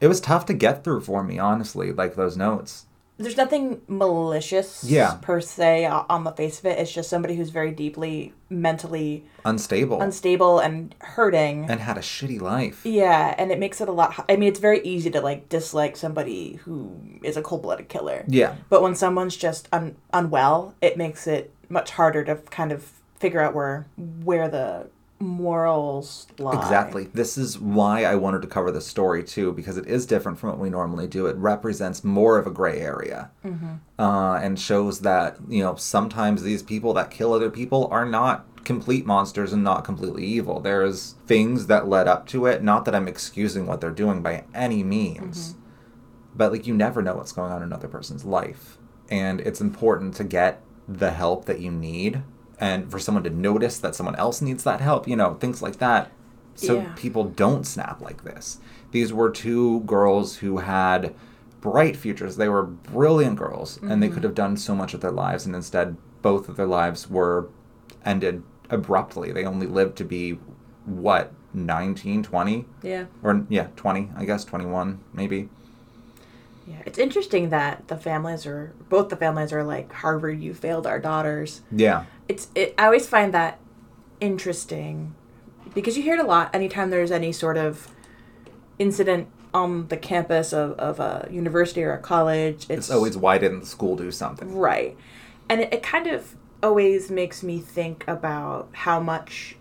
it 0.00 0.08
was 0.08 0.20
tough 0.20 0.44
to 0.46 0.54
get 0.54 0.84
through 0.84 1.00
for 1.00 1.24
me, 1.24 1.38
honestly. 1.38 1.92
Like 1.92 2.14
those 2.14 2.36
notes. 2.36 2.86
There's 3.16 3.36
nothing 3.36 3.82
malicious 3.86 4.82
Yeah. 4.82 5.18
per 5.20 5.42
se 5.42 5.84
on 5.84 6.24
the 6.24 6.32
face 6.32 6.58
of 6.58 6.64
it. 6.64 6.78
It's 6.78 6.90
just 6.90 7.10
somebody 7.10 7.36
who's 7.36 7.50
very 7.50 7.70
deeply 7.70 8.32
mentally 8.48 9.24
Unstable 9.44 10.00
unstable 10.00 10.58
and 10.58 10.94
hurting. 11.00 11.66
and 11.68 11.80
had 11.80 11.98
a 11.98 12.00
shitty 12.00 12.40
life. 12.40 12.80
yeah, 12.84 13.34
and 13.36 13.50
it 13.52 13.58
makes 13.58 13.80
it 13.82 13.88
a 13.88 13.92
lot. 13.92 14.24
I 14.28 14.36
mean, 14.36 14.48
it's 14.48 14.58
very 14.60 14.80
easy 14.84 15.10
to 15.10 15.20
like 15.20 15.48
dislike 15.50 15.96
somebody 15.98 16.54
who 16.64 16.96
is 17.22 17.36
a 17.36 17.42
cold 17.42 17.62
blooded 17.62 17.88
killer. 17.90 18.24
Yeah, 18.26 18.54
But 18.70 18.80
when 18.82 18.94
someone's 18.94 19.36
just 19.36 19.68
un- 19.72 19.96
unwell, 20.14 20.74
it 20.80 20.96
makes 20.96 21.26
it 21.26 21.52
much 21.68 21.90
harder 21.92 22.24
to 22.24 22.36
kind 22.36 22.72
of 22.72 22.90
figure 23.20 23.40
out 23.40 23.54
where 23.54 23.86
where 24.24 24.48
the 24.48 24.88
morals 25.20 26.26
lie. 26.38 26.58
Exactly. 26.58 27.04
This 27.12 27.36
is 27.36 27.58
why 27.58 28.04
I 28.04 28.14
wanted 28.14 28.40
to 28.42 28.48
cover 28.48 28.72
the 28.72 28.80
story 28.80 29.22
too, 29.22 29.52
because 29.52 29.76
it 29.76 29.86
is 29.86 30.06
different 30.06 30.38
from 30.38 30.48
what 30.48 30.58
we 30.58 30.70
normally 30.70 31.06
do. 31.06 31.26
It 31.26 31.36
represents 31.36 32.02
more 32.02 32.38
of 32.38 32.46
a 32.46 32.50
gray 32.50 32.80
area, 32.80 33.30
uh, 33.98 34.40
and 34.42 34.58
shows 34.58 35.00
that 35.00 35.36
you 35.48 35.62
know 35.62 35.76
sometimes 35.76 36.42
these 36.42 36.62
people 36.62 36.94
that 36.94 37.10
kill 37.10 37.34
other 37.34 37.50
people 37.50 37.86
are 37.90 38.06
not 38.06 38.46
complete 38.64 39.06
monsters 39.06 39.52
and 39.52 39.62
not 39.62 39.84
completely 39.84 40.24
evil. 40.24 40.60
There's 40.60 41.14
things 41.26 41.66
that 41.66 41.88
led 41.88 42.08
up 42.08 42.26
to 42.28 42.46
it. 42.46 42.62
Not 42.62 42.84
that 42.86 42.94
I'm 42.94 43.08
excusing 43.08 43.66
what 43.66 43.80
they're 43.80 43.90
doing 43.90 44.22
by 44.22 44.44
any 44.54 44.82
means, 44.82 45.56
but 46.34 46.50
like 46.52 46.66
you 46.66 46.74
never 46.74 47.02
know 47.02 47.16
what's 47.16 47.32
going 47.32 47.52
on 47.52 47.58
in 47.58 47.64
another 47.64 47.88
person's 47.88 48.24
life, 48.24 48.78
and 49.10 49.40
it's 49.42 49.60
important 49.60 50.14
to 50.16 50.24
get 50.24 50.62
the 50.88 51.10
help 51.10 51.44
that 51.44 51.60
you 51.60 51.70
need. 51.70 52.22
And 52.60 52.90
for 52.90 52.98
someone 52.98 53.24
to 53.24 53.30
notice 53.30 53.78
that 53.78 53.94
someone 53.94 54.16
else 54.16 54.42
needs 54.42 54.64
that 54.64 54.80
help, 54.80 55.08
you 55.08 55.16
know, 55.16 55.34
things 55.34 55.62
like 55.62 55.78
that 55.78 56.12
so 56.60 56.76
Yeah. 56.76 56.92
people 56.94 57.24
don't 57.24 57.66
snap 57.66 58.00
like 58.00 58.24
this. 58.24 58.58
These 58.90 59.12
were 59.12 59.30
two 59.30 59.80
girls 59.80 60.36
who 60.36 60.58
had 60.58 61.14
bright 61.60 61.96
futures. 61.96 62.36
They 62.36 62.48
were 62.48 62.64
brilliant 62.64 63.36
girls, 63.36 63.78
and 63.82 64.02
they 64.02 64.06
mm-hmm. 64.06 64.14
could 64.14 64.24
have 64.24 64.34
done 64.34 64.56
so 64.56 64.74
much 64.74 64.92
with 64.92 65.02
their 65.02 65.10
lives, 65.10 65.46
and 65.46 65.54
instead, 65.54 65.96
both 66.22 66.48
of 66.48 66.56
their 66.56 66.66
lives 66.66 67.08
were 67.08 67.48
ended 68.04 68.42
abruptly. 68.68 69.32
They 69.32 69.44
only 69.44 69.66
lived 69.66 69.96
to 69.98 70.04
be, 70.04 70.38
what, 70.84 71.32
19, 71.54 72.22
20? 72.22 72.66
Yeah. 72.82 73.06
Or, 73.22 73.46
yeah, 73.48 73.68
20, 73.76 74.10
I 74.16 74.24
guess, 74.24 74.44
21, 74.44 75.00
maybe. 75.12 75.48
Yeah. 76.66 76.82
It's 76.86 76.98
interesting 76.98 77.50
that 77.50 77.88
the 77.88 77.96
families 77.96 78.46
are 78.46 78.72
both 78.88 79.08
the 79.08 79.16
families 79.16 79.52
are 79.52 79.64
like 79.64 79.92
Harvard, 79.92 80.40
you 80.40 80.54
failed 80.54 80.86
our 80.86 81.00
daughters. 81.00 81.62
Yeah. 81.72 82.04
It's 82.30 82.48
it 82.54 82.74
I 82.78 82.84
always 82.86 83.06
find 83.08 83.34
that 83.34 83.58
interesting 84.20 85.14
because 85.74 85.96
you 85.96 86.02
hear 86.02 86.14
it 86.14 86.20
a 86.20 86.26
lot 86.26 86.54
anytime 86.54 86.90
there's 86.90 87.10
any 87.10 87.32
sort 87.32 87.56
of 87.56 87.88
incident 88.78 89.28
on 89.52 89.88
the 89.88 89.96
campus 89.96 90.52
of, 90.52 90.72
of 90.78 91.00
a 91.00 91.28
university 91.30 91.82
or 91.82 91.92
a 91.92 91.98
college. 91.98 92.62
It's, 92.64 92.70
It's 92.70 92.90
always, 92.90 93.16
why 93.16 93.38
didn't 93.38 93.60
the 93.60 93.66
school 93.66 93.96
do 93.96 94.10
something? 94.12 94.54
Right. 94.54 94.96
And 95.48 95.60
it, 95.60 95.74
it 95.74 95.82
kind 95.82 96.06
of 96.06 96.36
always 96.62 97.10
makes 97.10 97.42
me 97.42 97.58
think 97.58 98.04
about 98.06 98.68
how 98.72 99.00
much 99.00 99.56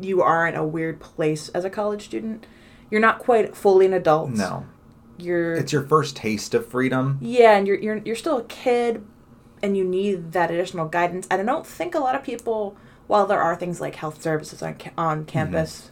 you 0.00 0.20
are 0.22 0.46
in 0.46 0.54
a 0.54 0.66
weird 0.66 1.00
place 1.00 1.48
as 1.50 1.64
a 1.64 1.70
college 1.70 2.04
student. 2.04 2.46
You're 2.90 3.00
not 3.00 3.18
quite 3.18 3.56
fully 3.56 3.86
an 3.86 3.94
adult. 3.94 4.30
No. 4.30 4.66
You're 5.18 5.54
It's 5.54 5.72
your 5.72 5.86
first 5.86 6.16
taste 6.16 6.54
of 6.54 6.66
freedom. 6.66 7.18
yeah, 7.20 7.56
and 7.56 7.66
you're 7.66 7.78
you're 7.78 7.98
you're 7.98 8.16
still 8.16 8.38
a 8.38 8.44
kid, 8.44 9.04
and 9.62 9.76
you 9.76 9.84
need 9.84 10.32
that 10.32 10.50
additional 10.50 10.86
guidance. 10.88 11.26
And 11.30 11.40
I 11.40 11.44
don't 11.44 11.66
think 11.66 11.94
a 11.94 11.98
lot 12.00 12.14
of 12.14 12.22
people, 12.22 12.76
while 13.06 13.26
there 13.26 13.40
are 13.42 13.56
things 13.56 13.80
like 13.80 13.96
health 13.96 14.22
services 14.22 14.62
on 14.62 14.76
on 14.96 15.24
campus, 15.24 15.90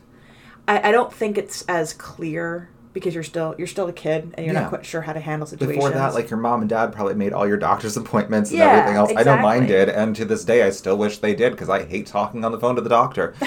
mm-hmm. 0.69 0.85
I, 0.87 0.89
I 0.89 0.93
don't 0.93 1.13
think 1.13 1.39
it's 1.39 1.63
as 1.69 1.93
clear 1.93 2.71
because 2.93 3.15
you're 3.15 3.23
still 3.23 3.55
you're 3.59 3.67
still 3.67 3.87
a 3.89 3.93
kid 3.93 4.33
and 4.35 4.45
you're 4.47 4.55
Yeah. 4.55 4.63
not 4.63 4.69
quite 4.71 4.87
sure 4.87 5.03
how 5.03 5.13
to 5.13 5.21
handle 5.21 5.47
situations. 5.47 5.77
Before 5.77 5.91
that, 5.91 6.15
like 6.15 6.31
your 6.31 6.39
mom 6.39 6.61
and 6.63 6.69
dad 6.69 6.93
probably 6.93 7.15
made 7.15 7.33
all 7.33 7.47
your 7.47 7.57
doctor's 7.57 7.97
appointments 7.97 8.51
and 8.51 8.59
Yeah, 8.59 8.67
everything 8.71 8.97
else. 8.97 9.13
I 9.17 9.23
know 9.23 9.37
mine 9.39 9.65
exactly. 9.65 9.87
did, 9.87 9.89
and 9.91 10.17
to 10.17 10.25
this 10.25 10.45
day, 10.45 10.63
I 10.63 10.71
still 10.71 10.97
wish 10.97 11.19
they 11.19 11.35
did 11.35 11.53
because 11.53 11.69
I 11.69 11.85
hate 11.85 12.07
talking 12.07 12.45
on 12.45 12.53
the 12.53 12.59
phone 12.59 12.75
to 12.77 12.81
the 12.81 12.89
doctor. 12.89 13.35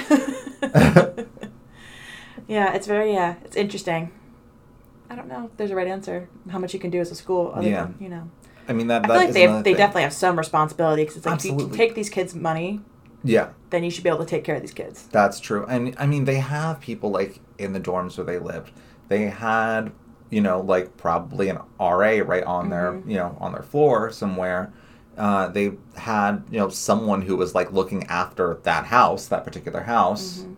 yeah, 2.48 2.74
it's 2.74 2.88
very 2.88 3.14
yeah, 3.14 3.36
it's 3.44 3.56
interesting. 3.56 4.12
I 5.10 5.16
don't 5.16 5.28
know 5.28 5.46
if 5.52 5.58
there's 5.58 5.72
a 5.72 5.76
right 5.76 5.88
answer. 5.88 6.30
How 6.50 6.60
much 6.60 6.74
you 6.74 6.80
can 6.80 6.90
do 6.90 7.00
as 7.00 7.12
a 7.12 7.16
school, 7.16 7.52
other 7.54 7.68
Yeah. 7.68 7.84
than 7.84 7.96
you 8.00 8.10
know. 8.10 8.30
I 8.68 8.74
mean 8.74 8.88
that. 8.88 9.06
I 9.06 9.08
that 9.08 9.14
feel 9.14 9.16
like 9.18 9.30
is 9.30 9.34
they 9.36 9.44
another 9.46 9.64
they 9.64 9.72
thing. 9.72 9.78
definitely 9.78 10.02
have 10.04 10.14
some 10.14 10.38
responsibility 10.38 11.04
because 11.04 11.18
it's 11.18 11.26
like 11.26 11.40
if 11.40 11.46
you 11.46 11.70
take 11.70 11.96
these 11.96 12.10
kids' 12.10 12.34
money, 12.36 12.82
Yeah, 13.24 13.50
then 13.70 13.84
you 13.84 13.92
should 13.92 14.04
be 14.04 14.10
able 14.10 14.20
to 14.20 14.26
take 14.26 14.44
care 14.44 14.56
of 14.56 14.62
these 14.62 14.74
kids. 14.74 15.08
that's 15.12 15.40
true. 15.40 15.66
And 15.68 15.96
I 15.98 16.06
mean, 16.06 16.26
they 16.26 16.36
have 16.40 16.80
people 16.80 17.12
like 17.12 17.40
in 17.58 17.74
the 17.74 17.80
dorms 17.80 18.18
where 18.18 18.26
they 18.26 18.40
lived. 18.40 18.72
They 19.10 19.24
had, 19.26 19.92
you 20.30 20.42
know, 20.42 20.62
like 20.62 20.96
probably 20.98 21.50
an 21.50 21.60
RA 21.80 22.22
right 22.24 22.44
on 22.44 22.70
their, 22.70 22.94
Mhm. 22.94 23.10
you 23.10 23.16
know, 23.18 23.36
on 23.40 23.52
their 23.52 23.64
floor 23.64 24.12
somewhere. 24.12 24.72
Uh, 25.18 25.48
they 25.50 25.74
had, 25.98 26.44
you 26.50 26.58
know, 26.58 26.70
someone 26.70 27.24
who 27.24 27.36
was 27.36 27.54
like 27.54 27.72
looking 27.74 28.06
after 28.06 28.58
that 28.64 28.86
house, 28.86 29.28
that 29.28 29.44
particular 29.44 29.82
house. 29.82 30.46
Mhm. 30.48 30.56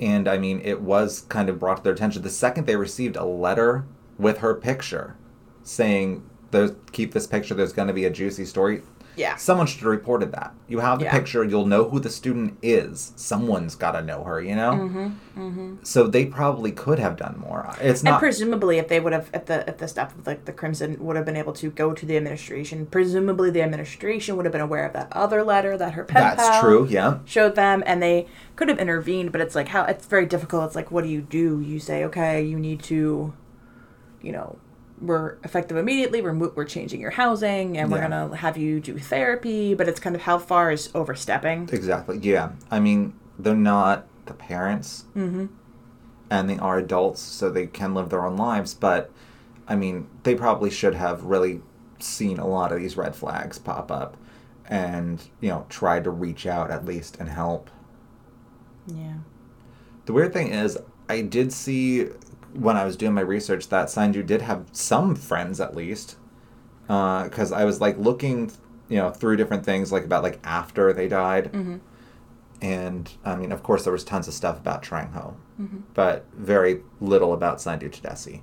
and 0.00 0.28
I 0.28 0.38
mean, 0.38 0.60
it 0.62 0.80
was 0.80 1.22
kind 1.28 1.48
of 1.48 1.58
brought 1.58 1.78
to 1.78 1.82
their 1.82 1.92
attention 1.92 2.22
the 2.22 2.30
second 2.30 2.66
they 2.68 2.76
received 2.76 3.16
a 3.16 3.24
letter 3.24 3.84
with 4.16 4.38
her 4.38 4.54
picture 4.54 5.16
saying, 5.64 6.22
"There's 6.50 6.72
keep 6.92 7.12
this 7.12 7.26
picture. 7.26 7.54
There's 7.54 7.72
going 7.72 7.88
to 7.88 7.94
be 7.94 8.04
a 8.04 8.10
juicy 8.10 8.44
story." 8.44 8.82
Yeah. 9.16 9.34
Someone 9.34 9.66
should 9.66 9.78
have 9.80 9.88
reported 9.90 10.30
that. 10.30 10.54
You 10.68 10.78
have 10.78 11.00
the 11.00 11.06
Yeah. 11.06 11.10
picture. 11.10 11.42
You'll 11.42 11.66
know 11.66 11.88
who 11.90 11.98
the 11.98 12.08
student 12.08 12.56
is. 12.62 13.12
Someone's 13.16 13.74
got 13.74 13.92
to 13.92 14.02
know 14.02 14.22
her. 14.22 14.40
You 14.40 14.54
know. 14.54 14.70
Mm-hmm. 14.74 15.06
Mm-hmm. 15.36 15.74
So 15.82 16.06
they 16.06 16.24
probably 16.26 16.70
could 16.70 17.00
have 17.00 17.16
done 17.16 17.36
more. 17.36 17.68
It's 17.80 18.04
not. 18.04 18.12
And 18.12 18.18
presumably, 18.20 18.78
if 18.78 18.86
they 18.86 19.00
would 19.00 19.12
have, 19.12 19.28
if 19.34 19.46
the 19.46 19.68
if 19.68 19.78
the 19.78 19.88
staff 19.88 20.16
of 20.16 20.24
like 20.24 20.44
the 20.44 20.52
Crimson 20.52 20.96
would 21.04 21.16
have 21.16 21.24
been 21.26 21.34
able 21.36 21.52
to 21.54 21.68
go 21.68 21.92
to 21.92 22.06
the 22.06 22.16
administration, 22.16 22.86
presumably 22.86 23.50
the 23.50 23.60
administration 23.60 24.36
would 24.36 24.44
have 24.46 24.52
been 24.52 24.60
aware 24.60 24.86
of 24.86 24.92
that 24.92 25.08
other 25.10 25.42
letter 25.42 25.76
that 25.76 25.94
her 25.94 26.04
pen 26.04 26.36
that's 26.36 26.60
true. 26.60 26.86
Yeah. 26.88 27.18
showed 27.24 27.56
them, 27.56 27.82
and 27.86 28.00
they 28.00 28.28
could 28.54 28.68
have 28.68 28.78
intervened. 28.78 29.32
But 29.32 29.40
it's 29.40 29.56
like 29.56 29.66
how 29.68 29.82
it's 29.82 30.06
very 30.06 30.26
difficult. 30.26 30.66
It's 30.66 30.76
like, 30.76 30.92
what 30.92 31.02
do 31.02 31.10
you 31.10 31.22
do? 31.22 31.58
You 31.60 31.80
say, 31.80 32.04
okay, 32.04 32.40
you 32.40 32.56
need 32.56 32.84
to, 32.84 33.32
you 34.22 34.30
know, 34.30 34.58
we're 35.00 35.36
effective 35.44 35.76
immediately. 35.76 36.20
We're 36.22 36.32
mo- 36.32 36.52
we're 36.54 36.64
changing 36.64 37.00
your 37.00 37.10
housing, 37.12 37.76
and 37.78 37.90
we're 37.90 37.98
Yeah. 37.98 38.08
gonna 38.08 38.36
have 38.36 38.56
you 38.56 38.80
do 38.80 38.98
therapy. 38.98 39.74
But 39.74 39.88
it's 39.88 40.00
kind 40.00 40.16
of 40.16 40.22
how 40.22 40.38
far 40.38 40.70
is 40.72 40.90
overstepping. 40.94 41.68
Exactly. 41.72 42.18
Yeah. 42.18 42.50
I 42.70 42.80
mean, 42.80 43.14
they're 43.38 43.54
not 43.54 44.06
the 44.26 44.34
parents. 44.34 45.04
Mm-hmm. 45.16 45.46
and 46.30 46.50
they 46.50 46.58
are 46.58 46.76
adults, 46.76 47.22
so 47.22 47.48
they 47.48 47.66
can 47.66 47.94
live 47.94 48.10
their 48.10 48.26
own 48.26 48.36
lives. 48.36 48.74
But 48.74 49.10
I 49.66 49.74
mean, 49.76 50.08
they 50.24 50.34
probably 50.34 50.68
should 50.68 50.94
have 50.94 51.24
really 51.24 51.62
seen 52.00 52.38
a 52.38 52.46
lot 52.46 52.70
of 52.70 52.78
these 52.80 52.98
red 52.98 53.16
flags 53.16 53.58
pop 53.58 53.90
up, 53.90 54.16
and 54.66 55.26
you 55.40 55.48
know, 55.48 55.64
tried 55.70 56.04
to 56.04 56.10
reach 56.10 56.46
out 56.46 56.70
at 56.70 56.84
least 56.84 57.16
and 57.18 57.30
help. 57.30 57.70
Yeah. 58.86 59.14
The 60.04 60.12
weird 60.12 60.32
thing 60.34 60.48
is, 60.48 60.76
I 61.08 61.22
did 61.22 61.50
see 61.52 62.08
when 62.54 62.76
I 62.76 62.84
was 62.84 62.96
doing 62.96 63.14
my 63.14 63.20
research 63.20 63.68
that 63.68 63.88
Sanju 63.88 64.24
did 64.26 64.42
have 64.42 64.66
some 64.72 65.14
friends 65.14 65.60
at 65.60 65.74
least, 65.76 66.16
because 66.86 67.52
I 67.52 67.64
was 67.64 67.80
like 67.80 67.98
looking, 67.98 68.50
you 68.88 68.96
know, 68.98 69.10
through 69.10 69.36
different 69.36 69.64
things 69.64 69.92
like 69.92 70.04
about 70.04 70.22
like 70.22 70.38
after 70.44 70.92
they 70.92 71.08
died, 71.08 71.52
Mm-hmm. 71.52 71.76
and 72.60 73.10
I 73.24 73.36
mean, 73.36 73.52
of 73.52 73.62
course, 73.62 73.84
there 73.84 73.92
was 73.92 74.04
tons 74.04 74.28
of 74.28 74.34
stuff 74.34 74.58
about 74.58 74.82
Trang 74.82 75.12
Ho. 75.12 75.36
Mm-hmm. 75.60 75.78
but 75.92 76.24
very 76.36 76.82
little 77.00 77.32
about 77.32 77.60
Sandu 77.60 77.88
Tadesse. 77.88 78.42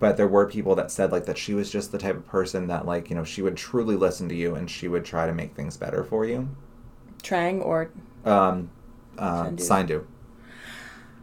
But 0.00 0.16
there 0.16 0.26
were 0.26 0.44
people 0.48 0.74
that 0.74 0.90
said 0.90 1.12
like 1.12 1.24
that 1.26 1.38
she 1.38 1.54
was 1.54 1.70
just 1.70 1.92
the 1.92 1.98
type 1.98 2.16
of 2.16 2.26
person 2.26 2.66
that 2.66 2.84
like 2.84 3.08
you 3.10 3.14
know 3.16 3.22
she 3.22 3.42
would 3.42 3.56
truly 3.56 3.94
listen 3.94 4.28
to 4.28 4.34
you 4.34 4.56
and 4.56 4.68
she 4.68 4.88
would 4.88 5.04
try 5.04 5.26
to 5.26 5.32
make 5.32 5.54
things 5.54 5.76
better 5.76 6.02
for 6.02 6.24
you. 6.24 6.48
Trang 7.22 7.64
or 7.64 7.90
Um, 8.24 8.70
uh, 9.16 9.44
Sandu. 9.56 9.62
Sandu. 9.62 10.06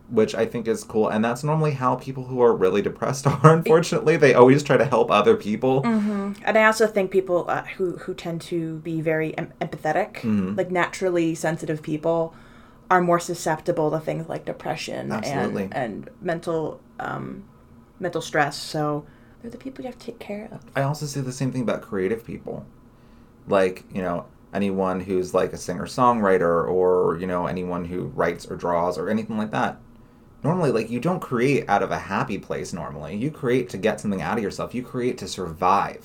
Which 0.10 0.36
I 0.36 0.46
think 0.46 0.68
is 0.68 0.84
cool, 0.84 1.08
and 1.10 1.26
that's 1.26 1.44
normally 1.44 1.72
how 1.72 1.96
people 1.96 2.26
who 2.26 2.40
are 2.42 2.56
really 2.56 2.82
depressed 2.84 3.26
are. 3.32 3.40
Unfortunately, 3.44 4.18
they 4.18 4.36
always 4.36 4.62
try 4.62 4.78
to 4.78 4.86
help 4.86 5.10
other 5.10 5.36
people. 5.36 5.82
hmm 5.82 6.34
And 6.44 6.58
I 6.58 6.66
also 6.66 6.86
think 6.86 7.10
people 7.10 7.46
uh, 7.50 7.64
who 7.78 7.98
who 7.98 8.14
tend 8.14 8.42
to 8.42 8.78
be 8.80 9.02
very 9.02 9.36
em- 9.38 9.54
empathetic, 9.60 10.18
Mhm. 10.22 10.56
like 10.58 10.70
naturally 10.70 11.34
sensitive 11.34 11.82
people, 11.82 12.36
are 12.92 13.02
more 13.02 13.20
susceptible 13.20 13.90
to 13.90 14.00
things 14.00 14.30
like 14.30 14.46
depression 14.46 15.12
Absolutely. 15.12 15.64
and 15.64 15.76
and 15.76 16.10
mental 16.22 16.80
um, 17.00 17.44
mental 18.00 18.22
stress. 18.22 18.56
So 18.58 19.06
they're 19.42 19.50
the 19.52 19.58
people 19.58 19.84
you 19.84 19.90
have 19.90 19.98
to 19.98 20.06
take 20.06 20.20
care 20.20 20.48
of. 20.52 20.60
I 20.76 20.84
also 20.84 21.08
say 21.08 21.22
the 21.22 21.32
same 21.32 21.52
thing 21.52 21.62
about 21.64 21.82
creative 21.82 22.24
people. 22.24 22.64
Like, 23.48 23.84
you 23.92 24.02
know, 24.02 24.26
anyone 24.54 25.00
who's 25.02 25.34
like 25.34 25.52
a 25.54 25.58
singer 25.58 25.86
songwriter 25.86 26.68
or, 26.68 27.18
you 27.20 27.28
know, 27.28 27.48
anyone 27.48 27.86
who 27.86 28.06
writes 28.16 28.46
or 28.50 28.56
draws 28.56 28.98
or 28.98 29.10
anything 29.10 29.38
like 29.38 29.52
that. 29.52 29.78
Normally, 30.46 30.72
like, 30.72 30.90
you 30.90 31.00
don't 31.00 31.20
create 31.20 31.68
out 31.68 31.82
of 31.84 31.92
a 31.92 31.98
happy 31.98 32.38
place 32.38 32.72
normally. 32.72 33.16
You 33.16 33.32
create 33.32 33.68
to 33.70 33.78
get 33.78 34.00
something 34.00 34.22
out 34.22 34.38
of 34.38 34.44
yourself, 34.44 34.76
you 34.76 34.84
create 34.84 35.18
to 35.18 35.28
survive. 35.28 36.04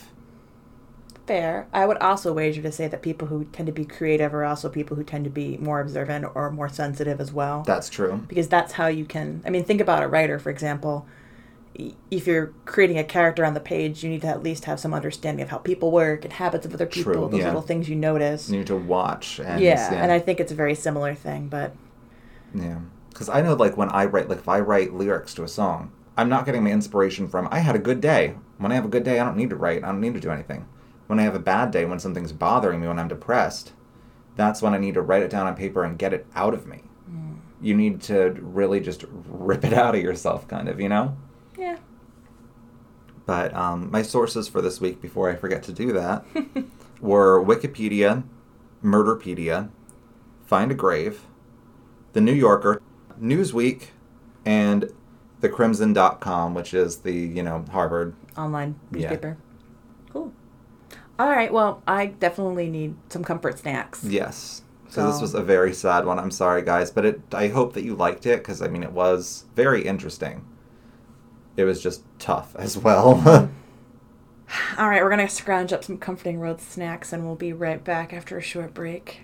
Fair. 1.26 1.68
I 1.72 1.86
would 1.86 1.98
also 1.98 2.32
wager 2.32 2.62
to 2.62 2.72
say 2.72 2.88
that 2.88 3.02
people 3.02 3.28
who 3.28 3.44
tend 3.44 3.66
to 3.66 3.72
be 3.72 3.84
creative 3.84 4.34
are 4.34 4.44
also 4.44 4.68
people 4.68 4.96
who 4.96 5.04
tend 5.04 5.24
to 5.24 5.30
be 5.30 5.58
more 5.58 5.80
observant 5.80 6.24
or 6.34 6.50
more 6.50 6.68
sensitive 6.68 7.20
as 7.20 7.32
well. 7.32 7.62
That's 7.66 7.88
true. 7.88 8.24
because 8.28 8.48
that's 8.48 8.72
how 8.72 8.88
you 8.88 9.04
can 9.04 9.42
i 9.46 9.50
mean 9.50 9.62
think 9.64 9.80
about 9.80 10.02
a 10.02 10.08
writer 10.08 10.38
for 10.38 10.50
example 10.50 11.06
if 12.10 12.26
you're 12.26 12.48
creating 12.64 12.98
a 12.98 13.04
character 13.04 13.44
on 13.44 13.54
the 13.54 13.60
page 13.60 14.02
you 14.02 14.10
need 14.10 14.22
to 14.22 14.26
at 14.26 14.42
least 14.42 14.64
have 14.64 14.80
some 14.80 14.92
understanding 14.92 15.42
of 15.42 15.50
how 15.50 15.58
people 15.58 15.90
work 15.92 16.24
and 16.24 16.32
habits 16.34 16.66
of 16.66 16.74
other 16.74 16.86
people 16.86 17.12
True, 17.12 17.28
those 17.30 17.40
yeah. 17.40 17.46
little 17.46 17.62
things 17.62 17.88
you 17.88 17.94
notice 17.96 18.50
You 18.50 18.58
need 18.58 18.66
to 18.66 18.76
watch 18.76 19.38
and 19.38 19.60
yeah, 19.62 19.92
and 20.02 20.10
i 20.10 20.18
think 20.18 20.40
it's 20.40 20.52
a 20.52 20.54
very 20.56 20.74
similar 20.74 21.14
thing 21.14 21.48
but 21.48 21.74
Yeah. 22.54 22.80
Because 23.10 23.28
I 23.28 23.42
know, 23.42 23.54
like, 23.54 23.76
when 23.76 23.90
I 23.90 24.06
write, 24.06 24.28
like, 24.28 24.38
if 24.38 24.48
I 24.48 24.60
write 24.60 24.94
lyrics 24.94 25.34
to 25.34 25.44
a 25.44 25.48
song, 25.48 25.92
I'm 26.16 26.28
not 26.28 26.46
getting 26.46 26.64
my 26.64 26.70
inspiration 26.70 27.28
from, 27.28 27.48
I 27.50 27.60
had 27.60 27.76
a 27.76 27.80
good 27.80 28.00
day. 28.00 28.34
When 28.58 28.72
I 28.72 28.74
have 28.76 28.84
a 28.84 28.88
good 28.88 29.04
day, 29.04 29.20
I 29.20 29.24
don't 29.24 29.36
need 29.36 29.50
to 29.50 29.56
write. 29.56 29.84
I 29.84 29.88
don't 29.88 30.00
need 30.00 30.14
to 30.14 30.20
do 30.20 30.30
anything. 30.30 30.66
When 31.06 31.18
I 31.18 31.22
have 31.22 31.34
a 31.34 31.40
bad 31.40 31.70
day, 31.70 31.84
when 31.84 31.98
something's 31.98 32.32
bothering 32.32 32.80
me, 32.80 32.86
when 32.86 32.98
I'm 32.98 33.08
depressed, 33.08 33.72
that's 34.36 34.62
when 34.62 34.74
I 34.74 34.78
need 34.78 34.94
to 34.94 35.02
write 35.02 35.22
it 35.22 35.30
down 35.30 35.46
on 35.46 35.56
paper 35.56 35.84
and 35.84 35.98
get 35.98 36.12
it 36.12 36.26
out 36.34 36.54
of 36.54 36.66
me. 36.66 36.82
You 37.62 37.74
need 37.74 38.00
to 38.02 38.30
really 38.40 38.80
just 38.80 39.04
rip 39.28 39.64
it 39.64 39.72
out 39.72 39.94
of 39.94 40.02
yourself, 40.02 40.48
kind 40.48 40.68
of, 40.68 40.80
you 40.80 40.88
know? 40.88 41.16
yeah 41.58 41.76
But 43.26 43.54
um, 43.54 43.90
my 43.90 44.02
sources 44.02 44.48
for 44.48 44.62
this 44.62 44.80
week, 44.80 45.00
before 45.02 45.30
I 45.30 45.36
forget 45.36 45.62
to 45.64 45.72
do 45.72 45.92
that, 45.92 46.24
were 47.00 47.44
Wikipedia, 47.44 48.24
Murderpedia, 48.82 49.70
Find 50.46 50.70
a 50.70 50.74
Grave, 50.74 51.26
The 52.14 52.20
New 52.20 52.32
Yorker, 52.32 52.80
Newsweek, 53.20 53.88
and 54.44 54.90
thecrimson.com, 55.40 56.54
which 56.54 56.74
is 56.74 56.98
the, 56.98 57.12
you 57.12 57.42
know, 57.42 57.64
Harvard. 57.70 58.14
online 58.36 58.78
newspaper. 58.90 59.36
Yeah. 59.38 60.12
cool 60.12 60.32
all 61.18 61.28
right 61.28 61.52
well 61.52 61.82
i 61.86 62.06
definitely 62.06 62.68
need 62.70 62.94
some 63.10 63.22
comfort 63.22 63.58
snacks 63.58 64.02
Yes. 64.04 64.62
So 64.88 65.06
this 65.06 65.20
was 65.20 65.34
a 65.34 65.42
very 65.42 65.72
sad 65.72 66.04
one. 66.04 66.18
I'm 66.18 66.32
sorry, 66.32 66.62
guys, 66.62 66.90
but 66.90 67.04
it. 67.04 67.20
I 67.32 67.46
hope 67.46 67.74
that 67.74 67.84
you 67.84 67.94
liked 67.94 68.26
it 68.26 68.38
because 68.40 68.60
I 68.60 68.66
mean 68.66 68.82
it 68.82 68.90
was 68.90 69.44
very 69.54 69.86
interesting. 69.86 70.44
It 71.56 71.62
was 71.62 71.80
just 71.80 72.02
tough 72.18 72.56
as 72.58 72.76
well. 72.76 73.22
all 74.78 74.88
right 74.88 75.00
we're 75.00 75.10
gonna 75.10 75.28
scrounge 75.28 75.72
up 75.72 75.84
some 75.84 75.96
comforting 75.96 76.40
road 76.40 76.60
snacks 76.60 77.12
and 77.12 77.24
we'll 77.24 77.36
be 77.36 77.52
right 77.52 77.84
back 77.84 78.12
after 78.12 78.36
a 78.36 78.42
short 78.42 78.74
break 78.74 79.20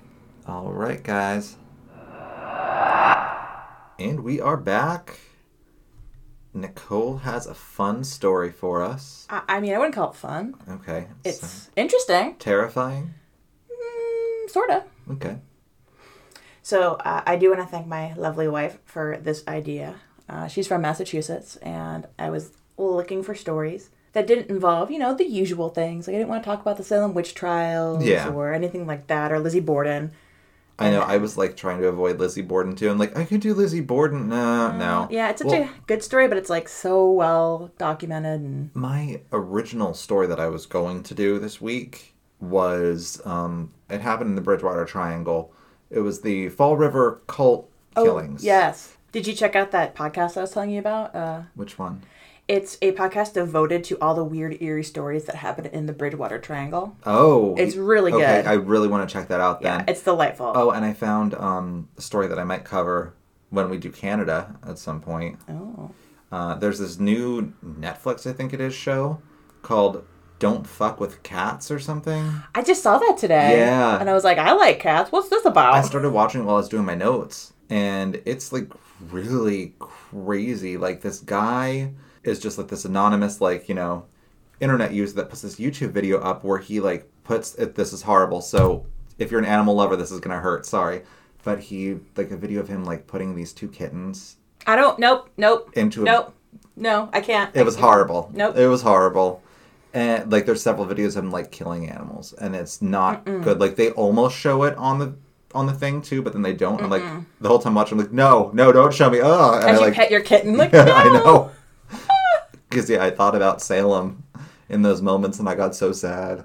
All 0.46 0.70
right, 0.70 1.02
guys. 1.02 1.56
And 3.98 4.20
we 4.20 4.40
are 4.40 4.56
back. 4.56 5.18
Nicole 6.52 7.18
has 7.18 7.46
a 7.46 7.54
fun 7.54 8.02
story 8.04 8.50
for 8.50 8.82
us. 8.82 9.26
i, 9.28 9.42
I 9.46 9.60
mean 9.60 9.74
i 9.74 9.78
wouldn't 9.78 9.94
call 9.94 10.10
it 10.10 10.16
fun 10.16 10.54
Okay. 10.70 11.06
it's 11.22 11.46
so- 11.46 11.70
interesting 11.76 12.36
terrifying. 12.38 13.12
mm, 13.70 14.50
sort 14.50 14.70
of 14.70 14.82
Okay. 15.12 15.36
So 16.62 16.94
uh, 16.94 17.22
I 17.26 17.36
do 17.36 17.50
want 17.50 17.60
to 17.60 17.66
thank 17.66 17.86
my 17.86 18.12
lovely 18.14 18.48
wife 18.48 18.78
for 18.86 19.18
this 19.22 19.44
idea. 19.46 19.94
Uh, 20.28 20.48
she's 20.48 20.66
from 20.66 20.80
Massachusetts, 20.82 21.54
and 21.58 22.08
I 22.18 22.28
was 22.30 22.50
looking 22.76 23.22
for 23.22 23.36
stories 23.36 23.90
that 24.14 24.26
didn't 24.26 24.50
involve, 24.50 24.90
you 24.90 24.98
know, 24.98 25.14
the 25.14 25.28
usual 25.28 25.68
things. 25.68 26.08
Like 26.08 26.14
I 26.14 26.18
didn't 26.18 26.30
want 26.30 26.42
to 26.42 26.48
talk 26.50 26.60
about 26.60 26.76
the 26.76 26.82
Salem 26.82 27.14
witch 27.14 27.34
trials 27.36 28.02
Yeah. 28.04 28.30
or 28.30 28.52
anything 28.52 28.84
like 28.84 29.06
that, 29.06 29.30
or 29.30 29.38
Lizzie 29.38 29.60
Borden. 29.60 30.10
I 30.78 30.90
know. 30.90 31.00
I 31.00 31.16
was 31.16 31.38
like 31.38 31.56
trying 31.56 31.80
to 31.80 31.88
avoid 31.88 32.18
Lizzie 32.18 32.42
Borden 32.42 32.74
too. 32.74 32.90
I'm 32.90 32.98
like, 32.98 33.16
I 33.16 33.24
could 33.24 33.40
do 33.40 33.54
Lizzie 33.54 33.80
Borden. 33.80 34.28
No, 34.28 34.70
no. 34.72 35.02
Uh, 35.02 35.08
Yeah, 35.10 35.30
it's 35.30 35.40
such 35.40 35.50
Well, 35.50 35.62
a 35.62 35.70
good 35.86 36.02
story, 36.02 36.28
but 36.28 36.36
it's 36.36 36.50
like 36.50 36.68
so 36.68 37.10
well 37.10 37.70
documented 37.78 38.40
and 38.40 38.70
My 38.74 39.20
original 39.32 39.94
story 39.94 40.26
that 40.26 40.38
I 40.40 40.48
was 40.48 40.66
going 40.66 41.02
to 41.04 41.14
do 41.14 41.38
this 41.38 41.60
week 41.60 42.14
was 42.40 43.22
um, 43.24 43.72
it 43.88 44.02
happened 44.02 44.28
in 44.30 44.34
the 44.34 44.42
Bridgewater 44.42 44.84
Triangle. 44.84 45.52
It 45.88 46.00
was 46.00 46.20
the 46.20 46.50
Fall 46.50 46.76
River 46.76 47.22
cult 47.26 47.70
killings. 47.94 48.42
Oh, 48.42 48.46
yes. 48.46 48.96
Did 49.12 49.26
you 49.26 49.32
check 49.32 49.56
out 49.56 49.70
that 49.70 49.94
podcast 49.94 50.36
I 50.36 50.42
was 50.42 50.50
telling 50.50 50.70
you 50.70 50.78
about? 50.80 51.14
Uh, 51.14 51.42
Which 51.54 51.78
one? 51.78 52.02
It's 52.48 52.78
a 52.80 52.92
podcast 52.92 53.32
devoted 53.34 53.82
to 53.84 53.98
all 54.00 54.14
the 54.14 54.22
weird, 54.24 54.60
eerie 54.62 54.84
stories 54.84 55.24
that 55.24 55.36
happen 55.36 55.66
in 55.66 55.86
the 55.86 55.92
Bridgewater 55.92 56.38
Triangle. 56.38 56.96
Oh, 57.04 57.54
It's 57.56 57.74
really 57.76 58.12
okay. 58.12 58.42
good. 58.42 58.46
I 58.46 58.52
really 58.54 58.88
want 58.88 59.08
to 59.08 59.12
check 59.12 59.28
that 59.28 59.40
out 59.40 59.60
Yeah, 59.62 59.78
then. 59.78 59.88
it's 59.88 60.02
delightful. 60.02 60.52
Oh, 60.54 60.70
and 60.70 60.84
I 60.84 60.92
found 60.92 61.34
um, 61.34 61.88
a 61.98 62.00
story 62.00 62.28
that 62.28 62.38
I 62.38 62.44
might 62.44 62.64
cover 62.64 63.14
when 63.50 63.68
we 63.68 63.78
do 63.78 63.90
Canada 63.90 64.56
at 64.66 64.78
some 64.78 65.00
point. 65.00 65.38
Oh. 65.48 65.90
Uh, 66.30 66.54
there's 66.56 66.78
this 66.78 66.98
new 66.98 67.52
Netflix, 67.64 68.28
I 68.28 68.32
think 68.32 68.52
it 68.52 68.60
is, 68.60 68.74
show 68.74 69.20
called 69.62 70.04
"Don't 70.38 70.66
Fuck 70.66 71.00
with 71.00 71.22
Cats" 71.24 71.70
or 71.70 71.78
something. 71.80 72.42
I 72.54 72.62
just 72.62 72.82
saw 72.82 72.98
that 72.98 73.16
today. 73.18 73.58
Yeah. 73.58 73.98
And 74.00 74.08
I 74.10 74.12
was 74.12 74.22
like, 74.24 74.38
I 74.38 74.52
like 74.52 74.78
cats. 74.80 75.10
What's 75.10 75.28
this 75.28 75.44
about? 75.44 75.74
I 75.74 75.82
started 75.82 76.10
watching 76.10 76.44
while 76.44 76.56
I 76.56 76.58
was 76.58 76.68
doing 76.68 76.84
my 76.84 76.94
notes, 76.94 77.52
and 77.70 78.20
it's 78.24 78.52
like 78.52 78.70
really 79.10 79.74
crazy. 79.78 80.76
Like 80.76 81.00
this 81.00 81.20
guy 81.20 81.92
is 82.26 82.38
just 82.40 82.58
like 82.58 82.68
this 82.68 82.84
anonymous, 82.84 83.40
like 83.40 83.68
you 83.68 83.74
know, 83.74 84.04
internet 84.60 84.92
user 84.92 85.14
that 85.16 85.28
puts 85.30 85.42
this 85.42 85.56
YouTube 85.56 85.90
video 85.90 86.18
up 86.20 86.44
where 86.44 86.58
he 86.58 86.80
like 86.80 87.08
puts 87.24 87.54
it. 87.56 87.74
This 87.74 87.92
is 87.92 88.02
horrible. 88.02 88.40
So 88.40 88.86
if 89.18 89.30
you're 89.30 89.40
an 89.40 89.46
animal 89.46 89.74
lover, 89.74 89.96
this 89.96 90.10
is 90.10 90.20
gonna 90.20 90.40
hurt. 90.40 90.66
Sorry, 90.66 91.02
but 91.44 91.58
he 91.60 91.96
like 92.16 92.30
a 92.30 92.36
video 92.36 92.60
of 92.60 92.68
him 92.68 92.84
like 92.84 93.06
putting 93.06 93.34
these 93.34 93.52
two 93.52 93.68
kittens 93.68 94.36
I 94.66 94.76
don't. 94.76 94.98
Nope. 94.98 95.30
Nope. 95.36 95.70
into 95.74 96.02
a 96.02 96.04
Nope. 96.04 96.34
No, 96.74 97.08
I 97.12 97.20
can't. 97.20 97.54
It 97.54 97.64
was 97.64 97.76
horrible. 97.76 98.30
Nope. 98.34 98.56
It 98.56 98.66
was 98.66 98.82
horrible. 98.82 99.42
And 99.94 100.30
like 100.30 100.44
there's 100.44 100.60
several 100.62 100.86
videos 100.86 101.16
of 101.16 101.24
him 101.24 101.30
like 101.30 101.50
killing 101.50 101.88
animals 101.88 102.32
and 102.34 102.54
it's 102.54 102.82
not 102.82 103.24
good. 103.24 103.60
Like 103.60 103.76
they 103.76 103.90
almost 103.92 104.36
show 104.36 104.64
it 104.64 104.76
on 104.76 104.98
the 104.98 105.14
on 105.54 105.66
the 105.66 105.72
thing 105.72 106.02
too, 106.02 106.20
but 106.20 106.32
then 106.34 106.42
they 106.42 106.52
don't. 106.52 106.82
I'm 106.82 106.90
like 106.90 107.02
the 107.40 107.48
whole 107.48 107.58
time 107.58 107.74
watching 107.74 107.98
I'm 107.98 108.04
like, 108.04 108.12
no, 108.12 108.50
no, 108.52 108.72
don't 108.72 108.92
show 108.92 109.08
me. 109.08 109.20
Oh 109.22 109.54
and 109.54 109.64
As 109.64 109.78
I 109.78 109.80
you 109.80 109.86
like 109.86 109.94
pet 109.94 110.10
your 110.10 110.20
kitten, 110.20 110.56
like, 110.58 110.74
I 110.74 111.04
"No." 111.04 111.12
know. 111.12 111.50
Because 112.68 112.90
yeah, 112.90 113.04
I 113.04 113.10
thought 113.10 113.34
about 113.34 113.62
Salem 113.62 114.24
in 114.68 114.82
those 114.82 115.02
moments 115.02 115.38
and 115.38 115.48
I 115.48 115.54
got 115.54 115.74
so 115.74 115.92
sad. 115.92 116.44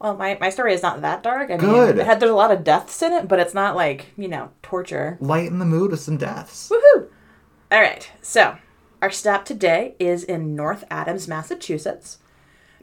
Well, 0.00 0.16
my, 0.16 0.36
my 0.40 0.50
story 0.50 0.74
is 0.74 0.82
not 0.82 1.00
that 1.02 1.22
dark. 1.22 1.50
I 1.50 1.56
Good. 1.56 1.96
mean, 1.96 2.00
it 2.00 2.06
had 2.06 2.18
there's 2.18 2.32
a 2.32 2.34
lot 2.34 2.50
of 2.50 2.64
deaths 2.64 3.00
in 3.02 3.12
it, 3.12 3.28
but 3.28 3.38
it's 3.38 3.54
not 3.54 3.76
like 3.76 4.06
you 4.16 4.26
know 4.26 4.50
torture. 4.60 5.16
Lighten 5.20 5.60
the 5.60 5.64
mood 5.64 5.92
with 5.92 6.00
some 6.00 6.16
deaths. 6.16 6.70
Woohoo! 6.70 7.08
All 7.70 7.80
right, 7.80 8.10
so 8.20 8.56
our 9.00 9.10
stop 9.10 9.44
today 9.44 9.94
is 10.00 10.24
in 10.24 10.56
North 10.56 10.82
Adams, 10.90 11.28
Massachusetts. 11.28 12.18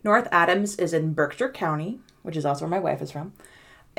North 0.02 0.30
Adams 0.32 0.78
is 0.78 0.93
in 0.93 1.13
Berkshire 1.13 1.52
County, 1.52 1.99
which 2.23 2.38
is 2.38 2.45
also 2.45 2.65
where 2.65 2.71
my 2.71 2.80
wife 2.80 3.02
is 3.02 3.12
from. 3.12 3.34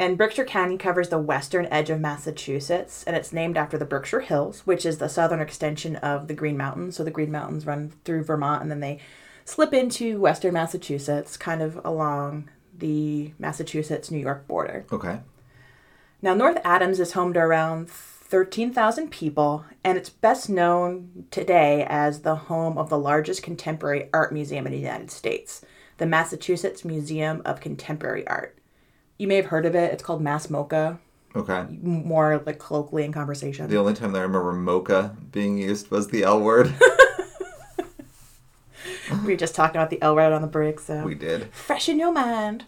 And 0.00 0.16
Berkshire 0.16 0.46
County 0.46 0.78
covers 0.78 1.10
the 1.10 1.18
western 1.18 1.66
edge 1.66 1.90
of 1.90 2.00
Massachusetts, 2.00 3.04
and 3.06 3.14
it's 3.14 3.34
named 3.34 3.58
after 3.58 3.76
the 3.76 3.84
Berkshire 3.84 4.20
Hills, 4.20 4.62
which 4.66 4.86
is 4.86 4.96
the 4.96 5.10
southern 5.10 5.40
extension 5.40 5.96
of 5.96 6.26
the 6.26 6.32
Green 6.32 6.56
Mountains. 6.56 6.96
So 6.96 7.04
the 7.04 7.10
Green 7.10 7.30
Mountains 7.30 7.66
run 7.66 7.92
through 8.06 8.24
Vermont, 8.24 8.62
and 8.62 8.70
then 8.70 8.80
they 8.80 8.98
slip 9.44 9.74
into 9.74 10.18
western 10.18 10.54
Massachusetts, 10.54 11.36
kind 11.36 11.60
of 11.60 11.78
along 11.84 12.48
the 12.74 13.34
Massachusetts 13.38 14.10
New 14.10 14.20
York 14.20 14.48
border. 14.48 14.86
Okay. 14.90 15.20
Now, 16.22 16.32
North 16.32 16.62
Adams 16.64 16.98
is 16.98 17.12
home 17.12 17.34
to 17.34 17.40
around 17.40 17.90
13,000 17.90 19.10
people, 19.10 19.66
and 19.84 19.98
it's 19.98 20.08
best 20.08 20.48
known 20.48 21.26
today 21.30 21.84
as 21.86 22.22
the 22.22 22.36
home 22.36 22.78
of 22.78 22.88
the 22.88 22.98
largest 22.98 23.42
contemporary 23.42 24.08
art 24.14 24.32
museum 24.32 24.64
in 24.64 24.72
the 24.72 24.78
United 24.78 25.10
States, 25.10 25.62
the 25.98 26.06
Massachusetts 26.06 26.86
Museum 26.86 27.42
of 27.44 27.60
Contemporary 27.60 28.26
Art. 28.26 28.56
You 29.20 29.28
may 29.28 29.36
have 29.36 29.46
heard 29.46 29.66
of 29.66 29.74
it. 29.74 29.92
It's 29.92 30.02
called 30.02 30.22
MASS 30.22 30.46
MoCA. 30.46 30.98
Okay. 31.36 31.66
more 31.82 32.42
like 32.46 32.58
colloquially 32.58 33.04
in 33.04 33.12
conversation. 33.12 33.68
The 33.68 33.76
only 33.76 33.92
time 33.92 34.12
that 34.12 34.18
I 34.18 34.22
remember 34.22 34.50
mocha 34.54 35.14
being 35.30 35.58
used 35.58 35.90
was 35.90 36.08
the 36.08 36.22
L 36.22 36.40
word. 36.40 36.74
we 39.22 39.32
were 39.32 39.36
just 39.36 39.54
talking 39.54 39.76
about 39.76 39.90
the 39.90 40.00
L 40.00 40.14
word 40.14 40.32
on 40.32 40.40
the 40.40 40.48
break, 40.48 40.80
so. 40.80 41.04
we 41.04 41.14
did. 41.14 41.52
fresh 41.52 41.86
in 41.86 41.98
your 41.98 42.12
mind. 42.12 42.64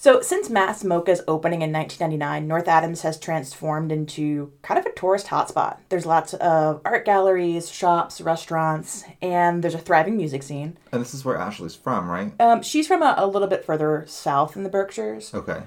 So, 0.00 0.20
since 0.20 0.48
MASS 0.48 0.84
MoCA's 0.84 1.22
opening 1.26 1.60
in 1.60 1.72
1999, 1.72 2.46
North 2.46 2.68
Adams 2.68 3.00
has 3.02 3.18
transformed 3.18 3.90
into 3.90 4.52
kind 4.62 4.78
of 4.78 4.86
a 4.86 4.92
tourist 4.92 5.26
hotspot. 5.26 5.78
There's 5.88 6.06
lots 6.06 6.34
of 6.34 6.80
art 6.84 7.04
galleries, 7.04 7.68
shops, 7.68 8.20
restaurants, 8.20 9.02
and 9.20 9.60
there's 9.60 9.74
a 9.74 9.78
thriving 9.78 10.16
music 10.16 10.44
scene. 10.44 10.78
And 10.92 11.00
this 11.02 11.14
is 11.14 11.24
where 11.24 11.36
Ashley's 11.36 11.74
from, 11.74 12.08
right? 12.08 12.32
Um, 12.40 12.62
she's 12.62 12.86
from 12.86 13.02
a, 13.02 13.16
a 13.18 13.26
little 13.26 13.48
bit 13.48 13.64
further 13.64 14.04
south 14.06 14.56
in 14.56 14.62
the 14.62 14.68
Berkshires. 14.70 15.34
Okay. 15.34 15.62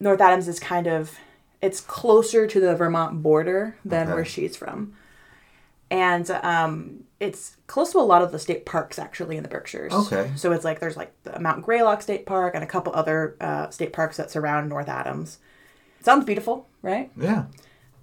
North 0.00 0.22
Adams 0.22 0.48
is 0.48 0.58
kind 0.58 0.86
of 0.86 1.18
it's 1.60 1.80
closer 1.80 2.46
to 2.46 2.58
the 2.58 2.74
Vermont 2.74 3.22
border 3.22 3.76
than 3.84 4.04
Okay. 4.06 4.14
where 4.14 4.24
she's 4.24 4.56
from. 4.56 4.94
And 5.90 6.30
um, 6.30 7.04
it's 7.22 7.56
close 7.68 7.92
to 7.92 7.98
a 7.98 8.00
lot 8.00 8.20
of 8.20 8.32
the 8.32 8.38
state 8.38 8.66
parks 8.66 8.98
actually 8.98 9.36
in 9.36 9.44
the 9.44 9.48
Berkshires. 9.48 9.92
Okay. 9.92 10.30
So 10.34 10.52
it's 10.52 10.64
like 10.64 10.80
there's 10.80 10.96
like 10.96 11.12
the 11.22 11.38
Mount 11.38 11.62
Greylock 11.62 12.02
State 12.02 12.26
Park 12.26 12.54
and 12.54 12.64
a 12.64 12.66
couple 12.66 12.92
other 12.94 13.36
uh, 13.40 13.70
state 13.70 13.92
parks 13.92 14.16
that 14.16 14.30
surround 14.30 14.68
North 14.68 14.88
Adams. 14.88 15.38
Sounds 16.00 16.24
beautiful, 16.24 16.68
right? 16.82 17.10
Yeah. 17.16 17.44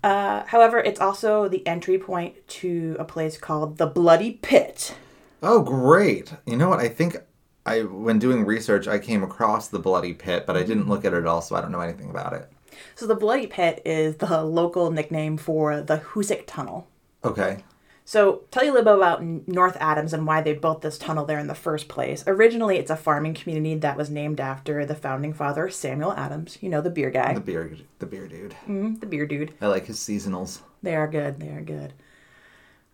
Uh, 0.02 0.46
however, 0.46 0.80
it's 0.80 1.02
also 1.02 1.50
the 1.50 1.68
entry 1.68 2.00
point 2.00 2.36
to 2.48 2.96
a 2.98 3.04
place 3.04 3.38
called 3.38 3.78
the 3.78 3.86
Bloody 3.86 4.32
Pit. 4.32 4.96
Oh, 5.44 5.62
great. 5.62 6.34
You 6.46 6.56
know 6.56 6.70
what? 6.70 6.80
I 6.80 6.88
think 6.88 7.18
I, 7.66 7.82
when 7.84 8.20
doing 8.20 8.46
research, 8.46 8.88
I 8.88 9.00
came 9.00 9.22
across 9.22 9.68
the 9.68 9.80
Bloody 9.80 10.14
Pit, 10.14 10.46
but 10.48 10.56
I 10.56 10.64
didn't 10.64 10.88
look 10.88 11.04
at 11.04 11.14
it 11.14 11.18
at 11.18 11.28
all, 11.28 11.42
so 11.42 11.58
I 11.58 11.62
don't 11.62 11.74
know 11.74 11.82
anything 11.82 12.10
about 12.10 12.32
it. 12.32 12.50
So 12.96 13.06
the 13.06 13.16
Bloody 13.16 13.48
Pit 13.48 13.82
is 13.84 14.16
the 14.16 14.44
local 14.44 14.92
nickname 14.92 15.36
for 15.36 15.82
the 15.82 15.98
Hoosac 15.98 16.46
Tunnel. 16.48 16.88
Okay. 17.26 17.64
So, 18.10 18.42
tell 18.50 18.66
you 18.66 18.72
a 18.72 18.74
little 18.74 18.92
bit 18.92 18.98
about 18.98 19.24
North 19.48 19.78
Adams 19.80 20.14
and 20.14 20.26
why 20.26 20.42
they 20.42 20.54
built 20.54 20.82
this 20.82 20.98
tunnel 20.98 21.26
there 21.26 21.38
in 21.38 21.46
the 21.46 21.54
first 21.54 21.88
place. 21.88 22.24
Originally, 22.26 22.78
it's 22.78 22.90
a 22.90 22.98
farming 22.98 23.36
community 23.36 23.76
that 23.76 23.98
was 23.98 24.10
named 24.10 24.40
after 24.40 24.84
the 24.84 24.96
founding 24.96 25.32
father, 25.32 25.70
Samuel 25.70 26.14
Adams. 26.14 26.58
You 26.60 26.70
know, 26.70 26.82
the 26.82 26.90
beer 26.90 27.12
guy, 27.12 27.36
The 27.36 27.40
beer, 27.40 27.78
the 28.00 28.08
beer 28.08 28.28
dude. 28.28 28.56
Mhm, 28.68 29.00
the 29.00 29.06
beer 29.06 29.28
dude. 29.28 29.54
I 29.62 29.68
like 29.68 29.86
his 29.86 30.00
seasonals. 30.00 30.62
They 30.82 30.96
are 30.96 31.08
good. 31.08 31.40
They 31.40 31.50
are 31.50 31.62
good. 31.62 31.94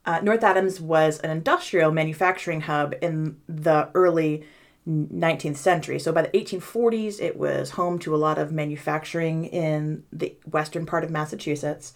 Uh, 0.05 0.19
North 0.19 0.43
Adams 0.43 0.81
was 0.81 1.19
an 1.19 1.31
industrial 1.31 1.93
manufacturing 1.93 2.59
hub 2.59 2.93
in 3.01 3.37
the 3.47 3.87
early 3.95 4.43
19th 4.85 5.55
century. 5.55 5.97
So 5.97 6.11
by 6.11 6.23
the 6.23 6.37
1840s, 6.37 7.21
it 7.21 7.37
was 7.37 7.69
home 7.69 7.99
to 7.99 8.13
a 8.13 8.17
lot 8.17 8.37
of 8.37 8.51
manufacturing 8.51 9.45
in 9.45 10.03
the 10.11 10.35
western 10.45 10.85
part 10.85 11.05
of 11.05 11.09
Massachusetts, 11.09 11.93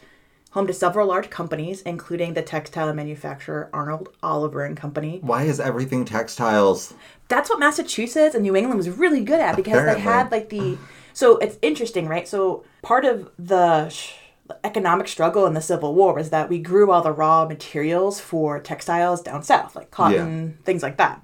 home 0.51 0.65
to 0.67 0.73
several 0.73 1.07
large 1.07 1.29
companies, 1.29 1.81
including 1.81 2.33
the 2.33 2.41
textile 2.41 2.91
manufacturer 2.93 3.69
Arnold 3.71 4.09
Oliver 4.23 4.65
and 4.65 4.75
Company. 4.75 5.19
Why 5.21 5.43
is 5.43 5.59
everything 5.59 6.05
textiles? 6.05 6.93
That's 7.27 7.49
what 7.49 7.59
Massachusetts 7.59 8.33
and 8.33 8.43
New 8.43 8.55
England 8.55 8.77
was 8.77 8.89
really 8.89 9.23
good 9.23 9.39
at 9.39 9.55
because 9.55 9.73
Apparently. 9.73 9.95
they 9.95 10.01
had 10.01 10.31
like 10.31 10.49
the. 10.49 10.77
So 11.13 11.37
it's 11.37 11.57
interesting, 11.61 12.07
right? 12.07 12.27
So 12.27 12.63
part 12.81 13.05
of 13.05 13.29
the 13.37 13.89
sh- 13.89 14.13
economic 14.63 15.07
struggle 15.07 15.45
in 15.45 15.53
the 15.53 15.61
Civil 15.61 15.93
War 15.93 16.15
was 16.15 16.31
that 16.31 16.49
we 16.49 16.59
grew 16.59 16.91
all 16.91 17.01
the 17.01 17.11
raw 17.11 17.45
materials 17.45 18.19
for 18.19 18.59
textiles 18.59 19.21
down 19.21 19.43
south, 19.43 19.75
like 19.75 19.91
cotton, 19.91 20.57
things 20.63 20.81
like 20.81 20.97
that. 20.97 21.23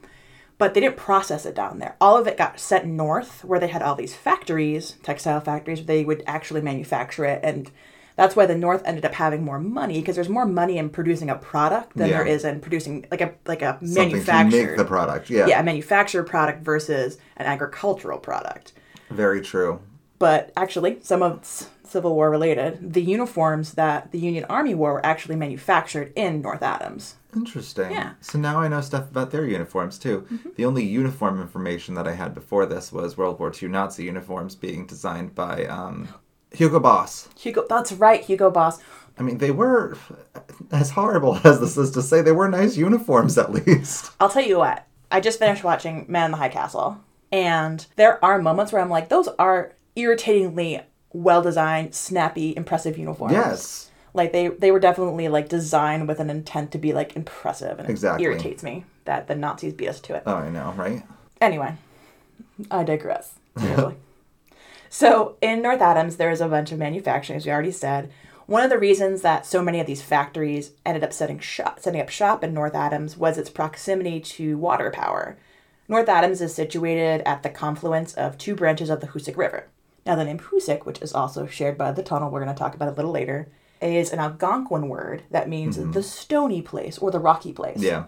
But 0.58 0.74
they 0.74 0.80
didn't 0.80 0.98
process 0.98 1.46
it 1.46 1.56
down 1.56 1.80
there. 1.80 1.96
All 2.00 2.18
of 2.18 2.28
it 2.28 2.38
got 2.38 2.60
sent 2.60 2.86
north, 2.86 3.44
where 3.44 3.60
they 3.60 3.68
had 3.68 3.82
all 3.82 3.96
these 3.96 4.16
factories, 4.16 4.98
textile 5.04 5.42
factories, 5.42 5.80
where 5.80 5.88
they 5.88 6.06
would 6.06 6.24
actually 6.28 6.62
manufacture 6.62 7.26
it. 7.26 7.42
And 7.44 7.72
that's 8.16 8.36
why 8.36 8.46
the 8.46 8.56
North 8.56 8.82
ended 8.86 9.06
up 9.06 9.14
having 9.14 9.44
more 9.44 9.60
money 9.60 10.00
because 10.00 10.16
there's 10.16 10.30
more 10.30 10.46
money 10.46 10.78
in 10.78 10.90
producing 10.90 11.30
a 11.30 11.36
product 11.36 11.96
than 11.98 12.10
Yeah. 12.10 12.18
there 12.18 12.26
is 12.28 12.46
in 12.46 12.62
producing 12.62 13.06
like 13.12 13.22
a 13.22 13.34
like 13.46 13.62
a 13.62 13.78
Something 13.80 13.94
to 13.94 14.00
manufactured 14.16 14.68
make 14.68 14.78
the 14.78 14.86
product. 14.86 15.30
Yeah. 15.30 15.48
yeah, 15.48 15.60
a 15.60 15.64
manufactured 15.64 16.24
product 16.24 16.64
versus 16.64 17.18
an 17.38 17.46
agricultural 17.46 18.20
product. 18.20 18.74
Very 19.10 19.42
true. 19.42 19.80
But 20.18 20.52
actually, 20.56 21.00
some 21.02 21.22
of 21.22 21.38
it's 21.40 21.70
Civil 21.84 22.16
War 22.16 22.30
related. 22.30 22.94
The 22.94 23.02
uniforms 23.02 23.74
that 23.74 24.12
the 24.12 24.20
Union 24.20 24.46
Army 24.46 24.74
wore 24.74 24.94
were 24.94 25.06
actually 25.06 25.36
manufactured 25.36 26.12
in 26.16 26.42
North 26.42 26.64
Adams. 26.64 27.16
Interesting. 27.36 27.92
Yeah. 27.92 28.14
So 28.22 28.40
now 28.40 28.60
I 28.62 28.70
know 28.70 28.82
stuff 28.82 29.10
about 29.12 29.32
their 29.32 29.46
uniforms 29.46 30.00
too. 30.00 30.26
The 30.56 30.66
only 30.66 30.84
uniform 30.86 31.42
information 31.42 31.96
that 31.96 32.08
I 32.08 32.14
had 32.14 32.34
before 32.34 32.66
this 32.66 32.92
was 32.94 33.18
World 33.18 33.40
War 33.40 33.52
II 33.62 33.70
Nazi 33.70 34.06
uniforms 34.06 34.56
being 34.56 34.86
designed 34.88 35.36
by 35.36 35.66
um, 35.66 36.08
Hugo 36.56 36.80
Boss. 36.80 37.30
Hugo, 37.38 37.66
that's 37.70 37.92
right, 37.92 38.22
Hugo 38.24 38.50
Boss. 38.52 38.80
I 39.18 39.24
mean, 39.24 39.38
they 39.38 39.52
were, 39.52 39.98
as 40.72 40.92
horrible 40.92 41.36
as 41.44 41.60
this 41.60 41.78
is 41.78 41.92
to 41.92 42.02
say, 42.02 42.22
they 42.22 42.32
were 42.32 42.50
nice 42.50 42.76
uniforms 42.78 43.38
at 43.38 43.52
least. 43.52 44.12
I'll 44.20 44.30
tell 44.30 44.44
you 44.44 44.58
what. 44.58 44.86
I 45.12 45.20
just 45.22 45.40
finished 45.40 45.64
watching 45.64 46.06
Man 46.10 46.26
in 46.26 46.32
the 46.32 46.38
High 46.38 46.50
Castle, 46.50 47.00
and 47.32 47.86
there 47.96 48.24
are 48.26 48.42
moments 48.42 48.72
where 48.74 48.82
I'm 48.82 48.90
like, 48.90 49.10
those 49.10 49.30
are 49.40 49.74
irritatingly 49.96 50.82
well 51.14 51.42
designed, 51.42 51.96
snappy, 51.96 52.54
impressive 52.58 52.98
uniforms. 52.98 53.34
Yes. 53.34 53.92
Like 54.14 54.32
they 54.34 54.48
they 54.48 54.72
were 54.72 54.80
definitely 54.80 55.28
like 55.28 55.50
designed 55.50 56.08
with 56.08 56.20
an 56.20 56.30
intent 56.30 56.72
to 56.72 56.78
be 56.78 56.94
like 56.94 57.16
impressive 57.16 57.80
and 57.80 57.90
Exactly. 57.90 58.26
it 58.26 58.28
irritates 58.30 58.64
me 58.64 58.86
that 59.06 59.28
the 59.28 59.36
Nazis 59.36 59.74
beat 59.74 59.90
us 59.90 60.00
to 60.02 60.16
it. 60.16 60.24
Oh, 60.26 60.36
I 60.36 60.50
know, 60.50 60.74
right? 60.78 61.04
Anyway, 61.42 61.76
I 62.72 62.84
digress. 62.84 63.34
So 64.96 65.36
in 65.42 65.62
North 65.62 65.82
Adams, 65.82 66.16
there's 66.16 66.40
a 66.40 66.48
bunch 66.48 66.72
of 66.72 66.80
manufacturing, 66.80 67.36
as 67.36 67.46
we 67.46 67.52
already 67.52 67.74
said. 67.74 68.10
One 68.46 68.64
of 68.64 68.70
the 68.70 68.80
reasons 68.80 69.24
that 69.24 69.46
so 69.46 69.62
many 69.62 69.82
of 69.82 69.88
these 69.88 70.02
factories 70.02 70.72
ended 70.86 71.04
up 71.04 71.12
setting 71.12 71.38
shop, 71.38 71.82
setting 71.82 72.00
up 72.00 72.08
shop 72.08 72.46
in 72.46 72.54
North 72.54 72.74
Adams 72.74 73.18
was 73.18 73.38
its 73.38 73.50
proximity 73.50 74.22
to 74.22 74.58
water 74.58 74.90
power. 74.92 75.38
North 75.90 76.08
Adams 76.08 76.40
is 76.40 76.56
situated 76.56 77.22
at 77.28 77.44
the 77.44 77.50
confluence 77.50 78.14
of 78.14 78.38
two 78.38 78.56
branches 78.56 78.90
of 78.90 79.02
the 79.02 79.08
Hoosic 79.08 79.36
River. 79.36 79.68
Now, 80.06 80.16
the 80.16 80.24
name 80.24 80.40
Hoosic, 80.40 80.86
which 80.86 81.02
is 81.02 81.12
also 81.12 81.46
shared 81.46 81.78
by 81.78 81.92
the 81.92 82.02
tunnel 82.02 82.32
we're 82.32 82.46
going 82.46 82.56
to 82.56 82.58
talk 82.58 82.74
about 82.74 82.88
a 82.88 82.96
little 82.96 83.12
later, 83.12 83.50
is 83.82 84.14
an 84.14 84.20
Algonquin 84.20 84.88
word 84.88 85.24
that 85.30 85.50
means 85.50 85.78
mm-hmm. 85.78 85.92
the 85.92 86.04
stony 86.04 86.62
place 86.62 86.98
or 87.00 87.12
the 87.12 87.20
rocky 87.20 87.52
place. 87.52 87.82
Yeah. 87.82 88.06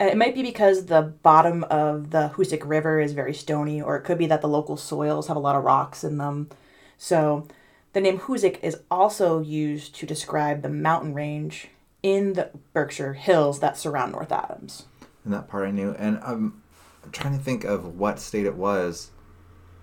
And 0.00 0.08
it 0.08 0.16
might 0.16 0.34
be 0.34 0.42
because 0.42 0.86
the 0.86 1.02
bottom 1.02 1.64
of 1.64 2.10
the 2.10 2.32
Hoosic 2.34 2.62
River 2.64 3.00
is 3.00 3.12
very 3.12 3.34
stony, 3.34 3.82
or 3.82 3.96
it 3.96 4.02
could 4.02 4.18
be 4.18 4.26
that 4.26 4.42
the 4.42 4.48
local 4.48 4.76
soils 4.76 5.26
have 5.26 5.36
a 5.36 5.40
lot 5.40 5.56
of 5.56 5.64
rocks 5.64 6.04
in 6.04 6.18
them. 6.18 6.48
So 6.96 7.48
the 7.94 8.00
name 8.00 8.20
Hoosic 8.20 8.60
is 8.62 8.80
also 8.90 9.40
used 9.40 9.94
to 9.96 10.06
describe 10.06 10.62
the 10.62 10.68
mountain 10.68 11.14
range 11.14 11.68
in 12.02 12.34
the 12.34 12.50
Berkshire 12.72 13.14
Hills 13.14 13.58
that 13.58 13.76
surround 13.76 14.12
North 14.12 14.30
Adams. 14.30 14.86
And 15.24 15.34
that 15.34 15.48
part 15.48 15.66
I 15.66 15.72
knew. 15.72 15.90
And 15.98 16.20
um, 16.22 16.62
I'm 17.02 17.10
trying 17.10 17.36
to 17.36 17.42
think 17.42 17.64
of 17.64 17.98
what 17.98 18.20
state 18.20 18.46
it 18.46 18.54
was 18.54 19.10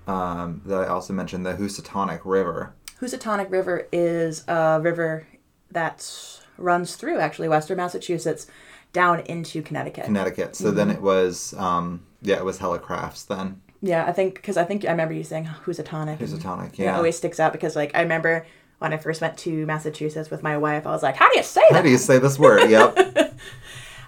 um, 0.08 0.62
that 0.66 0.80
I 0.80 0.88
also 0.88 1.12
mentioned 1.12 1.46
the 1.46 1.58
Housatonic 1.58 2.22
River. 2.24 2.74
Housatonic 3.02 3.52
River 3.52 3.88
is 3.92 4.48
a 4.48 4.80
river 4.82 5.28
that 5.72 6.40
runs 6.58 6.96
through 6.96 7.20
actually 7.20 7.50
western 7.50 7.78
Massachusetts 7.78 8.48
down 8.96 9.20
into 9.22 9.62
Connecticut. 9.62 10.06
Connecticut. 10.06 10.56
So 10.56 10.72
then 10.72 10.90
it 10.90 11.02
was, 11.02 11.54
um, 11.58 12.06
yeah, 12.22 12.38
it 12.38 12.46
was 12.46 12.58
Helicrafts 12.60 13.28
then. 13.28 13.62
Yeah, 13.82 14.06
I 14.06 14.14
think 14.14 14.36
because 14.36 14.58
I 14.58 14.64
think 14.64 14.86
I 14.86 14.90
remember 14.92 15.14
you 15.14 15.24
saying 15.24 15.46
who's 15.46 15.78
a 15.78 15.84
tonic. 15.84 16.20
Who's 16.20 16.34
a 16.34 16.40
tonic? 16.40 16.80
yeah. 16.80 16.96
always 16.98 17.16
sticks 17.18 17.40
out 17.40 17.52
because 17.52 17.76
like 17.76 17.92
I 17.94 18.02
remember 18.02 18.48
when 18.80 18.94
I 18.94 18.98
first 18.98 19.22
went 19.22 19.38
to 19.40 19.66
Massachusetts 19.68 20.32
with 20.32 20.42
my 20.42 20.58
wife, 20.58 20.88
I 20.88 20.92
was 20.92 21.04
like, 21.04 21.18
"How 21.18 21.30
do 21.30 21.38
you 21.38 21.44
say 21.44 21.62
that? 21.70 21.76
How 21.76 21.82
do 21.84 21.90
you 21.90 21.98
say 22.00 22.18
this 22.18 22.40
word? 22.40 22.70
Yep. 22.70 23.34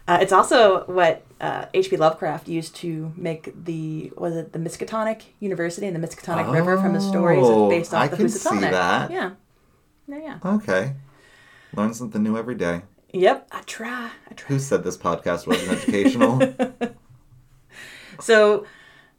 Uh, 0.09 0.19
it's 0.21 0.31
also 0.31 0.85
what 0.85 1.25
uh, 1.41 1.65
H.P. 1.73 1.97
Lovecraft 1.97 2.47
used 2.47 2.73
to 2.77 3.11
make 3.17 3.51
the 3.65 4.09
was 4.15 4.37
it 4.37 4.53
the 4.53 4.59
Miskatonic 4.59 5.23
University 5.41 5.85
and 5.85 5.93
the 6.01 6.07
Miskatonic 6.07 6.49
River 6.49 6.77
from 6.77 6.93
his 6.93 7.05
stories 7.05 7.43
Oh, 7.43 7.67
based 7.69 7.93
off 7.93 8.03
I 8.03 8.07
the 8.07 8.15
can 8.15 8.29
see 8.29 8.39
Housatonic. 8.49 8.71
that. 8.71 9.11
Yeah, 9.11 9.31
yeah, 10.07 10.17
yeah. 10.17 10.39
okay. 10.55 10.93
Learn 11.75 11.93
something 11.93 12.23
new 12.23 12.37
every 12.37 12.55
day. 12.55 12.83
Yep, 13.13 13.47
I 13.51 13.61
try. 13.61 14.11
I 14.29 14.33
try. 14.33 14.47
Who 14.47 14.59
said 14.59 14.83
this 14.83 14.97
podcast 14.97 15.47
wasn't 15.47 15.71
educational? 15.83 16.53
So 18.19 18.65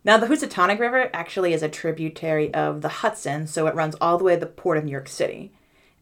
now 0.05 0.19
the 0.19 0.27
Housatonic 0.27 0.79
River 0.79 1.11
actually 1.13 1.53
is 1.53 1.63
a 1.63 1.69
tributary 1.69 2.53
of 2.55 2.83
the 2.83 2.89
Hudson, 2.89 3.47
so 3.47 3.67
it 3.67 3.75
runs 3.75 3.95
all 4.01 4.19
the 4.19 4.25
way 4.25 4.35
to 4.35 4.41
the 4.41 4.47
port 4.47 4.79
of 4.79 4.85
New 4.85 4.93
York 4.93 5.09
City. 5.09 5.53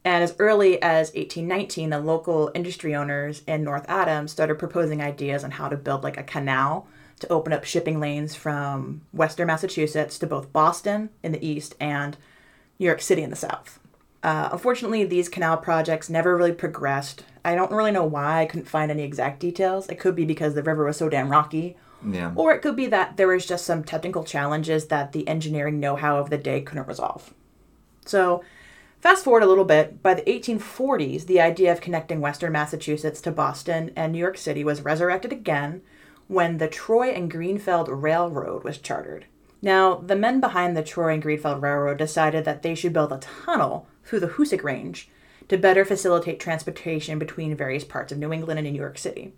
And 0.04 0.22
as 0.22 0.36
early 0.38 0.80
as 0.80 1.08
1819, 1.08 1.90
the 1.90 1.98
local 1.98 2.52
industry 2.54 2.94
owners 2.94 3.42
in 3.46 3.64
North 3.64 3.84
Adams 3.88 4.30
started 4.30 4.58
proposing 4.58 5.02
ideas 5.02 5.42
on 5.42 5.52
how 5.52 5.68
to 5.68 5.76
build 5.76 6.04
like 6.04 6.16
a 6.16 6.22
canal 6.22 6.86
to 7.18 7.32
open 7.32 7.52
up 7.52 7.64
shipping 7.64 7.98
lanes 7.98 8.34
from 8.34 9.02
western 9.12 9.48
Massachusetts 9.48 10.18
to 10.18 10.26
both 10.26 10.52
Boston 10.52 11.10
in 11.22 11.32
the 11.32 11.44
east 11.44 11.74
and 11.80 12.16
New 12.78 12.86
York 12.86 13.00
City 13.00 13.22
in 13.22 13.30
the 13.30 13.36
south. 13.36 13.80
Uh, 14.26 14.48
unfortunately, 14.50 15.04
these 15.04 15.28
canal 15.28 15.56
projects 15.56 16.10
never 16.10 16.36
really 16.36 16.50
progressed. 16.50 17.22
I 17.44 17.54
don't 17.54 17.70
really 17.70 17.92
know 17.92 18.04
why. 18.04 18.40
I 18.40 18.46
couldn't 18.46 18.66
find 18.66 18.90
any 18.90 19.04
exact 19.04 19.38
details. 19.38 19.86
It 19.86 20.00
could 20.00 20.16
be 20.16 20.24
because 20.24 20.54
the 20.54 20.64
river 20.64 20.84
was 20.84 20.96
so 20.96 21.08
damn 21.08 21.28
rocky, 21.28 21.76
yeah. 22.04 22.32
or 22.34 22.52
it 22.52 22.60
could 22.60 22.74
be 22.74 22.88
that 22.88 23.16
there 23.16 23.28
was 23.28 23.46
just 23.46 23.64
some 23.64 23.84
technical 23.84 24.24
challenges 24.24 24.88
that 24.88 25.12
the 25.12 25.28
engineering 25.28 25.78
know 25.78 25.94
how 25.94 26.18
of 26.18 26.28
the 26.28 26.38
day 26.38 26.60
couldn't 26.60 26.88
resolve. 26.88 27.32
So, 28.04 28.42
fast 28.98 29.22
forward 29.22 29.44
a 29.44 29.46
little 29.46 29.64
bit, 29.64 30.02
by 30.02 30.14
the 30.14 30.22
1840s, 30.22 31.26
the 31.26 31.40
idea 31.40 31.70
of 31.70 31.80
connecting 31.80 32.20
western 32.20 32.50
Massachusetts 32.50 33.20
to 33.20 33.30
Boston 33.30 33.92
and 33.94 34.12
New 34.12 34.18
York 34.18 34.38
City 34.38 34.64
was 34.64 34.82
resurrected 34.82 35.30
again 35.30 35.82
when 36.26 36.58
the 36.58 36.66
Troy 36.66 37.10
and 37.10 37.30
Greenfield 37.30 37.88
Railroad 37.88 38.64
was 38.64 38.78
chartered. 38.78 39.26
Now, 39.62 39.94
the 39.94 40.16
men 40.16 40.40
behind 40.40 40.76
the 40.76 40.82
Troy 40.82 41.12
and 41.12 41.22
Greenfield 41.22 41.62
Railroad 41.62 41.98
decided 41.98 42.44
that 42.44 42.62
they 42.62 42.74
should 42.74 42.92
build 42.92 43.12
a 43.12 43.18
tunnel 43.18 43.86
through 44.06 44.20
the 44.20 44.28
Hoosac 44.28 44.62
Range 44.62 45.08
to 45.48 45.58
better 45.58 45.84
facilitate 45.84 46.40
transportation 46.40 47.18
between 47.18 47.54
various 47.56 47.84
parts 47.84 48.12
of 48.12 48.18
New 48.18 48.32
England 48.32 48.58
and 48.58 48.66
New 48.72 48.78
York 48.80 48.96
City. 48.98 49.32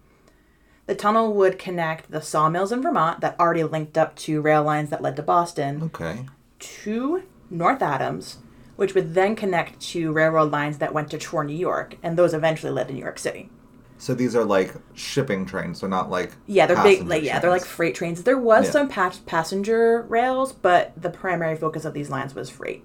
The 0.86 0.94
tunnel 0.94 1.34
would 1.34 1.58
connect 1.58 2.10
the 2.10 2.22
sawmills 2.22 2.72
in 2.72 2.80
Vermont 2.80 3.20
that 3.20 3.38
already 3.38 3.64
linked 3.64 3.98
up 3.98 4.14
to 4.16 4.40
rail 4.40 4.62
lines 4.62 4.88
that 4.90 5.02
led 5.02 5.16
to 5.16 5.22
Boston 5.22 5.82
Okay. 5.84 6.26
to 6.60 7.22
North 7.50 7.82
Adams, 7.82 8.38
which 8.76 8.94
would 8.94 9.14
then 9.14 9.36
connect 9.36 9.80
to 9.80 10.12
railroad 10.12 10.50
lines 10.50 10.78
that 10.78 10.94
went 10.94 11.10
to 11.10 11.18
Troy, 11.18 11.42
New 11.42 11.56
York, 11.56 11.96
and 12.02 12.16
those 12.16 12.32
eventually 12.32 12.72
led 12.72 12.88
to 12.88 12.94
New 12.94 13.00
York 13.02 13.18
City. 13.18 13.50
So 13.98 14.14
these 14.14 14.36
are 14.36 14.44
like 14.44 14.74
shipping 14.94 15.44
trains. 15.44 15.80
They're 15.80 15.90
not 15.90 16.08
like 16.08 16.30
Yeah, 16.46 16.66
they're 16.66 16.82
big. 16.82 17.06
Like 17.06 17.22
yeah, 17.24 17.38
they're 17.40 17.50
like 17.50 17.64
freight 17.64 17.96
trains. 17.96 18.22
There 18.22 18.38
was 18.38 18.66
Yeah. 18.66 18.70
some 18.70 18.88
pa- 18.88 19.12
passenger 19.26 20.02
rails, 20.08 20.52
but 20.52 20.92
the 20.96 21.10
primary 21.10 21.56
focus 21.56 21.84
of 21.84 21.92
these 21.94 22.08
lines 22.08 22.34
was 22.34 22.48
freight. 22.48 22.84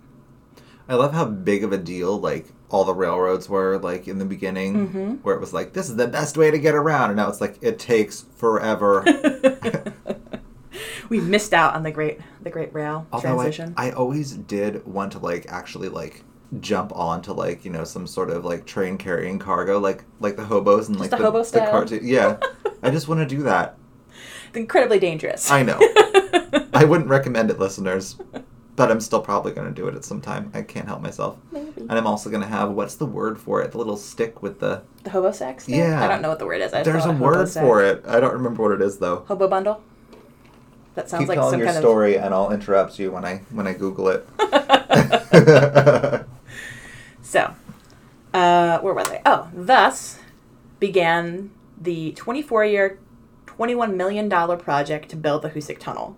I 0.89 0.95
love 0.95 1.13
how 1.13 1.25
big 1.25 1.63
of 1.63 1.71
a 1.71 1.77
deal 1.77 2.19
like 2.19 2.47
all 2.69 2.83
the 2.83 2.93
railroads 2.93 3.47
were 3.47 3.77
like 3.77 4.07
in 4.07 4.17
the 4.17 4.25
beginning, 4.25 4.87
Mm-hmm. 4.87 5.11
where 5.23 5.35
it 5.35 5.39
was 5.41 5.53
like 5.53 5.73
this 5.73 5.89
is 5.89 5.95
the 5.95 6.07
best 6.07 6.37
way 6.37 6.51
to 6.51 6.59
get 6.59 6.75
around, 6.75 7.09
and 7.11 7.17
now 7.17 7.29
it's 7.29 7.39
like 7.41 7.57
it 7.61 7.79
takes 7.79 8.25
forever. 8.35 9.03
We 11.09 11.19
missed 11.19 11.53
out 11.53 11.75
on 11.75 11.83
the 11.83 11.91
great 11.91 12.19
the 12.41 12.49
great 12.49 12.73
rail 12.73 13.05
Although 13.11 13.39
I, 13.39 13.43
transition. 13.43 13.73
I 13.77 13.91
always 13.91 14.31
did 14.31 14.83
want 14.87 15.11
to 15.11 15.19
like 15.19 15.45
actually 15.49 15.89
like 15.89 16.23
jump 16.59 16.91
onto 16.95 17.31
like 17.33 17.63
you 17.63 17.69
know 17.71 17.83
some 17.83 18.07
sort 18.07 18.31
of 18.31 18.43
like 18.45 18.65
train 18.65 18.97
carrying 18.97 19.37
cargo 19.37 19.79
like 19.79 20.03
like 20.19 20.35
the 20.35 20.45
hobos 20.45 20.87
and 20.87 20.99
like 20.99 21.11
the 21.11 21.17
hobo 21.17 21.43
style? 21.43 21.69
cartoon. 21.69 21.99
Yeah, 22.03 22.37
I 22.83 22.89
just 22.89 23.07
want 23.07 23.19
to 23.19 23.27
do 23.35 23.43
that. 23.43 23.77
It's 24.47 24.57
incredibly 24.57 24.97
dangerous. 24.97 25.51
I 25.51 25.61
know. 25.61 25.77
I 26.73 26.85
wouldn't 26.85 27.09
recommend 27.09 27.51
it, 27.51 27.59
listeners, 27.59 28.17
but 28.75 28.91
I'm 28.91 28.99
still 28.99 29.21
probably 29.21 29.51
going 29.51 29.67
to 29.67 29.73
do 29.73 29.87
it 29.87 29.95
at 29.95 30.03
some 30.03 30.21
time. 30.21 30.51
I 30.53 30.61
can't 30.61 30.87
help 30.87 31.01
myself. 31.01 31.37
Maybe. 31.51 31.81
And 31.81 31.91
I'm 31.91 32.07
also 32.07 32.29
going 32.29 32.41
to 32.41 32.47
have 32.47 32.71
what's 32.71 32.95
the 32.95 33.05
word 33.05 33.39
for 33.39 33.61
it? 33.61 33.71
The 33.71 33.77
little 33.77 33.97
stick 33.97 34.41
with 34.41 34.59
the. 34.59 34.83
The 35.03 35.09
hobo 35.11 35.31
sex? 35.31 35.65
thing? 35.65 35.75
Yeah. 35.75 36.03
I 36.03 36.07
don't 36.07 36.21
know 36.21 36.29
what 36.29 36.39
the 36.39 36.45
word 36.45 36.61
is. 36.61 36.73
I 36.73 36.83
There's 36.83 37.05
a 37.05 37.11
word 37.11 37.49
sack. 37.49 37.63
for 37.63 37.83
it. 37.83 38.03
I 38.07 38.19
don't 38.19 38.33
remember 38.33 38.63
what 38.63 38.71
it 38.73 38.81
is 38.81 38.97
though. 38.97 39.25
Hobo 39.27 39.47
bundle. 39.47 39.81
That 40.95 41.09
sounds 41.09 41.21
Keep 41.21 41.29
like 41.29 41.37
telling 41.37 41.53
some 41.53 41.59
your 41.59 41.69
kind 41.69 41.79
story, 41.79 42.17
and 42.17 42.33
I'll 42.35 42.51
interrupt 42.51 42.99
you 42.99 43.11
when 43.11 43.25
I 43.25 43.37
when 43.49 43.65
I 43.65 43.73
Google 43.73 44.09
it. 44.09 44.27
So, 47.33 47.55
uh, 48.31 48.77
where 48.81 48.93
was 48.93 49.09
I? 49.09 49.19
Oh, 49.25 49.49
thus 49.55 50.19
began 50.79 51.49
the 51.81 52.11
24 52.11 52.65
year, 52.65 52.99
$21 53.47 53.95
million 53.95 54.29
project 54.59 55.09
to 55.09 55.15
build 55.15 55.41
the 55.41 55.49
Hoosac 55.49 55.79
Tunnel. 55.79 56.15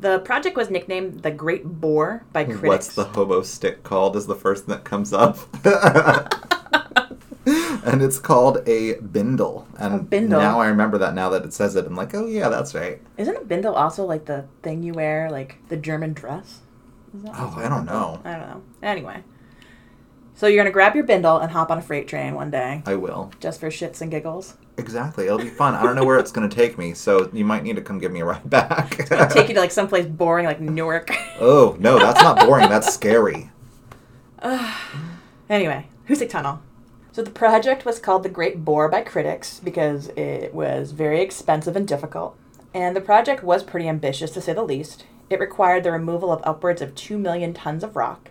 The 0.00 0.20
project 0.20 0.56
was 0.56 0.70
nicknamed 0.70 1.22
the 1.22 1.30
Great 1.30 1.64
Bore 1.64 2.24
by 2.32 2.44
critics. 2.44 2.62
What's 2.62 2.94
the 2.94 3.04
hobo 3.04 3.42
stick 3.42 3.82
called? 3.82 4.16
Is 4.16 4.26
the 4.26 4.36
first 4.36 4.66
thing 4.66 4.74
that 4.74 4.84
comes 4.84 5.12
up. 5.12 5.38
and 7.84 8.02
it's 8.02 8.18
called 8.18 8.66
a 8.68 8.94
bindle. 8.94 9.66
And 9.78 9.94
A 9.94 9.98
bindle. 9.98 10.40
now 10.40 10.60
I 10.60 10.68
remember 10.68 10.98
that. 10.98 11.14
Now 11.14 11.30
that 11.30 11.44
it 11.44 11.52
says 11.52 11.74
it, 11.74 11.86
I'm 11.86 11.96
like, 11.96 12.14
oh 12.14 12.26
yeah, 12.26 12.48
that's 12.48 12.74
right. 12.74 13.00
Isn't 13.16 13.36
a 13.36 13.44
bindle 13.44 13.74
also 13.74 14.04
like 14.04 14.26
the 14.26 14.44
thing 14.62 14.82
you 14.82 14.92
wear, 14.92 15.30
like 15.30 15.56
the 15.68 15.76
German 15.76 16.12
dress? 16.12 16.60
Is 17.16 17.22
that 17.22 17.32
Oh, 17.34 17.54
I 17.56 17.68
don't 17.68 17.86
know. 17.86 18.20
I 18.24 18.32
don't 18.32 18.48
know. 18.48 18.62
Anyway. 18.82 19.22
So 20.38 20.46
you're 20.46 20.62
gonna 20.62 20.70
grab 20.72 20.94
your 20.94 21.02
bindle 21.02 21.38
and 21.38 21.50
hop 21.50 21.68
on 21.68 21.78
a 21.78 21.82
freight 21.82 22.06
train 22.06 22.36
one 22.36 22.52
day, 22.52 22.84
I 22.86 22.94
will. 22.94 23.32
just 23.40 23.58
for 23.58 23.70
shits 23.70 24.00
and 24.00 24.08
giggles. 24.08 24.54
Exactly. 24.76 25.26
It'll 25.26 25.38
be 25.38 25.48
fun. 25.48 25.74
I 25.74 25.82
don't 25.82 25.96
know 25.96 26.04
where 26.04 26.20
it's 26.20 26.30
going 26.30 26.48
to 26.48 26.54
take 26.54 26.78
me, 26.78 26.94
so 26.94 27.28
you 27.32 27.44
might 27.44 27.64
need 27.64 27.74
to 27.74 27.82
come 27.82 27.98
give 27.98 28.12
me 28.12 28.20
a 28.20 28.24
ride 28.24 28.48
back. 28.48 28.96
Take 29.30 29.48
you 29.48 29.54
to 29.54 29.60
like 29.60 29.72
someplace 29.72 30.06
boring 30.06 30.46
like 30.46 30.60
Newark. 30.60 31.10
oh, 31.40 31.76
no, 31.80 31.98
that's 31.98 32.22
not 32.22 32.46
boring. 32.46 32.68
That's 32.68 32.94
scary. 32.94 33.50
Anyway, 35.50 35.86
Hoosac 36.06 36.28
Tunnel. 36.28 36.60
So 37.10 37.22
the 37.22 37.30
project 37.30 37.86
was 37.86 37.98
called 37.98 38.22
the 38.22 38.28
Great 38.28 38.66
Bore 38.66 38.90
by 38.90 39.00
critics 39.00 39.58
because 39.60 40.08
it 40.08 40.52
was 40.52 40.92
very 40.92 41.22
expensive 41.22 41.74
and 41.74 41.88
difficult. 41.88 42.36
And 42.74 42.94
the 42.94 43.00
project 43.00 43.42
was 43.42 43.62
pretty 43.62 43.88
ambitious 43.88 44.30
to 44.32 44.42
say 44.42 44.52
the 44.52 44.62
least. 44.62 45.06
It 45.30 45.40
required 45.40 45.84
the 45.84 45.92
removal 45.92 46.30
of 46.30 46.42
upwards 46.44 46.82
of 46.82 46.94
2 46.94 47.16
million 47.16 47.54
tons 47.54 47.82
of 47.82 47.96
rock 47.96 48.28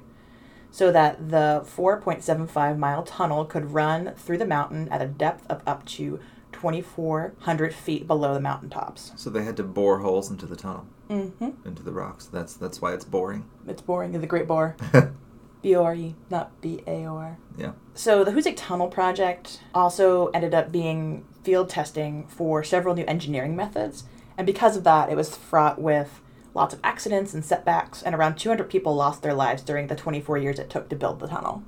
so 0.72 0.92
that 0.92 1.30
the 1.30 1.64
4.75 1.66 2.78
mile 2.78 3.04
tunnel 3.04 3.46
could 3.46 3.72
run 3.74 4.14
through 4.16 4.38
the 4.38 4.46
mountain 4.46 4.88
at 4.90 5.02
a 5.02 5.08
depth 5.08 5.46
of 5.50 5.62
up 5.66 5.86
to 5.86 6.20
2,400 6.52 7.74
feet 7.74 8.08
below 8.08 8.34
the 8.34 8.40
mountaintops. 8.40 9.12
So 9.16 9.30
they 9.30 9.44
had 9.44 9.58
to 9.58 9.64
bore 9.64 10.00
holes 10.00 10.30
into 10.30 10.46
the 10.46 10.56
tunnel, 10.56 10.86
Mm-hmm. 11.10 11.66
into 11.68 11.84
the 11.84 11.94
rocks. 11.94 12.26
That's 12.26 12.54
that's 12.56 12.82
why 12.82 12.94
it's 12.94 13.06
boring. 13.06 13.46
It's 13.66 13.82
boring. 13.82 14.12
The 14.12 14.28
Great 14.28 14.46
Bore. 14.48 14.76
B 15.62 15.74
O 15.76 15.84
R 15.84 15.96
E, 15.96 16.16
not 16.30 16.60
B 16.62 16.82
A 16.86 17.06
O 17.06 17.16
R. 17.16 17.38
Yeah. 17.58 17.72
So 17.94 18.24
the 18.26 18.32
Hoosac 18.32 18.56
Tunnel 18.58 18.90
project 18.90 19.62
also 19.74 20.28
ended 20.28 20.54
up 20.54 20.70
being 20.72 21.26
field 21.44 21.70
testing 21.70 22.28
for 22.28 22.62
several 22.64 22.94
new 22.94 23.06
engineering 23.06 23.56
methods, 23.56 24.04
and 24.38 24.46
because 24.46 24.76
of 24.76 24.84
that, 24.84 25.10
it 25.10 25.16
was 25.16 25.36
fraught 25.36 25.80
with 25.82 26.20
lots 26.58 26.74
of 26.74 26.82
accidents 26.84 27.34
and 27.34 27.46
setbacks, 27.46 28.04
and 28.04 28.14
around 28.14 28.36
200 28.36 28.70
people 28.70 28.96
lost 28.96 29.22
their 29.22 29.34
lives 29.34 29.64
during 29.64 29.88
the 29.88 29.96
24 29.96 30.38
years 30.38 30.60
it 30.60 30.70
took 30.70 30.90
to 30.90 30.96
build 30.96 31.20
the 31.20 31.28
tunnel. 31.28 31.64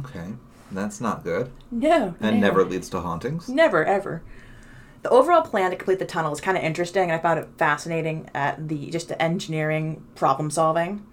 Okay. 0.00 0.34
That's 0.70 1.00
not 1.00 1.24
good. 1.24 1.50
No. 1.70 2.14
And 2.20 2.40
no. 2.40 2.48
never 2.48 2.64
leads 2.64 2.88
to 2.90 3.00
hauntings. 3.00 3.48
Never, 3.48 3.84
ever. 3.84 4.22
The 5.02 5.10
overall 5.10 5.42
plan 5.42 5.70
to 5.70 5.76
complete 5.76 6.00
the 6.00 6.04
tunnel 6.04 6.32
is 6.32 6.40
kind 6.40 6.58
of 6.58 6.64
interesting, 6.64 7.04
and 7.04 7.12
I 7.12 7.18
found 7.18 7.38
it 7.38 7.48
fascinating 7.56 8.28
at 8.34 8.68
the 8.68 8.90
just 8.90 9.08
the 9.08 9.20
engineering 9.22 10.04
problem 10.16 10.50
solving. 10.50 11.06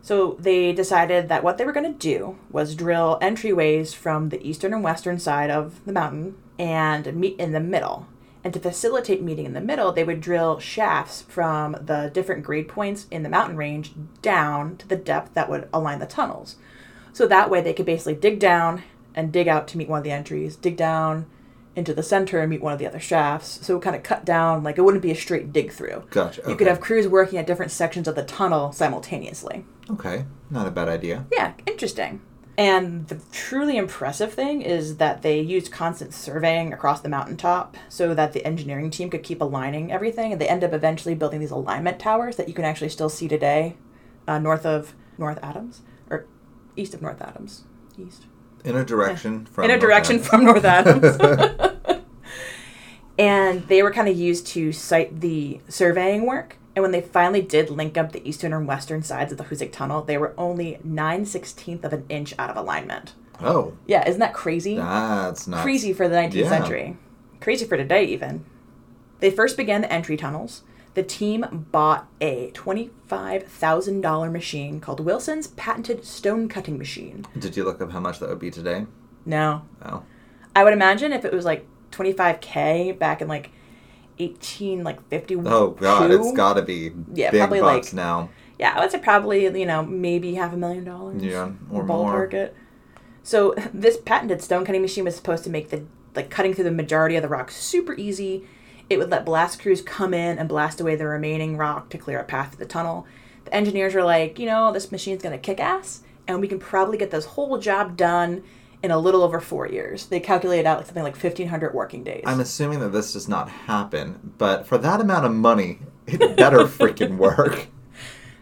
So 0.00 0.36
they 0.38 0.72
decided 0.72 1.28
that 1.28 1.44
what 1.44 1.58
they 1.58 1.64
were 1.64 1.72
going 1.72 1.92
to 1.92 1.98
do 1.98 2.38
was 2.50 2.74
drill 2.74 3.18
entryways 3.20 3.94
from 3.94 4.28
the 4.28 4.48
eastern 4.48 4.72
and 4.72 4.82
western 4.82 5.18
side 5.18 5.50
of 5.50 5.84
the 5.84 5.92
mountain 5.92 6.36
and 6.58 7.14
meet 7.14 7.38
in 7.38 7.52
the 7.52 7.60
middle. 7.60 8.06
And 8.44 8.52
to 8.54 8.60
facilitate 8.60 9.22
meeting 9.22 9.46
in 9.46 9.52
the 9.52 9.60
middle, 9.60 9.92
they 9.92 10.04
would 10.04 10.20
drill 10.20 10.58
shafts 10.58 11.22
from 11.22 11.76
the 11.80 12.10
different 12.12 12.42
grade 12.42 12.68
points 12.68 13.06
in 13.10 13.22
the 13.22 13.28
mountain 13.28 13.56
range 13.56 13.92
down 14.20 14.76
to 14.78 14.88
the 14.88 14.96
depth 14.96 15.34
that 15.34 15.48
would 15.48 15.68
align 15.72 16.00
the 16.00 16.06
tunnels. 16.06 16.56
So 17.12 17.26
that 17.26 17.50
way 17.50 17.60
they 17.60 17.72
could 17.72 17.86
basically 17.86 18.14
dig 18.14 18.40
down 18.40 18.82
and 19.14 19.32
dig 19.32 19.46
out 19.46 19.68
to 19.68 19.78
meet 19.78 19.88
one 19.88 19.98
of 19.98 20.04
the 20.04 20.10
entries, 20.10 20.56
dig 20.56 20.76
down 20.76 21.26
into 21.76 21.94
the 21.94 22.02
center 22.02 22.40
and 22.40 22.50
meet 22.50 22.62
one 22.62 22.72
of 22.72 22.78
the 22.78 22.86
other 22.86 23.00
shafts. 23.00 23.64
So 23.64 23.76
it 23.76 23.82
kind 23.82 23.96
of 23.96 24.02
cut 24.02 24.24
down, 24.24 24.62
like 24.62 24.76
it 24.76 24.82
wouldn't 24.82 25.02
be 25.02 25.10
a 25.10 25.16
straight 25.16 25.52
dig 25.52 25.72
through. 25.72 26.04
Gotcha. 26.10 26.42
You 26.42 26.48
okay. 26.48 26.56
could 26.56 26.66
have 26.66 26.80
crews 26.80 27.06
working 27.06 27.38
at 27.38 27.46
different 27.46 27.72
sections 27.72 28.08
of 28.08 28.14
the 28.14 28.24
tunnel 28.24 28.72
simultaneously. 28.72 29.64
Okay. 29.90 30.24
Not 30.50 30.66
a 30.66 30.70
bad 30.70 30.88
idea. 30.88 31.26
Yeah, 31.32 31.52
interesting. 31.66 32.20
And 32.62 33.08
the 33.08 33.18
truly 33.32 33.76
impressive 33.76 34.34
thing 34.34 34.62
is 34.62 34.98
that 34.98 35.22
they 35.22 35.40
used 35.40 35.72
constant 35.72 36.14
surveying 36.14 36.72
across 36.72 37.00
the 37.00 37.08
mountaintop 37.08 37.76
so 37.88 38.14
that 38.14 38.34
the 38.34 38.46
engineering 38.46 38.88
team 38.88 39.10
could 39.10 39.24
keep 39.24 39.40
aligning 39.40 39.90
everything. 39.90 40.30
And 40.30 40.40
they 40.40 40.46
end 40.46 40.62
up 40.62 40.72
eventually 40.72 41.16
building 41.16 41.40
these 41.40 41.50
alignment 41.50 41.98
towers 41.98 42.36
that 42.36 42.46
you 42.46 42.54
can 42.54 42.64
actually 42.64 42.90
still 42.90 43.08
see 43.08 43.26
today 43.26 43.74
uh, 44.28 44.38
north 44.38 44.64
of 44.64 44.94
North 45.18 45.40
Adams, 45.42 45.82
or 46.08 46.26
east 46.76 46.94
of 46.94 47.02
North 47.02 47.20
Adams. 47.20 47.64
East. 47.98 48.26
In 48.64 48.76
a 48.76 48.84
direction 48.84 49.44
from 49.44 49.64
in 49.64 49.70
a 49.70 49.72
North 49.72 49.80
direction 49.80 50.14
Adams. 50.20 50.28
from 50.28 50.44
North 50.44 50.64
Adams. 50.64 52.04
and 53.18 53.66
they 53.66 53.82
were 53.82 53.92
kind 53.92 54.06
of 54.06 54.16
used 54.16 54.46
to 54.48 54.70
cite 54.70 55.20
the 55.20 55.60
surveying 55.68 56.26
work. 56.26 56.58
And 56.74 56.82
when 56.82 56.92
they 56.92 57.00
finally 57.02 57.42
did 57.42 57.68
link 57.70 57.98
up 57.98 58.12
the 58.12 58.26
eastern 58.26 58.52
and 58.52 58.66
western 58.66 59.02
sides 59.02 59.30
of 59.32 59.38
the 59.38 59.44
Hoosac 59.44 59.72
Tunnel, 59.72 60.02
they 60.02 60.16
were 60.16 60.34
only 60.38 60.78
9 60.82 61.24
16th 61.24 61.84
of 61.84 61.92
an 61.92 62.04
inch 62.08 62.34
out 62.38 62.48
of 62.50 62.56
alignment. 62.56 63.12
Oh, 63.40 63.74
Yeah, 63.86 64.08
isn't 64.08 64.20
that 64.20 64.32
crazy? 64.34 64.76
that's 64.76 65.46
not 65.46 65.62
Crazy 65.62 65.92
for 65.92 66.08
the 66.08 66.16
19th 66.16 66.34
Yeah. 66.34 66.48
century. 66.48 66.96
Crazy 67.40 67.64
for 67.66 67.76
today, 67.76 68.04
even. 68.04 68.44
They 69.20 69.30
first 69.30 69.56
began 69.56 69.82
the 69.82 69.92
entry 69.92 70.16
tunnels. 70.16 70.62
The 70.94 71.02
team 71.02 71.66
bought 71.72 72.06
a 72.20 72.50
$25,000 72.52 74.30
machine 74.32 74.80
called 74.80 75.00
Wilson's 75.00 75.46
patented 75.48 76.04
stone 76.04 76.48
cutting 76.48 76.78
machine. 76.78 77.26
Did 77.38 77.56
you 77.56 77.64
look 77.64 77.80
up 77.80 77.92
how 77.92 78.00
much 78.00 78.18
that 78.20 78.28
would 78.28 78.38
be 78.38 78.50
today? 78.50 78.86
No, 79.24 79.62
Oh, 79.84 80.02
I 80.54 80.64
would 80.64 80.72
imagine 80.72 81.12
if 81.12 81.24
it 81.24 81.32
was 81.32 81.44
like 81.44 81.66
25k 81.92 82.98
back 82.98 83.20
in 83.22 83.28
like 83.28 83.50
18 84.18 84.84
like 84.84 85.06
51. 85.08 85.52
oh 85.52 85.70
God, 85.70 86.10
it's 86.10 86.32
got 86.32 86.54
to 86.54 86.62
be 86.62 86.92
Yeah, 87.12 87.30
big 87.30 87.40
probably 87.40 87.60
bucks 87.60 87.88
like- 87.92 87.94
now. 87.94 88.30
Yeah, 88.58 88.74
I 88.76 88.80
would 88.80 88.90
say 88.92 88.98
probably 88.98 89.44
you 89.58 89.66
know 89.66 89.82
maybe 89.82 90.34
half 90.34 90.52
a 90.52 90.56
million 90.56 90.84
dollars. 90.84 91.22
Yeah, 91.22 91.50
or 91.70 91.82
more. 91.82 92.24
it. 92.26 92.54
So 93.22 93.54
this 93.74 93.96
patented 93.96 94.42
stone 94.42 94.64
cutting 94.64 94.82
machine 94.82 95.04
was 95.04 95.16
supposed 95.16 95.44
to 95.44 95.50
make 95.50 95.70
the 95.70 95.84
like 96.14 96.30
cutting 96.30 96.54
through 96.54 96.64
the 96.64 96.70
majority 96.70 97.16
of 97.16 97.22
the 97.22 97.28
rock 97.28 97.50
super 97.50 97.94
easy. 97.94 98.46
It 98.90 98.98
would 98.98 99.10
let 99.10 99.24
blast 99.24 99.60
crews 99.60 99.80
come 99.80 100.12
in 100.12 100.38
and 100.38 100.48
blast 100.48 100.80
away 100.80 100.94
the 100.96 101.06
remaining 101.06 101.56
rock 101.56 101.88
to 101.90 101.98
clear 101.98 102.18
a 102.18 102.24
path 102.24 102.52
to 102.52 102.58
the 102.58 102.66
tunnel. 102.66 103.06
The 103.46 103.54
engineers 103.54 103.94
were 103.94 104.02
like, 104.04 104.38
you 104.38 104.46
know, 104.46 104.70
this 104.72 104.92
machine's 104.92 105.22
gonna 105.22 105.38
kick 105.38 105.58
ass, 105.58 106.02
and 106.28 106.40
we 106.40 106.46
can 106.48 106.58
probably 106.58 106.98
get 106.98 107.10
this 107.10 107.24
whole 107.24 107.58
job 107.58 107.96
done 107.96 108.42
in 108.82 108.90
a 108.90 108.98
little 108.98 109.22
over 109.22 109.40
four 109.40 109.66
years. 109.68 110.06
They 110.06 110.20
calculated 110.20 110.66
out 110.66 110.78
like 110.78 110.86
something 110.86 111.02
like 111.04 111.14
1,500 111.16 111.74
working 111.74 112.02
days. 112.04 112.24
I'm 112.26 112.40
assuming 112.40 112.80
that 112.80 112.90
this 112.90 113.12
does 113.12 113.28
not 113.28 113.48
happen, 113.48 114.34
but 114.38 114.66
for 114.66 114.78
that 114.78 115.00
amount 115.00 115.24
of 115.24 115.32
money, 115.32 115.78
it 116.06 116.36
better 116.36 116.58
freaking 116.66 117.16
work. 117.16 117.68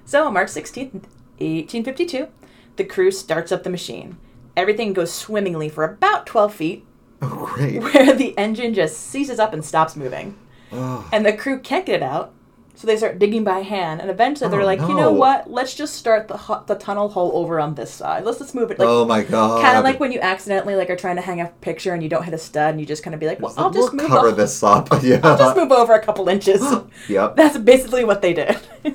So, 0.04 0.26
on 0.26 0.32
March 0.34 0.48
16th, 0.48 1.04
1852, 1.38 2.28
the 2.76 2.84
crew 2.84 3.10
starts 3.10 3.52
up 3.52 3.62
the 3.62 3.70
machine. 3.70 4.16
Everything 4.56 4.92
goes 4.92 5.12
swimmingly 5.12 5.68
for 5.68 5.84
about 5.84 6.26
12 6.26 6.54
feet, 6.54 6.86
Oh, 7.22 7.50
great. 7.54 7.80
where 7.82 8.14
the 8.14 8.36
engine 8.38 8.72
just 8.74 8.98
seizes 8.98 9.38
up 9.38 9.52
and 9.52 9.64
stops 9.64 9.94
moving. 9.94 10.38
Oh, 10.72 11.08
And 11.12 11.24
the 11.26 11.32
crew 11.36 11.58
can't 11.60 11.84
get 11.86 11.96
it 11.96 12.02
out, 12.02 12.32
so 12.74 12.86
they 12.86 12.96
start 12.96 13.18
digging 13.18 13.44
by 13.44 13.60
hand. 13.60 14.00
And 14.00 14.10
eventually 14.10 14.48
they're 14.50 14.62
Oh, 14.62 14.64
like, 14.64 14.80
you 14.80 14.94
know 14.94 15.12
what? 15.12 15.50
Let's 15.50 15.74
just 15.74 15.96
start 15.96 16.28
the, 16.28 16.36
hu- 16.38 16.64
the 16.66 16.74
tunnel 16.76 17.08
hole 17.10 17.30
over 17.34 17.60
on 17.60 17.74
this 17.74 17.90
side. 17.92 18.24
Let's 18.24 18.38
just 18.38 18.54
move 18.54 18.70
it. 18.70 18.78
Like, 18.78 18.88
oh 18.88 19.04
my 19.04 19.22
God. 19.22 19.62
Kind 19.62 19.76
of 19.76 19.84
like 19.84 20.00
when 20.00 20.12
you 20.12 20.20
accidentally 20.20 20.74
like 20.76 20.88
are 20.88 20.96
trying 20.96 21.16
to 21.16 21.22
hang 21.22 21.40
a 21.42 21.46
picture 21.60 21.92
and 21.92 22.02
you 22.02 22.08
don't 22.08 22.22
hit 22.24 22.32
a 22.32 22.38
stud 22.38 22.70
and 22.70 22.80
you 22.80 22.86
just 22.86 23.02
kind 23.02 23.12
of 23.12 23.20
be 23.20 23.26
like, 23.26 23.40
well, 23.40 23.52
I'll 23.58 23.70
just 23.70 23.92
we'll 23.92 24.02
move 24.02 24.10
cover 24.10 24.32
this 24.32 24.62
up. 24.62 24.88
Yeah. 25.02 25.20
I'll 25.22 25.36
just 25.38 25.56
move 25.56 25.72
over 25.72 25.92
a 25.94 26.02
couple 26.02 26.28
inches. 26.28 26.62
Yep. 27.08 27.36
That's 27.36 27.58
basically 27.58 28.04
what 28.04 28.22
they 28.22 28.32
did. 28.32 28.58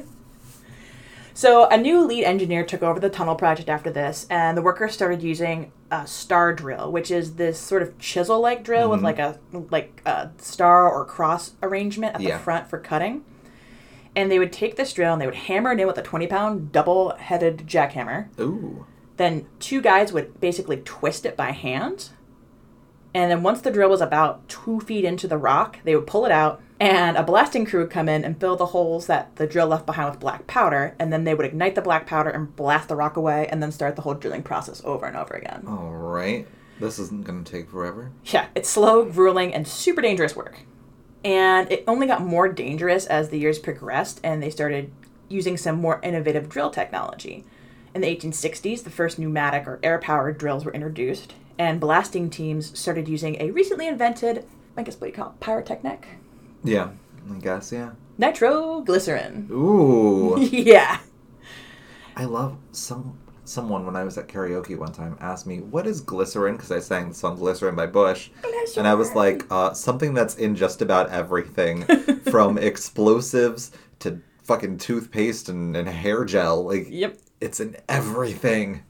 so, 1.34 1.68
a 1.68 1.78
new 1.78 2.02
lead 2.06 2.24
engineer 2.24 2.64
took 2.66 2.82
over 2.82 3.00
the 3.00 3.10
tunnel 3.10 3.36
project 3.36 3.68
after 3.68 3.90
this, 3.92 4.26
and 4.30 4.58
the 4.58 4.62
workers 4.62 4.94
started 4.94 5.22
using 5.22 5.72
a 5.92 6.08
star 6.08 6.54
drill, 6.54 6.92
which 6.92 7.12
is 7.12 7.36
this 7.36 7.60
sort 7.60 7.82
of 7.82 7.98
chisel-like 8.00 8.64
drill 8.64 8.90
with 8.90 9.02
Mhm. 9.02 9.04
like 9.04 9.20
a 9.20 9.38
like 9.70 10.02
a 10.06 10.30
star 10.38 10.90
or 10.92 11.04
cross 11.06 11.52
arrangement 11.62 12.16
at 12.16 12.22
Yeah. 12.22 12.38
the 12.38 12.44
front 12.44 12.70
for 12.70 12.80
cutting. 12.80 13.24
And 14.16 14.32
they 14.32 14.40
would 14.40 14.54
take 14.54 14.78
this 14.78 14.94
drill 14.94 15.14
and 15.14 15.22
they 15.22 15.26
would 15.26 15.36
hammer 15.36 15.74
it 15.74 15.80
in 15.80 15.88
with 15.88 15.98
a 15.98 16.02
twenty-pound 16.02 16.72
double-headed 16.72 17.68
jackhammer. 17.68 18.28
Ooh. 18.40 18.86
Then 19.18 19.46
two 19.60 19.82
guys 19.82 20.14
would 20.14 20.40
basically 20.40 20.78
twist 20.78 21.26
it 21.26 21.36
by 21.36 21.52
hand. 21.52 22.10
And 23.14 23.32
then 23.32 23.44
once 23.44 23.62
the 23.62 23.72
drill 23.72 23.90
was 23.90 24.02
about 24.02 24.48
two 24.50 24.82
feet 24.82 25.06
into 25.06 25.28
the 25.28 25.38
rock, 25.38 25.80
they 25.86 25.96
would 25.96 26.08
pull 26.08 26.26
it 26.26 26.32
out, 26.34 26.62
and 26.82 27.16
a 27.16 27.24
blasting 27.24 27.66
crew 27.66 27.80
would 27.82 27.90
come 27.90 28.10
in 28.10 28.26
and 28.26 28.38
fill 28.38 28.58
the 28.58 28.66
holes 28.68 29.08
that 29.08 29.34
the 29.38 29.48
drill 29.48 29.68
left 29.68 29.86
behind 29.86 30.12
with 30.12 30.20
black 30.20 30.48
powder. 30.48 30.96
And 31.00 31.14
then 31.14 31.24
they 31.24 31.34
would 31.34 31.46
ignite 31.46 31.76
the 31.76 31.82
black 31.82 32.08
powder 32.08 32.30
and 32.30 32.54
blast 32.58 32.90
the 32.90 32.96
rock 32.98 33.16
away, 33.16 33.48
and 33.48 33.64
then 33.64 33.72
start 33.72 33.96
the 33.96 34.02
whole 34.02 34.16
drilling 34.16 34.44
process 34.44 34.82
over 34.84 35.06
and 35.06 35.16
over 35.16 35.34
again. 35.34 35.64
All 35.66 35.94
right. 35.94 36.46
This 36.78 37.00
isn't 37.00 37.26
going 37.26 37.46
to 37.46 37.50
take 37.50 37.70
forever. 37.70 38.12
Yeah, 38.26 38.48
it's 38.54 38.70
slow, 38.70 39.06
grueling, 39.06 39.54
and 39.54 39.66
super 39.66 40.02
dangerous 40.02 40.36
work. 40.36 40.60
And 41.26 41.72
it 41.72 41.84
only 41.88 42.06
got 42.06 42.22
more 42.22 42.48
dangerous 42.48 43.08
as 43.08 43.30
the 43.30 43.40
years 43.40 43.58
progressed 43.58 44.22
and 44.24 44.42
they 44.44 44.52
started 44.52 44.92
using 45.28 45.58
some 45.58 45.82
more 45.82 46.00
innovative 46.04 46.48
drill 46.48 46.70
technology. 46.70 47.44
In 47.96 48.02
the 48.02 48.16
1860s, 48.16 48.84
the 48.84 48.92
first 48.92 49.18
pneumatic 49.18 49.66
or 49.66 49.80
air 49.82 49.98
powered 49.98 50.38
drills 50.38 50.66
were 50.66 50.74
introduced, 50.74 51.34
and 51.58 51.80
blasting 51.80 52.30
teams 52.30 52.78
started 52.78 53.08
using 53.08 53.42
a 53.42 53.50
recently 53.50 53.88
invented, 53.88 54.46
I 54.78 54.84
guess 54.84 55.02
what 55.02 55.08
you 55.08 55.16
call 55.16 55.30
it, 55.30 55.40
pyrotechnic? 55.40 56.06
Yeah. 56.64 56.90
I 57.34 57.40
guess, 57.40 57.72
yeah. 57.72 57.92
Nitroglycerin. 58.20 59.48
Ooh. 59.52 60.38
yeah. 60.52 61.00
I 62.16 62.26
love 62.26 62.58
some 62.72 63.18
someone 63.46 63.86
when 63.86 63.96
I 63.96 64.04
was 64.04 64.18
at 64.18 64.28
karaoke 64.28 64.78
one 64.78 64.92
time 64.92 65.18
asked 65.22 65.46
me 65.48 65.60
what 65.62 65.88
is 65.88 66.02
glycerin 66.02 66.56
because 66.56 66.72
I 66.72 66.80
sang 66.80 67.10
the 67.10 67.16
song 67.16 67.36
"Glycerin" 67.38 67.76
by 67.76 67.86
Bush, 67.88 68.30
and 68.78 68.88
I 68.88 68.94
was 68.96 69.14
like 69.16 69.46
uh, 69.52 69.74
something 69.74 70.14
that's 70.14 70.36
in 70.36 70.56
just 70.56 70.82
about 70.82 71.10
everything, 71.12 71.84
from 72.32 72.58
explosives 72.58 73.72
to 74.00 74.20
fucking 74.44 74.78
toothpaste 74.78 75.50
and, 75.50 75.76
and 75.76 75.88
hair 75.88 76.26
gel. 76.26 76.64
Like 76.66 76.88
Yep. 76.90 77.18
it's 77.42 77.60
in 77.60 77.76
everything. 77.90 78.84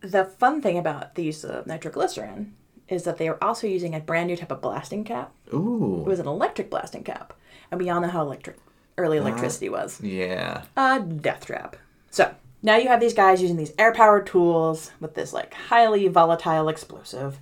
The 0.00 0.24
fun 0.24 0.62
thing 0.62 0.78
about 0.78 1.14
the 1.16 1.24
use 1.24 1.44
of 1.44 1.66
nitroglycerin 1.66 2.54
is 2.88 3.02
that 3.02 3.18
they 3.18 3.28
were 3.28 3.42
also 3.42 3.66
using 3.66 3.94
a 3.94 4.00
brand 4.00 4.28
new 4.28 4.36
type 4.36 4.50
of 4.52 4.60
blasting 4.62 5.04
cap. 5.04 5.32
Ooh. 5.52 6.02
It 6.06 6.08
was 6.08 6.20
an 6.20 6.26
electric 6.28 6.70
blasting 6.70 7.02
cap. 7.04 7.34
And 7.70 7.80
we 7.80 7.90
all 7.90 8.00
know 8.00 8.08
how 8.08 8.22
electric 8.22 8.56
early 8.96 9.18
electricity 9.18 9.68
was. 9.68 10.00
yeah. 10.00 10.62
A 10.76 11.00
death 11.00 11.46
trap. 11.46 11.76
So 12.10 12.32
now 12.62 12.76
you 12.76 12.88
have 12.88 13.00
these 13.00 13.14
guys 13.14 13.40
using 13.40 13.56
these 13.56 13.72
air 13.78 13.92
powered 13.92 14.26
tools 14.26 14.90
with 15.00 15.14
this 15.14 15.32
like 15.32 15.54
highly 15.54 16.08
volatile 16.08 16.68
explosive. 16.68 17.38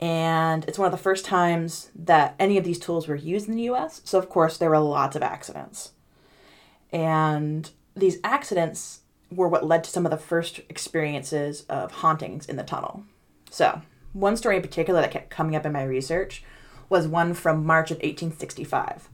And 0.00 0.64
it's 0.66 0.78
one 0.78 0.86
of 0.86 0.92
the 0.92 0.98
first 0.98 1.24
times 1.24 1.90
that 1.94 2.34
any 2.38 2.56
of 2.56 2.64
these 2.64 2.78
tools 2.78 3.08
were 3.08 3.16
used 3.16 3.48
in 3.48 3.56
the 3.56 3.68
US. 3.70 4.00
So 4.04 4.18
of 4.18 4.28
course 4.28 4.56
there 4.56 4.70
were 4.70 4.78
lots 4.78 5.16
of 5.16 5.22
accidents. 5.22 5.92
And 6.92 7.70
these 7.96 8.18
accidents 8.24 9.00
were 9.30 9.48
what 9.48 9.66
led 9.66 9.84
to 9.84 9.90
some 9.90 10.06
of 10.06 10.10
the 10.10 10.16
first 10.16 10.60
experiences 10.68 11.62
of 11.68 11.92
hauntings 11.92 12.46
in 12.46 12.56
the 12.56 12.62
tunnel. 12.62 13.04
So, 13.50 13.82
one 14.12 14.36
story 14.36 14.56
in 14.56 14.62
particular 14.62 15.00
that 15.00 15.10
kept 15.10 15.30
coming 15.30 15.54
up 15.54 15.66
in 15.66 15.72
my 15.72 15.82
research 15.82 16.42
was 16.88 17.06
one 17.06 17.34
from 17.34 17.66
March 17.66 17.90
of 17.90 17.96
1865. 17.98 19.08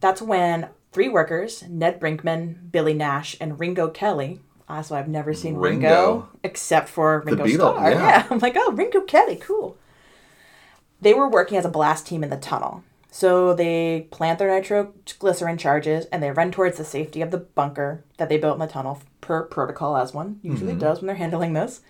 That's 0.00 0.20
when 0.20 0.68
three 0.92 1.08
workers, 1.08 1.62
Ned 1.68 2.00
Brinkman, 2.00 2.72
Billy 2.72 2.94
Nash, 2.94 3.36
and 3.40 3.60
Ringo 3.60 3.88
Kelly, 3.88 4.40
Ah, 4.68 4.78
also, 4.78 4.96
I've 4.96 5.08
never 5.08 5.32
seen 5.32 5.56
Ringo, 5.56 5.86
Ringo. 5.88 6.28
except 6.42 6.88
for 6.88 7.22
Ringo 7.24 7.44
Beatle- 7.44 7.74
Starr. 7.74 7.90
yeah. 7.92 8.26
I'm 8.30 8.40
like, 8.40 8.56
oh, 8.58 8.72
Ringo 8.72 9.00
Kelly, 9.02 9.36
cool. 9.36 9.76
They 11.00 11.14
were 11.14 11.28
working 11.28 11.56
as 11.56 11.64
a 11.64 11.68
blast 11.70 12.06
team 12.06 12.24
in 12.24 12.30
the 12.30 12.36
tunnel. 12.36 12.82
So 13.10 13.54
they 13.54 14.08
plant 14.10 14.38
their 14.38 14.48
nitroglycerin 14.48 15.56
charges 15.58 16.06
and 16.06 16.22
they 16.22 16.30
run 16.30 16.50
towards 16.50 16.76
the 16.78 16.84
safety 16.84 17.22
of 17.22 17.30
the 17.30 17.38
bunker 17.38 18.04
that 18.18 18.28
they 18.28 18.36
built 18.38 18.56
in 18.56 18.60
the 18.60 18.66
tunnel 18.66 19.00
per 19.20 19.44
protocol, 19.44 19.96
as 19.96 20.12
one 20.12 20.38
usually 20.42 20.72
mm-hmm. 20.72 20.80
does 20.80 20.98
when 21.00 21.06
they're 21.06 21.16
handling 21.16 21.52
this. 21.54 21.80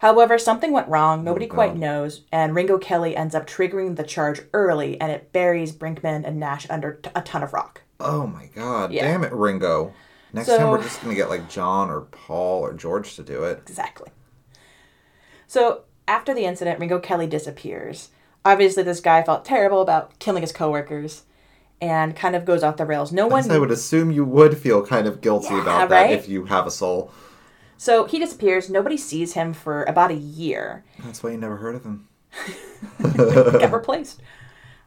However, 0.00 0.38
something 0.38 0.72
went 0.72 0.88
wrong. 0.88 1.24
Nobody 1.24 1.46
Oh, 1.50 1.54
quite 1.54 1.76
knows, 1.76 2.22
and 2.32 2.54
Ringo 2.54 2.78
Kelly 2.78 3.16
ends 3.16 3.34
up 3.34 3.46
triggering 3.46 3.96
the 3.96 4.04
charge 4.04 4.40
early, 4.52 5.00
and 5.00 5.10
it 5.10 5.32
buries 5.32 5.72
Brinkman 5.72 6.24
and 6.24 6.38
Nash 6.38 6.68
under 6.70 6.94
t- 6.94 7.10
a 7.14 7.20
ton 7.22 7.42
of 7.42 7.52
rock. 7.52 7.82
Oh 8.00 8.26
my 8.26 8.46
god. 8.54 8.92
Yeah. 8.92 9.02
Damn 9.06 9.24
it, 9.24 9.32
Ringo. 9.32 9.92
Next 10.32 10.46
So- 10.48 10.58
time 10.58 10.70
we're 10.70 10.82
just 10.82 11.02
gonna 11.02 11.14
get 11.14 11.30
like 11.30 11.48
John 11.48 11.90
or 11.90 12.02
Paul 12.02 12.60
or 12.64 12.72
George 12.74 13.16
to 13.16 13.22
do 13.22 13.44
it. 13.44 13.62
Exactly. 13.66 14.10
So 15.46 15.82
after 16.06 16.34
the 16.34 16.44
incident, 16.44 16.78
Ringo 16.80 16.98
Kelly 16.98 17.26
disappears. 17.26 18.10
Obviously, 18.44 18.82
this 18.82 19.00
guy 19.00 19.22
felt 19.22 19.44
terrible 19.44 19.80
about 19.80 20.18
killing 20.18 20.42
his 20.42 20.52
coworkers, 20.52 21.22
and 21.80 22.16
kind 22.16 22.34
of 22.34 22.44
goes 22.44 22.62
off 22.62 22.76
the 22.76 22.84
rails. 22.86 23.12
No 23.12 23.26
one. 23.26 23.50
I 23.50 23.58
would 23.58 23.70
assume 23.70 24.10
you 24.10 24.24
would 24.24 24.56
feel 24.58 24.84
kind 24.84 25.06
of 25.06 25.20
guilty 25.20 25.54
Yeah, 25.54 25.62
about 25.62 25.88
that 25.90 26.02
right? 26.02 26.10
if 26.12 26.28
you 26.28 26.46
have 26.46 26.66
a 26.66 26.70
soul. 26.70 27.10
So 27.76 28.04
he 28.06 28.18
disappears. 28.18 28.68
Nobody 28.68 28.96
sees 28.96 29.34
him 29.34 29.52
for 29.52 29.84
about 29.84 30.10
a 30.10 30.14
year. 30.14 30.84
That's 31.04 31.22
why 31.22 31.30
you 31.30 31.36
never 31.38 31.56
heard 31.56 31.74
of 31.76 31.84
him. 31.84 32.08
Get 33.02 33.72
replaced. 33.72 34.20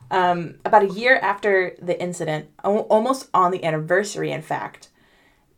Um, 0.10 0.56
about 0.66 0.84
a 0.84 0.90
year 0.90 1.18
after 1.22 1.76
the 1.82 2.00
incident, 2.02 2.50
al- 2.66 2.80
almost 2.90 3.30
on 3.34 3.52
the 3.52 3.64
anniversary, 3.64 4.32
in 4.32 4.42
fact, 4.42 4.90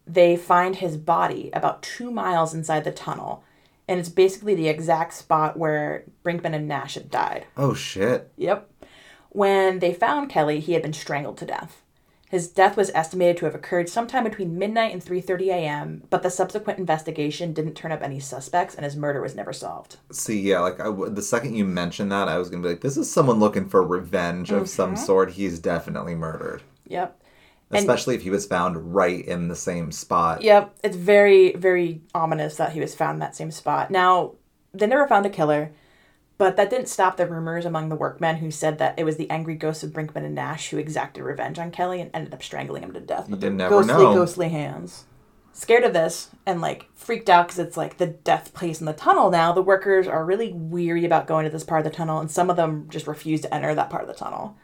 they 0.05 0.35
find 0.35 0.75
his 0.77 0.97
body 0.97 1.49
about 1.53 1.81
two 1.81 2.11
miles 2.11 2.53
inside 2.53 2.83
the 2.83 2.91
tunnel, 2.91 3.43
and 3.87 3.99
it's 3.99 4.09
basically 4.09 4.55
the 4.55 4.67
exact 4.69 5.13
spot 5.13 5.57
where 5.57 6.03
Brinkman 6.23 6.53
and 6.55 6.67
Nash 6.67 6.95
had 6.95 7.09
died. 7.11 7.45
Oh 7.57 7.73
shit. 7.73 8.31
Yep. 8.37 8.69
When 9.29 9.79
they 9.79 9.93
found 9.93 10.29
Kelly, 10.29 10.59
he 10.59 10.73
had 10.73 10.81
been 10.83 10.93
strangled 10.93 11.37
to 11.39 11.45
death. 11.45 11.81
His 12.29 12.47
death 12.47 12.75
was 12.75 12.89
estimated 12.95 13.37
to 13.37 13.45
have 13.45 13.53
occurred 13.53 13.89
sometime 13.89 14.23
between 14.23 14.57
midnight 14.57 14.91
and 14.91 15.03
3:30 15.03 15.49
a.m., 15.49 16.03
but 16.09 16.23
the 16.23 16.31
subsequent 16.31 16.79
investigation 16.79 17.53
didn't 17.53 17.75
turn 17.75 17.91
up 17.91 18.01
any 18.01 18.19
suspects 18.19 18.73
and 18.73 18.83
his 18.83 18.95
murder 18.95 19.21
was 19.21 19.35
never 19.35 19.53
solved. 19.53 19.97
See, 20.11 20.39
yeah, 20.41 20.59
like 20.59 20.79
I 20.79 20.89
the 21.09 21.21
second 21.21 21.55
you 21.55 21.63
mentioned 21.63 22.11
that, 22.11 22.27
I 22.27 22.39
was 22.39 22.49
gonna 22.49 22.63
be 22.63 22.69
like, 22.69 22.81
this 22.81 22.97
is 22.97 23.11
someone 23.11 23.39
looking 23.39 23.69
for 23.69 23.85
revenge 23.85 24.49
of 24.51 24.67
some 24.67 24.95
Mm-hmm. 24.95 25.03
sort. 25.05 25.31
He's 25.33 25.59
definitely 25.59 26.15
murdered. 26.15 26.63
Yep. 26.87 27.21
And- 27.76 27.84
Especially 27.84 28.15
if 28.15 28.21
he 28.21 28.30
was 28.30 28.45
found 28.45 28.93
right 28.93 29.26
in 29.26 29.47
the 29.47 29.55
same 29.55 29.91
spot. 29.91 30.41
Yep, 30.41 30.76
it's 30.84 30.95
very 30.95 31.53
very 31.53 32.01
ominous 32.13 32.55
that 32.57 32.74
he 32.74 32.80
was 32.80 32.95
found 32.95 33.15
in 33.15 33.19
that 33.19 33.36
same 33.36 33.51
spot. 33.51 33.91
Now, 33.91 34.34
they 34.74 34.88
never 34.88 35.07
found 35.07 35.26
a 35.26 35.30
killer, 35.30 35.71
but 36.38 36.55
that 36.57 36.69
didn't 36.69 36.88
stop 36.88 37.17
the 37.17 37.28
rumors 37.28 37.65
among 37.65 37.89
the 37.89 37.95
workmen 37.95 38.38
who 38.38 38.51
said 38.51 38.78
that 38.80 38.95
it 38.97 39.03
was 39.03 39.17
the 39.17 39.30
angry 39.30 39.55
ghosts 39.55 39.84
of 39.84 39.91
Brinkman 39.91 40.26
and 40.26 40.36
Nash 40.36 40.69
who 40.69 40.78
exacted 40.78 41.24
revenge 41.24 41.59
on 41.59 41.71
Kelly 41.71 42.01
and 42.01 42.09
ended 42.13 42.34
up 42.34 42.43
strangling 42.43 42.84
him 42.84 42.93
to 42.93 42.99
death 42.99 43.30
with 43.30 43.41
their 43.41 43.51
ghostly 43.51 43.93
know. 43.93 44.13
ghostly 44.13 44.49
hands. 44.49 45.05
Scared 45.55 45.84
of 45.84 45.93
this 45.93 46.32
and 46.47 46.61
like 46.61 46.89
freaked 46.95 47.30
out 47.30 47.47
because 47.47 47.59
it's 47.59 47.78
like 47.78 47.97
the 47.97 48.07
death 48.07 48.53
place 48.55 48.80
in 48.80 48.88
the 48.88 48.93
tunnel 48.93 49.30
now, 49.30 49.53
the 49.53 49.61
workers 49.61 50.07
are 50.07 50.26
really 50.26 50.51
weary 50.51 51.05
about 51.05 51.28
going 51.28 51.45
to 51.45 51.51
this 51.51 51.63
part 51.63 51.86
of 51.86 51.91
the 51.91 51.95
tunnel, 51.95 52.19
and 52.19 52.32
some 52.32 52.49
of 52.49 52.55
them 52.55 52.88
just 52.89 53.05
refuse 53.05 53.41
to 53.41 53.53
enter 53.53 53.76
that 53.76 53.91
part 53.91 54.01
of 54.01 54.07
the 54.07 54.15
tunnel. 54.15 54.57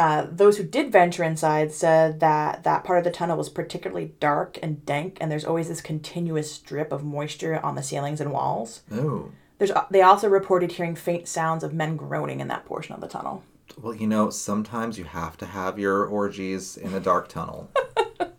Uh, 0.00 0.26
those 0.32 0.56
who 0.56 0.64
did 0.64 0.90
venture 0.90 1.22
inside 1.22 1.70
said 1.70 2.20
that 2.20 2.64
that 2.64 2.84
part 2.84 2.96
of 2.96 3.04
the 3.04 3.10
tunnel 3.10 3.36
was 3.36 3.50
particularly 3.50 4.14
dark 4.18 4.58
and 4.62 4.86
dank, 4.86 5.18
and 5.20 5.30
there's 5.30 5.44
always 5.44 5.68
this 5.68 5.82
continuous 5.82 6.56
drip 6.56 6.90
of 6.90 7.04
moisture 7.04 7.60
on 7.62 7.74
the 7.74 7.82
ceilings 7.82 8.18
and 8.18 8.32
walls. 8.32 8.80
Oh. 8.90 9.30
There's, 9.58 9.72
they 9.90 10.00
also 10.00 10.26
reported 10.30 10.72
hearing 10.72 10.94
faint 10.94 11.28
sounds 11.28 11.62
of 11.62 11.74
men 11.74 11.96
groaning 11.96 12.40
in 12.40 12.48
that 12.48 12.64
portion 12.64 12.94
of 12.94 13.02
the 13.02 13.08
tunnel. 13.08 13.42
Well, 13.76 13.94
you 13.94 14.06
know, 14.06 14.30
sometimes 14.30 14.98
you 14.98 15.04
have 15.04 15.36
to 15.36 15.44
have 15.44 15.78
your 15.78 16.06
orgies 16.06 16.78
in 16.78 16.94
a 16.94 17.00
dark 17.00 17.28
tunnel. 17.28 17.70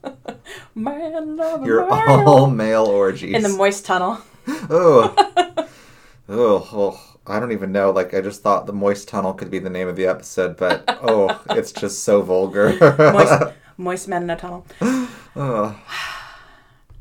Man, 0.73 1.37
love, 1.37 1.63
Your 1.63 1.87
all 1.87 2.49
male 2.49 2.87
orgies. 2.87 3.35
in 3.35 3.43
the 3.43 3.49
moist 3.49 3.85
tunnel. 3.85 4.17
oh. 4.47 5.13
oh, 6.27 6.69
oh, 6.73 7.10
I 7.27 7.39
don't 7.39 7.51
even 7.51 7.71
know. 7.71 7.91
Like, 7.91 8.13
I 8.13 8.21
just 8.21 8.41
thought 8.41 8.65
the 8.65 8.73
moist 8.73 9.07
tunnel 9.07 9.33
could 9.33 9.51
be 9.51 9.59
the 9.59 9.69
name 9.69 9.87
of 9.87 9.95
the 9.95 10.07
episode, 10.07 10.57
but 10.57 10.83
oh, 11.01 11.41
it's 11.51 11.71
just 11.71 12.03
so 12.03 12.21
vulgar. 12.21 12.75
Moist, 12.97 13.53
moist 13.77 14.07
men 14.07 14.23
in 14.23 14.29
a 14.29 14.35
tunnel. 14.35 14.65
oh. 15.35 15.79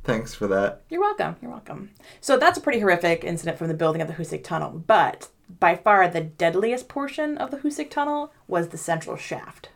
Thanks 0.02 0.34
for 0.34 0.46
that. 0.48 0.82
You're 0.88 1.00
welcome. 1.00 1.36
You're 1.40 1.50
welcome. 1.50 1.90
So 2.20 2.36
that's 2.36 2.58
a 2.58 2.60
pretty 2.60 2.80
horrific 2.80 3.22
incident 3.22 3.58
from 3.58 3.68
the 3.68 3.74
building 3.74 4.00
of 4.02 4.08
the 4.08 4.14
Hoosac 4.14 4.42
Tunnel, 4.42 4.82
but 4.86 5.28
by 5.58 5.76
far 5.76 6.08
the 6.08 6.20
deadliest 6.22 6.88
portion 6.88 7.36
of 7.38 7.50
the 7.50 7.58
Hoosac 7.58 7.90
Tunnel 7.90 8.32
was 8.48 8.68
the 8.68 8.78
central 8.78 9.16
shaft. 9.16 9.68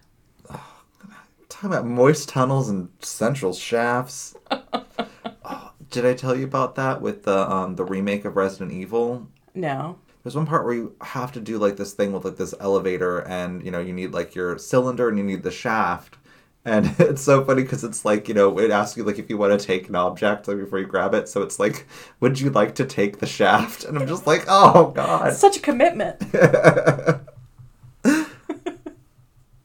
Talking 1.49 1.71
about 1.71 1.87
moist 1.87 2.29
tunnels 2.31 2.69
and 2.69 2.89
central 3.01 3.53
shafts. 3.53 4.35
oh, 4.51 5.73
did 5.91 6.05
I 6.05 6.15
tell 6.15 6.35
you 6.35 6.45
about 6.45 6.75
that 6.77 7.01
with 7.01 7.23
the 7.23 7.49
um, 7.49 7.77
the 7.77 7.85
remake 7.85 8.25
of 8.25 8.35
Resident 8.35 8.73
Evil? 8.73 9.29
No. 9.55 9.99
There's 10.25 10.35
one 10.35 10.47
part 10.47 10.65
where 10.65 10.75
you 10.75 10.97
have 11.03 11.31
to 11.33 11.41
do 11.41 11.59
like 11.59 11.77
this 11.77 11.93
thing 11.93 12.13
with 12.13 12.25
like 12.25 12.39
this 12.39 12.55
elevator, 12.59 13.19
and 13.19 13.63
you 13.63 13.71
know 13.71 13.81
you 13.81 13.93
need 13.93 14.13
like 14.13 14.35
your 14.35 14.57
cylinder 14.57 15.11
and 15.11 15.19
you 15.19 15.25
need 15.25 15.43
the 15.43 15.51
shaft, 15.51 16.17
and 16.65 16.95
it's 16.99 17.21
so 17.21 17.45
funny 17.45 17.61
because 17.63 17.85
it's 17.85 18.07
like 18.07 18.27
you 18.27 18.33
know 18.33 18.59
it 18.59 18.71
asks 18.71 18.97
you 18.97 19.05
like 19.05 19.19
if 19.19 19.29
you 19.29 19.37
want 19.37 19.61
to 19.61 19.67
take 19.67 19.87
an 19.91 19.95
object 19.95 20.49
like 20.49 20.57
before 20.57 20.79
you 20.79 20.87
grab 20.87 21.13
it, 21.13 21.29
so 21.29 21.43
it's 21.43 21.59
like 21.59 21.87
would 22.21 22.41
you 22.41 22.49
like 22.49 22.75
to 22.77 22.87
take 22.87 23.19
the 23.19 23.27
shaft? 23.27 23.85
And 23.85 23.99
I'm 23.99 24.09
just 24.09 24.27
like 24.27 24.47
oh 24.49 24.93
god. 24.93 25.35
Such 25.35 25.59
a 25.59 25.61
commitment. 25.61 26.23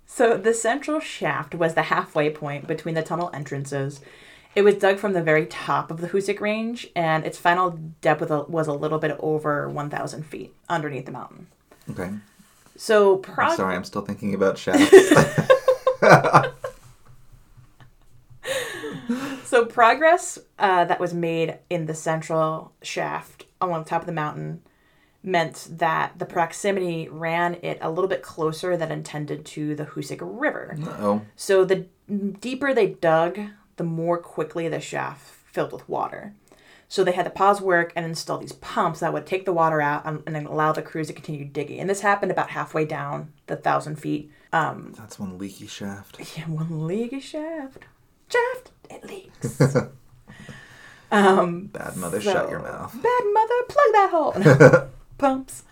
so 0.06 0.36
the 0.36 0.54
central 0.54 1.00
shaft 1.00 1.56
was 1.56 1.74
the 1.74 1.84
halfway 1.84 2.30
point 2.30 2.68
between 2.68 2.96
the 2.96 3.04
tunnel 3.04 3.32
entrances. 3.34 4.02
It 4.56 4.64
was 4.64 4.76
dug 4.76 4.98
from 4.98 5.14
the 5.14 5.22
very 5.22 5.46
top 5.46 5.92
of 5.92 6.02
the 6.02 6.10
Hoosac 6.10 6.40
Range, 6.42 6.88
and 6.96 7.24
its 7.26 7.38
final 7.38 7.72
depth 8.02 8.22
was 8.22 8.32
a, 8.32 8.42
was 8.44 8.68
a 8.68 8.74
little 8.74 8.98
bit 9.00 9.16
over 9.20 9.70
1,000 9.70 10.24
feet 10.26 10.54
underneath 10.68 11.06
the 11.06 11.12
mountain. 11.12 11.48
Okay, 11.92 12.12
So 12.76 13.22
I'm 13.38 13.56
sorry, 13.56 13.76
I'm 13.76 13.84
still 13.84 14.02
thinking 14.02 14.34
about 14.34 14.58
shafts. 14.58 14.92
So 19.44 19.66
progress 19.66 20.38
uh, 20.60 20.86
that 20.86 21.00
was 21.00 21.12
made 21.12 21.58
in 21.72 21.88
the 21.88 21.96
central 21.96 22.72
shaft 22.84 23.46
along 23.60 23.84
the 23.84 23.90
top 23.90 24.02
of 24.02 24.06
the 24.06 24.12
mountain 24.14 24.62
meant 25.24 25.68
that 25.72 26.20
the 26.20 26.26
proximity 26.26 27.10
ran 27.10 27.56
it 27.64 27.80
a 27.82 27.90
little 27.90 28.08
bit 28.08 28.22
closer 28.22 28.78
than 28.78 28.92
intended 28.92 29.46
to 29.48 29.74
the 29.76 29.86
Hoosic 29.86 30.20
River. 30.22 30.78
oh, 31.00 31.22
So 31.36 31.66
the 31.66 31.88
deeper 32.40 32.76
they 32.76 32.92
dug, 32.92 33.40
the 33.80 33.84
more 33.86 34.18
quickly 34.20 34.68
the 34.68 34.80
shaft 34.82 35.22
filled 35.52 35.72
with 35.72 35.88
water. 35.90 36.36
So 36.90 37.04
they 37.04 37.14
had 37.14 37.24
to 37.24 37.30
pause 37.32 37.62
work 37.62 37.94
and 37.96 38.06
install 38.06 38.40
these 38.40 38.52
pumps 38.52 39.00
that 39.00 39.14
would 39.14 39.26
take 39.26 39.46
the 39.46 39.54
water 39.54 39.80
out 39.80 40.06
and, 40.06 40.22
and 40.26 40.36
then 40.36 40.46
allow 40.46 40.72
the 40.74 40.82
crews 40.82 41.08
to 41.08 41.14
continue 41.14 41.46
digging. 41.46 41.80
And 41.80 41.90
this 41.90 42.02
happened 42.02 42.32
about 42.32 42.50
halfway 42.50 42.84
down 42.84 43.32
the 43.48 43.56
thousand 43.56 43.96
feet. 43.96 44.32
Um, 44.52 44.94
that's 44.98 45.18
one 45.18 45.38
leaky 45.38 45.68
shaft. 45.68 46.20
yeah, 46.38 46.44
one 46.46 46.88
leaky 46.88 47.22
shaft. 47.22 47.86
Shaft, 48.28 48.72
it 48.90 49.06
leaks. 49.06 49.62
um, 51.12 51.68
Bad 51.68 51.96
mother, 51.96 52.20
so- 52.22 52.34
shut 52.34 52.50
your 52.50 52.60
mouth. 52.60 52.92
Bad 52.94 53.24
mother, 53.34 53.64
plug 53.70 53.92
that 53.94 54.10
hole. 54.12 54.90
Pumps. 55.18 55.64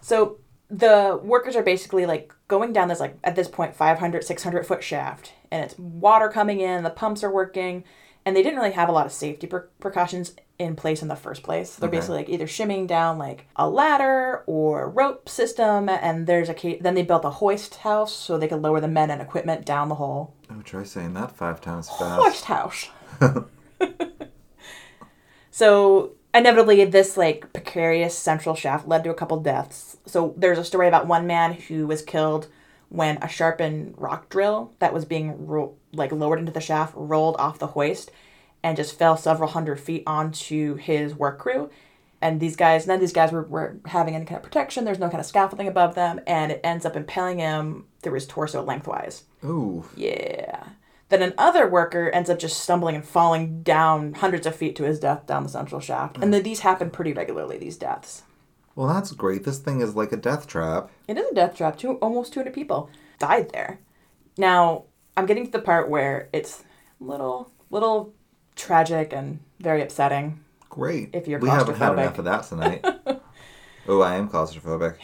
So 0.00 0.38
the 0.70 1.20
workers 1.22 1.56
are 1.56 1.62
basically 1.62 2.06
like 2.06 2.32
going 2.48 2.72
down 2.72 2.88
this 2.88 3.00
like 3.00 3.16
at 3.22 3.36
this 3.36 3.48
point 3.48 3.74
500 3.74 4.24
600 4.24 4.66
foot 4.66 4.82
shaft 4.82 5.32
and 5.50 5.62
it's 5.64 5.78
water 5.78 6.28
coming 6.28 6.60
in 6.60 6.82
the 6.84 6.90
pumps 6.90 7.22
are 7.22 7.30
working 7.30 7.84
and 8.26 8.34
they 8.34 8.42
didn't 8.42 8.58
really 8.58 8.72
have 8.72 8.88
a 8.88 8.92
lot 8.92 9.04
of 9.04 9.12
safety 9.12 9.46
pre- 9.46 9.60
precautions 9.78 10.34
in 10.58 10.74
place 10.74 11.02
in 11.02 11.08
the 11.08 11.16
first 11.16 11.42
place 11.42 11.74
they're 11.76 11.88
Okay. 11.88 11.98
basically 11.98 12.16
like 12.16 12.28
either 12.30 12.46
shimmying 12.46 12.86
down 12.86 13.18
like 13.18 13.46
a 13.56 13.68
ladder 13.68 14.42
or 14.46 14.88
rope 14.88 15.28
system 15.28 15.88
and 15.90 16.26
there's 16.26 16.48
a 16.48 16.54
ca- 16.54 16.78
then 16.80 16.94
they 16.94 17.02
built 17.02 17.24
a 17.26 17.30
hoist 17.30 17.74
house 17.76 18.14
so 18.14 18.38
they 18.38 18.48
could 18.48 18.62
lower 18.62 18.80
the 18.80 18.88
men 18.88 19.10
and 19.10 19.20
equipment 19.20 19.66
down 19.66 19.88
the 19.90 19.96
hole 19.96 20.34
Oh, 20.50 20.62
try 20.62 20.82
saying 20.84 21.12
that 21.14 21.30
five 21.32 21.60
times 21.60 21.88
fast. 21.90 22.22
Hoist 22.22 22.44
house. 22.44 22.88
so 25.50 26.12
inevitably, 26.34 26.84
this 26.84 27.16
like 27.16 27.52
precarious 27.52 28.16
central 28.16 28.54
shaft 28.54 28.86
led 28.88 29.04
to 29.04 29.10
a 29.10 29.14
couple 29.14 29.38
deaths. 29.40 29.96
So 30.06 30.34
there's 30.36 30.58
a 30.58 30.64
story 30.64 30.88
about 30.88 31.06
one 31.06 31.26
man 31.26 31.54
who 31.54 31.86
was 31.86 32.02
killed 32.02 32.48
when 32.88 33.18
a 33.22 33.28
sharpened 33.28 33.94
rock 33.96 34.28
drill 34.28 34.72
that 34.78 34.92
was 34.92 35.04
being 35.04 35.46
ro- 35.46 35.74
like 35.92 36.12
lowered 36.12 36.38
into 36.38 36.52
the 36.52 36.60
shaft 36.60 36.92
rolled 36.96 37.36
off 37.38 37.58
the 37.58 37.68
hoist 37.68 38.10
and 38.62 38.76
just 38.76 38.98
fell 38.98 39.16
several 39.16 39.50
hundred 39.50 39.80
feet 39.80 40.02
onto 40.06 40.74
his 40.76 41.14
work 41.14 41.38
crew. 41.38 41.70
And 42.22 42.40
these 42.40 42.56
guys, 42.56 42.86
none 42.86 42.94
of 42.94 43.00
these 43.00 43.12
guys 43.12 43.32
were, 43.32 43.42
were 43.42 43.76
having 43.86 44.14
any 44.14 44.24
kind 44.24 44.38
of 44.38 44.42
protection. 44.42 44.84
There's 44.84 44.98
no 44.98 45.10
kind 45.10 45.20
of 45.20 45.26
scaffolding 45.26 45.68
above 45.68 45.94
them, 45.94 46.20
and 46.26 46.50
it 46.52 46.60
ends 46.64 46.86
up 46.86 46.96
impaling 46.96 47.38
him 47.38 47.84
through 48.00 48.14
his 48.14 48.26
torso 48.26 48.62
lengthwise. 48.62 49.24
Ooh, 49.44 49.84
Yeah. 49.94 50.64
Then 51.08 51.22
another 51.22 51.68
worker 51.68 52.10
ends 52.10 52.30
up 52.30 52.38
just 52.38 52.60
stumbling 52.60 52.94
and 52.94 53.04
falling 53.04 53.62
down 53.62 54.14
hundreds 54.14 54.46
of 54.46 54.56
feet 54.56 54.74
to 54.76 54.84
his 54.84 54.98
death 54.98 55.26
down 55.26 55.42
the 55.42 55.48
central 55.48 55.80
shaft. 55.80 56.18
And 56.20 56.32
then 56.32 56.42
these 56.42 56.60
happen 56.60 56.90
pretty 56.90 57.12
regularly, 57.12 57.58
these 57.58 57.76
deaths. 57.76 58.22
Well, 58.74 58.88
that's 58.88 59.12
great. 59.12 59.44
This 59.44 59.58
thing 59.58 59.80
is 59.80 59.94
like 59.94 60.12
a 60.12 60.16
death 60.16 60.46
trap. 60.46 60.90
It 61.06 61.18
is 61.18 61.30
a 61.30 61.34
death 61.34 61.56
trap. 61.56 61.76
Two, 61.76 61.92
almost 61.96 62.32
200 62.32 62.52
people 62.52 62.90
died 63.18 63.50
there. 63.52 63.80
Now, 64.36 64.84
I'm 65.16 65.26
getting 65.26 65.46
to 65.46 65.52
the 65.52 65.60
part 65.60 65.88
where 65.88 66.28
it's 66.32 66.64
little, 66.98 67.52
little 67.70 68.12
tragic 68.56 69.12
and 69.12 69.40
very 69.60 69.82
upsetting. 69.82 70.40
Great. 70.68 71.10
If 71.12 71.28
you're 71.28 71.38
we 71.38 71.48
haven't 71.48 71.76
had 71.76 71.92
enough 71.92 72.18
of 72.18 72.24
that 72.24 72.44
tonight. 72.44 72.84
oh, 73.88 74.00
I 74.00 74.16
am 74.16 74.28
claustrophobic. 74.28 74.96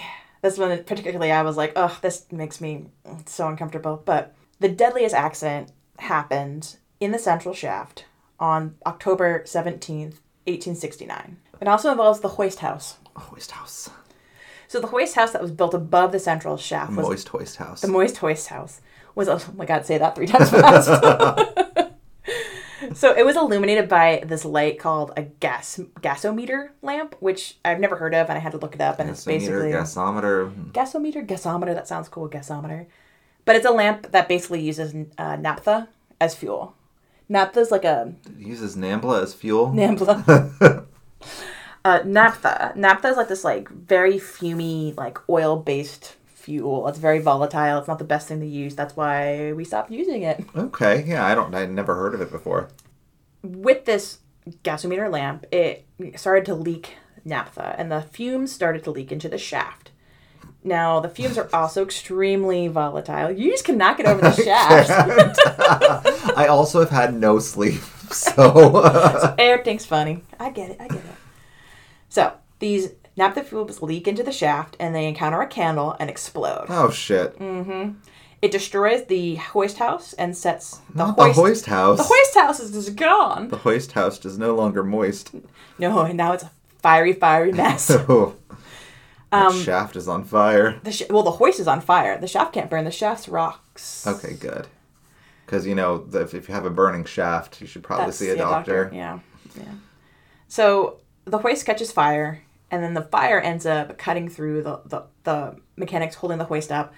This 0.43 0.59
one, 0.59 0.83
particularly, 0.85 1.31
I 1.31 1.43
was 1.43 1.57
like, 1.57 1.73
oh, 1.77 1.97
this 2.03 2.27
makes 2.33 2.61
me 2.61 2.87
so 3.27 3.47
uncomfortable. 3.47 4.03
But 4.05 4.35
the 4.59 4.69
deadliest 4.69 5.15
accident 5.15 5.71
happened 6.03 6.77
in 6.99 7.13
the 7.13 7.19
central 7.19 7.55
shaft 7.55 8.05
on 8.39 8.77
October 8.87 9.43
17th, 9.47 10.19
1869. 10.47 11.37
It 11.61 11.69
also 11.69 11.91
involves 11.91 12.21
the 12.21 12.29
hoist 12.29 12.61
house. 12.61 12.97
Hoist 13.17 13.51
house. 13.53 13.91
So 14.69 14.81
the 14.81 14.87
hoist 14.89 15.15
house 15.15 15.33
that 15.33 15.43
was 15.43 15.51
built 15.51 15.75
above 15.75 16.13
the 16.13 16.19
central 16.19 16.57
shaft 16.57 16.93
was 16.97 17.07
Moist 17.07 17.29
hoist 17.29 17.57
house. 17.57 17.81
the 17.81 17.89
moist 17.89 18.17
hoist 18.19 18.47
house 18.49 18.81
was 19.17 19.29
oh 19.29 19.41
my 19.57 19.65
god 19.65 19.85
say 19.85 19.99
that 19.99 20.15
three 20.15 20.27
times 20.29 20.49
fast 20.51 20.87
so 22.95 23.13
it 23.15 23.27
was 23.27 23.37
illuminated 23.37 23.89
by 23.89 24.23
this 24.25 24.45
light 24.45 24.79
called 24.79 25.13
a 25.17 25.23
gas 25.23 25.81
gasometer 26.01 26.71
lamp 26.83 27.17
which 27.19 27.57
i've 27.65 27.81
never 27.81 27.97
heard 27.97 28.15
of 28.15 28.29
and 28.29 28.37
i 28.39 28.41
had 28.41 28.53
to 28.53 28.59
look 28.59 28.75
it 28.77 28.81
up 28.81 29.01
and 29.01 29.11
it's 29.11 29.25
Gasometer, 29.25 29.27
basically 29.27 29.73
gasometer. 29.73 30.71
gasometer 30.73 31.27
gasometer 31.27 31.75
that 31.75 31.89
sounds 31.89 32.09
cool 32.09 32.29
gasometer 32.29 32.87
but 33.51 33.57
it's 33.57 33.67
a 33.67 33.73
lamp 33.73 34.13
that 34.13 34.29
basically 34.29 34.61
uses 34.61 34.95
uh, 35.19 35.35
naphtha 35.35 35.89
as 36.21 36.37
fuel 36.37 36.63
naphtha 37.29 37.59
is 37.61 37.71
like 37.73 37.85
a 37.85 38.15
It 38.27 38.47
uses 38.47 38.77
Nambla 38.77 39.23
as 39.25 39.35
fuel. 39.35 39.65
Nambla. 39.81 40.15
uh, 41.85 42.01
naphtha 42.05 42.73
naphtha 42.77 43.09
is 43.09 43.17
like 43.17 43.29
this 43.33 43.45
like 43.53 43.69
very 43.69 44.19
fumy 44.19 44.97
like 44.97 45.19
oil 45.29 45.57
based 45.57 46.05
fuel 46.27 46.87
it's 46.89 46.99
very 47.09 47.19
volatile 47.19 47.79
it's 47.81 47.89
not 47.89 47.99
the 47.99 48.11
best 48.15 48.29
thing 48.29 48.41
to 48.41 48.47
use 48.47 48.75
that's 48.77 48.95
why 48.97 49.53
we 49.59 49.65
stopped 49.65 49.91
using 49.91 50.23
it 50.23 50.37
Okay, 50.57 50.95
yeah, 51.13 51.23
I 51.27 51.35
don't. 51.35 51.53
I 51.55 51.67
never 51.67 51.95
heard 51.97 52.15
of 52.15 52.21
it 52.21 52.31
before. 52.39 52.63
with 53.43 53.81
this 53.91 54.05
gasometer 54.69 55.09
lamp, 55.19 55.41
it 55.53 55.75
started 56.17 56.45
to 56.51 56.55
leak 56.69 56.87
naphtha, 57.25 57.67
and 57.79 57.91
the 57.95 58.03
fumes 58.17 58.51
started 58.53 58.83
to 58.85 58.91
leak 58.99 59.11
into 59.17 59.29
the 59.29 59.39
shaft. 59.51 59.80
Now, 60.63 61.01
the 61.01 61.09
fumes 61.09 61.39
are 61.39 61.49
also 61.55 61.83
extremely 61.83 62.69
volatile. 62.69 63.31
You 63.31 63.51
just 63.51 63.65
cannot 63.65 63.97
get 63.97 64.07
over 64.07 64.21
the 64.21 64.33
shaft. 64.45 65.39
I 66.37 66.47
also 66.49 66.81
have 66.81 66.91
had 66.91 67.15
no 67.15 67.39
sleep, 67.39 67.81
so 68.11 69.35
Everything's 69.39 69.87
funny. 69.87 70.23
I 70.39 70.51
get 70.51 70.71
it. 70.71 70.77
I 70.81 70.89
get 70.89 70.99
it. 70.99 71.05
So, 72.11 72.33
these 72.59 72.91
naphtha 73.17 73.43
fumes 73.43 73.81
leak 73.83 74.07
into 74.07 74.23
the 74.23 74.33
shaft, 74.33 74.77
and 74.79 74.95
they 74.95 75.07
encounter 75.07 75.41
a 75.41 75.47
candle 75.47 75.97
and 75.99 76.11
explode. 76.11 76.67
oh 76.69 76.91
shit. 76.91 77.39
Mm-hmm. 77.39 77.93
It 78.43 78.51
destroys 78.53 79.05
the 79.05 79.37
hoist 79.37 79.77
house 79.79 80.15
and 80.15 80.35
sets 80.37 80.79
the 80.95 81.05
Not 81.07 81.15
hoist. 81.19 81.37
the 81.37 81.41
hoist 81.43 81.67
house. 81.67 81.99
the 81.99 82.05
hoist 82.05 82.35
house 82.35 82.61
is 82.61 82.71
just 82.73 82.97
gone. 82.97 83.49
The 83.49 83.59
hoist 83.59 83.93
house 83.93 84.25
is 84.25 84.39
no 84.39 84.55
longer 84.55 84.83
moist. 84.83 85.31
No, 85.79 86.01
and 86.01 86.17
now 86.17 86.33
it's 86.33 86.45
a 86.45 86.51
fiery, 86.79 87.13
fiery 87.13 87.53
mess. 87.53 87.91
Oh, 87.91 88.35
Um, 89.33 89.57
shaft 89.63 89.95
is 89.97 90.09
on 90.09 90.25
fire. 90.25 90.81
The 90.83 90.93
sh- 90.93 91.03
well, 91.11 91.23
the 91.23 91.31
hoist 91.33 91.61
is 91.61 91.69
on 91.69 91.81
fire. 91.81 92.19
The 92.21 92.27
shaft 92.27 92.53
can't 92.53 92.69
burn. 92.69 92.85
The 92.85 92.91
shaft's 92.91 93.29
rocks. 93.29 94.07
Okay, 94.07 94.35
good. 94.35 94.67
Because 95.47 95.67
you 95.67 95.75
know, 95.75 95.99
the- 95.99 96.23
if, 96.23 96.35
if 96.35 96.49
you 96.49 96.55
have 96.55 96.65
a 96.67 96.71
burning 96.71 97.05
shaft, 97.05 97.61
you 97.61 97.67
should 97.67 97.83
probably 97.85 98.03
That's- 98.07 98.19
see 98.19 98.31
a 98.31 98.35
yeah, 98.37 98.43
doctor. 98.43 98.91
Yeah, 98.93 99.21
yeah. 99.57 99.73
So 100.49 100.99
the 101.27 101.39
hoist 101.39 101.65
catches 101.65 101.93
fire, 101.93 102.43
and 102.71 102.83
then 102.83 102.95
the 102.95 103.03
fire 103.03 103.41
ends 103.41 103.67
up 103.67 103.99
cutting 103.99 104.29
through 104.29 104.63
the, 104.63 104.81
the, 104.87 105.03
the 105.25 105.57
mechanics 105.77 106.17
holding 106.17 106.39
the 106.39 106.45
hoist 106.45 106.73
up, 106.73 106.93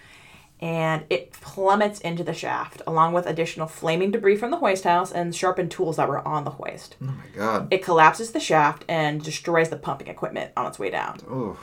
and 0.60 1.04
it 1.10 1.32
plummets 1.32 2.00
into 2.00 2.22
the 2.24 2.32
shaft, 2.32 2.80
along 2.86 3.12
with 3.12 3.26
additional 3.26 3.66
flaming 3.66 4.10
debris 4.10 4.36
from 4.36 4.50
the 4.50 4.56
hoist 4.58 4.84
house 4.84 5.12
and 5.12 5.34
sharpened 5.34 5.70
tools 5.70 5.96
that 5.96 6.08
were 6.08 6.26
on 6.26 6.44
the 6.44 6.50
hoist. 6.52 6.96
Oh 7.02 7.06
my 7.06 7.24
god. 7.36 7.68
It 7.70 7.82
collapses 7.82 8.30
the 8.32 8.40
shaft 8.40 8.84
and 8.88 9.22
destroys 9.22 9.68
the 9.70 9.76
pumping 9.76 10.06
equipment 10.08 10.52
on 10.56 10.66
its 10.66 10.78
way 10.78 10.88
down. 10.88 11.18
Oh, 11.28 11.58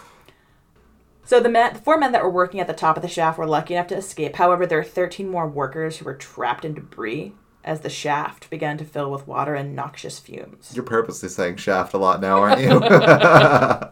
So 1.30 1.40
the, 1.40 1.48
men, 1.48 1.76
the 1.76 1.80
four 1.82 2.00
men 2.00 2.12
that 2.14 2.24
were 2.24 2.30
working 2.32 2.60
at 2.60 2.66
the 2.66 2.74
top 2.74 2.96
of 2.96 3.04
the 3.04 3.08
shaft 3.08 3.38
were 3.38 3.46
lucky 3.46 3.76
enough 3.76 3.86
to 3.90 3.96
escape. 3.96 4.38
However, 4.38 4.66
there 4.66 4.80
are 4.80 4.84
13 4.84 5.30
more 5.30 5.48
workers 5.48 5.98
who 5.98 6.06
were 6.06 6.16
trapped 6.16 6.66
in 6.66 6.74
debris 6.74 7.34
as 7.64 7.82
the 7.82 7.90
shaft 7.90 8.50
began 8.50 8.80
to 8.80 8.84
fill 8.84 9.12
with 9.12 9.28
water 9.28 9.54
and 9.54 9.76
noxious 9.76 10.18
fumes. 10.18 10.72
you're 10.74 10.84
purposely 10.84 11.30
saying 11.30 11.58
shaft 11.58 11.94
a 11.94 12.00
lot 12.00 12.20
now, 12.20 12.40
aren't 12.40 12.62
you? 12.62 12.80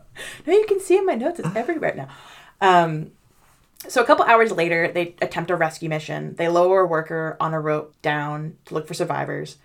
No, 0.48 0.54
you 0.54 0.66
can 0.66 0.80
see 0.80 0.98
in 0.98 1.06
my 1.06 1.14
notes; 1.14 1.38
it's 1.40 1.56
everywhere 1.56 1.94
now. 1.96 2.08
Um, 2.60 3.12
so 3.88 4.02
a 4.02 4.06
couple 4.06 4.26
hours 4.26 4.52
later, 4.52 4.92
they 4.92 5.16
attempt 5.22 5.52
a 5.52 5.56
rescue 5.56 5.90
mission. 5.90 6.34
They 6.38 6.48
lower 6.48 6.80
a 6.80 6.88
worker 6.88 7.38
on 7.40 7.54
a 7.54 7.62
rope 7.62 7.94
down 8.02 8.58
to 8.66 8.74
look 8.74 8.88
for 8.88 8.96
survivors. 8.96 9.58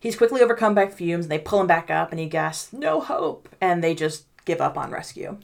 He's 0.00 0.16
quickly 0.16 0.40
overcome 0.40 0.74
by 0.74 0.88
fumes. 0.88 1.26
And 1.26 1.30
they 1.30 1.38
pull 1.38 1.60
him 1.60 1.68
back 1.68 1.88
up, 1.88 2.10
and 2.10 2.18
he 2.18 2.26
gasps, 2.26 2.72
"No 2.72 3.00
hope!" 3.00 3.48
And 3.60 3.84
they 3.84 3.94
just 3.94 4.24
give 4.44 4.60
up 4.60 4.76
on 4.76 4.90
rescue. 4.90 5.38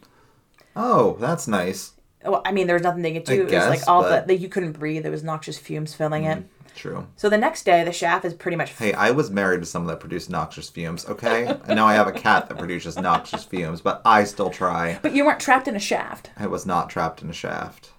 Oh, 0.77 1.16
that's 1.21 1.49
nice. 1.49 1.93
Well, 2.25 2.43
I 2.45 2.53
mean, 2.53 2.66
there 2.66 2.75
was 2.75 2.83
nothing 2.83 3.03
they 3.03 3.12
could 3.12 3.29
I 3.31 3.35
do. 3.37 3.41
it 3.43 3.45
was 3.45 3.51
guess, 3.53 3.69
like 3.69 3.89
all 3.89 4.03
but- 4.03 4.27
the, 4.27 4.35
the 4.35 4.41
you 4.41 4.49
couldn't 4.49 4.73
breathe. 4.73 5.03
There 5.03 5.12
was 5.12 5.23
noxious 5.25 5.59
fumes 5.59 5.95
filling 5.95 6.25
it. 6.25 6.45
True. 6.75 7.09
So 7.16 7.29
the 7.29 7.39
next 7.39 7.64
day, 7.64 7.83
the 7.83 7.93
shaft 7.93 8.25
is 8.25 8.35
pretty 8.35 8.57
much 8.57 8.71
Hey, 8.71 8.93
I 8.93 9.11
was 9.11 9.31
married 9.31 9.61
to 9.61 9.66
someone 9.66 9.89
that 9.89 9.99
produced 9.99 10.31
noxious 10.31 10.71
fumes, 10.71 11.07
okay? 11.07 11.47
and 11.66 11.75
now 11.75 11.87
I 11.87 11.95
have 11.95 12.07
a 12.07 12.12
cat 12.12 12.49
that 12.49 12.57
produces 12.59 12.97
noxious 12.97 13.43
fumes, 13.45 13.81
but 13.81 14.01
I 14.05 14.23
still 14.23 14.51
try. 14.51 14.99
But 15.03 15.12
you 15.12 15.25
weren't 15.27 15.41
trapped 15.41 15.66
in 15.66 15.75
a 15.75 15.81
shaft. 15.81 16.31
I 16.37 16.47
was 16.47 16.66
not 16.66 16.89
trapped 16.89 17.21
in 17.21 17.31
a 17.31 17.33
shaft. 17.33 17.91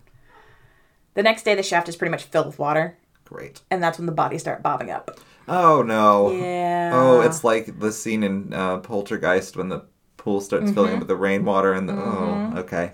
The 1.15 1.23
next 1.23 1.43
day, 1.43 1.55
the 1.55 1.63
shaft 1.63 1.89
is 1.89 1.97
pretty 1.97 2.11
much 2.11 2.23
filled 2.23 2.47
with 2.47 2.59
water, 2.59 2.97
Great. 3.25 3.61
and 3.69 3.83
that's 3.83 3.97
when 3.97 4.05
the 4.05 4.13
bodies 4.13 4.41
start 4.41 4.63
bobbing 4.63 4.91
up. 4.91 5.19
Oh 5.47 5.81
no. 5.81 6.31
Yeah. 6.31 6.91
Oh, 6.93 7.21
it's 7.21 7.43
like 7.43 7.79
the 7.79 7.91
scene 7.91 8.23
in 8.23 8.53
uh, 8.53 8.77
Poltergeist 8.77 9.57
when 9.57 9.67
the 9.69 9.83
pool 10.19 10.39
starts 10.41 10.65
Mm-hmm. 10.65 10.73
filling 10.75 10.93
up 10.93 10.99
with 10.99 11.07
the 11.07 11.15
rainwater 11.15 11.73
and 11.73 11.89
the 11.89 11.93
oh, 11.93 12.53
okay. 12.57 12.93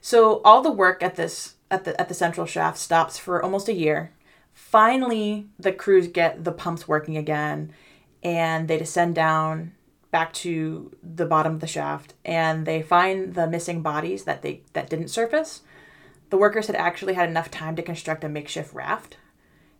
So 0.00 0.40
all 0.44 0.62
the 0.62 0.70
work 0.70 1.02
at 1.02 1.16
this 1.16 1.54
at 1.70 1.84
the 1.84 2.00
at 2.00 2.08
the 2.08 2.14
central 2.14 2.46
shaft 2.46 2.78
stops 2.78 3.18
for 3.18 3.42
almost 3.42 3.68
a 3.68 3.72
year. 3.74 4.12
Finally, 4.54 5.48
the 5.58 5.72
crews 5.72 6.08
get 6.08 6.44
the 6.44 6.52
pumps 6.52 6.86
working 6.88 7.16
again, 7.16 7.72
and 8.22 8.68
they 8.68 8.78
descend 8.78 9.14
down 9.14 9.72
back 10.10 10.32
to 10.32 10.90
the 11.02 11.26
bottom 11.26 11.54
of 11.54 11.60
the 11.60 11.66
shaft, 11.66 12.14
and 12.24 12.66
they 12.66 12.80
find 12.82 13.34
the 13.34 13.46
missing 13.46 13.82
bodies 13.82 14.24
that 14.24 14.42
they 14.42 14.62
that 14.72 14.88
didn't 14.88 15.08
surface. 15.08 15.62
The 16.30 16.36
workers 16.38 16.66
had 16.68 16.76
actually 16.76 17.14
had 17.14 17.28
enough 17.28 17.50
time 17.50 17.76
to 17.76 17.82
construct 17.82 18.24
a 18.24 18.28
makeshift 18.28 18.72
raft, 18.74 19.16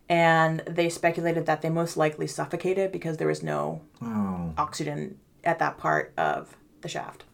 and 0.08 0.60
they 0.60 0.88
speculated 0.88 1.46
that 1.46 1.62
they 1.62 1.70
most 1.70 1.96
likely 1.96 2.26
suffocated 2.26 2.92
because 2.92 3.16
there 3.16 3.28
was 3.28 3.42
no 3.42 3.80
Oh. 4.02 4.52
oxygen 4.58 5.18
at 5.46 5.58
that 5.60 5.78
part 5.78 6.12
of 6.18 6.56
the 6.82 6.88
shaft. 6.88 7.24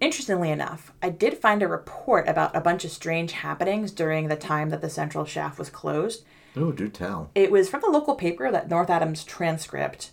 Interestingly 0.00 0.50
enough, 0.50 0.92
I 1.02 1.10
did 1.10 1.38
find 1.38 1.62
a 1.62 1.68
report 1.68 2.28
about 2.28 2.56
a 2.56 2.60
bunch 2.60 2.84
of 2.84 2.90
strange 2.90 3.32
happenings 3.32 3.92
during 3.92 4.28
the 4.28 4.36
time 4.36 4.70
that 4.70 4.80
the 4.80 4.88
central 4.90 5.24
shaft 5.24 5.58
was 5.58 5.70
closed. 5.70 6.24
Oh, 6.56 6.72
do 6.72 6.88
tell. 6.88 7.30
It 7.34 7.50
was 7.52 7.68
from 7.68 7.82
the 7.82 7.90
local 7.90 8.14
paper, 8.14 8.50
that 8.50 8.68
North 8.68 8.90
Adams 8.90 9.24
Transcript, 9.24 10.10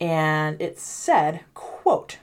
and 0.00 0.60
it 0.60 0.78
said, 0.78 1.40
quote, 1.54 2.18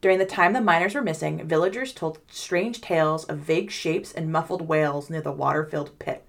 during 0.00 0.18
the 0.18 0.26
time 0.26 0.52
the 0.52 0.60
miners 0.60 0.94
were 0.94 1.02
missing, 1.02 1.46
villagers 1.46 1.92
told 1.92 2.20
strange 2.28 2.80
tales 2.80 3.24
of 3.24 3.38
vague 3.38 3.70
shapes 3.70 4.12
and 4.12 4.32
muffled 4.32 4.68
wails 4.68 5.10
near 5.10 5.20
the 5.20 5.32
water-filled 5.32 5.98
pit. 5.98 6.24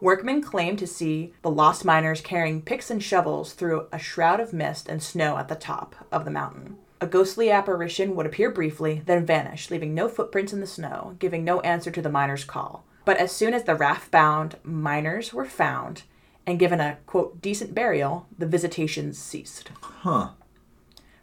Workmen 0.00 0.42
claimed 0.42 0.78
to 0.78 0.86
see 0.86 1.32
the 1.42 1.50
lost 1.50 1.84
miners 1.84 2.20
carrying 2.20 2.62
picks 2.62 2.90
and 2.90 3.02
shovels 3.02 3.52
through 3.52 3.88
a 3.90 3.98
shroud 3.98 4.38
of 4.38 4.52
mist 4.52 4.88
and 4.88 5.02
snow 5.02 5.36
at 5.36 5.48
the 5.48 5.54
top 5.54 5.96
of 6.12 6.24
the 6.24 6.30
mountain. 6.30 6.78
A 7.04 7.06
ghostly 7.06 7.50
apparition 7.50 8.16
would 8.16 8.24
appear 8.24 8.50
briefly, 8.50 9.02
then 9.04 9.26
vanish, 9.26 9.70
leaving 9.70 9.92
no 9.92 10.08
footprints 10.08 10.54
in 10.54 10.60
the 10.60 10.66
snow, 10.66 11.16
giving 11.18 11.44
no 11.44 11.60
answer 11.60 11.90
to 11.90 12.00
the 12.00 12.08
miners' 12.08 12.44
call. 12.44 12.86
But 13.04 13.18
as 13.18 13.30
soon 13.30 13.52
as 13.52 13.64
the 13.64 13.74
raft 13.74 14.10
bound 14.10 14.56
miners 14.62 15.30
were 15.30 15.44
found 15.44 16.04
and 16.46 16.58
given 16.58 16.80
a 16.80 16.96
quote 17.04 17.42
decent 17.42 17.74
burial, 17.74 18.26
the 18.38 18.46
visitations 18.46 19.18
ceased. 19.18 19.70
Huh. 19.82 20.30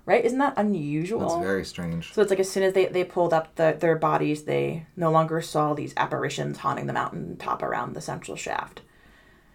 Right? 0.05 0.23
Isn't 0.23 0.37
that 0.37 0.53
unusual? 0.55 1.21
That's 1.21 1.43
very 1.43 1.65
strange. 1.65 2.13
So 2.13 2.21
it's 2.21 2.29
like 2.29 2.39
as 2.39 2.51
soon 2.51 2.61
as 2.61 2.73
they, 2.73 2.85
they 2.85 3.03
pulled 3.03 3.33
up 3.33 3.55
the, 3.55 3.75
their 3.79 3.95
bodies, 3.95 4.43
they 4.43 4.85
no 4.95 5.09
longer 5.09 5.41
saw 5.41 5.73
these 5.73 5.95
apparitions 5.97 6.59
haunting 6.59 6.85
the 6.85 6.93
mountain 6.93 7.37
top 7.37 7.63
around 7.63 7.95
the 7.95 8.01
central 8.01 8.37
shaft. 8.37 8.81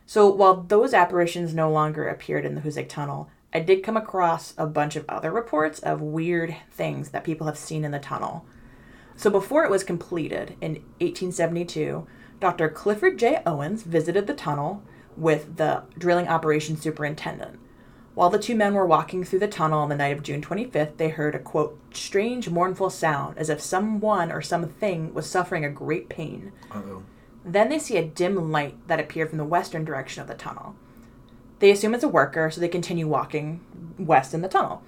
So 0.06 0.28
while 0.28 0.62
those 0.62 0.92
apparitions 0.92 1.54
no 1.54 1.70
longer 1.70 2.08
appeared 2.08 2.44
in 2.44 2.56
the 2.56 2.62
Hoosac 2.62 2.88
tunnel, 2.88 3.30
I 3.52 3.60
did 3.60 3.82
come 3.82 3.96
across 3.96 4.54
a 4.58 4.66
bunch 4.66 4.96
of 4.96 5.04
other 5.08 5.30
reports 5.30 5.78
of 5.80 6.00
weird 6.02 6.56
things 6.70 7.10
that 7.10 7.24
people 7.24 7.46
have 7.46 7.58
seen 7.58 7.84
in 7.84 7.92
the 7.92 7.98
tunnel. 7.98 8.44
So 9.16 9.30
before 9.30 9.64
it 9.64 9.70
was 9.70 9.84
completed 9.84 10.56
in 10.60 10.74
1872, 11.00 12.06
Dr. 12.38 12.68
Clifford 12.68 13.18
J. 13.18 13.40
Owens 13.46 13.82
visited 13.82 14.26
the 14.26 14.34
tunnel 14.34 14.82
with 15.16 15.56
the 15.56 15.84
drilling 15.96 16.28
operations 16.28 16.82
superintendent. 16.82 17.58
While 18.14 18.30
the 18.30 18.38
two 18.38 18.54
men 18.54 18.74
were 18.74 18.86
walking 18.86 19.24
through 19.24 19.40
the 19.40 19.48
tunnel 19.48 19.80
on 19.80 19.88
the 19.88 19.94
night 19.94 20.16
of 20.16 20.22
June 20.22 20.40
25th, 20.40 20.96
they 20.96 21.10
heard 21.10 21.34
a 21.34 21.38
quote, 21.38 21.78
strange, 21.92 22.48
mournful 22.48 22.90
sound 22.90 23.36
as 23.36 23.50
if 23.50 23.60
someone 23.60 24.32
or 24.32 24.40
something 24.40 25.12
was 25.12 25.28
suffering 25.28 25.64
a 25.64 25.70
great 25.70 26.08
pain. 26.08 26.52
Uh-oh. 26.70 27.02
Then 27.44 27.68
they 27.68 27.78
see 27.78 27.96
a 27.96 28.04
dim 28.04 28.50
light 28.50 28.76
that 28.88 29.00
appeared 29.00 29.28
from 29.28 29.38
the 29.38 29.44
western 29.44 29.84
direction 29.84 30.22
of 30.22 30.28
the 30.28 30.34
tunnel. 30.34 30.74
They 31.58 31.70
assume 31.70 31.94
it's 31.94 32.04
a 32.04 32.08
worker, 32.08 32.50
so 32.50 32.60
they 32.60 32.68
continue 32.68 33.06
walking 33.06 33.60
west 33.98 34.34
in 34.34 34.42
the 34.42 34.48
tunnel. 34.48 34.82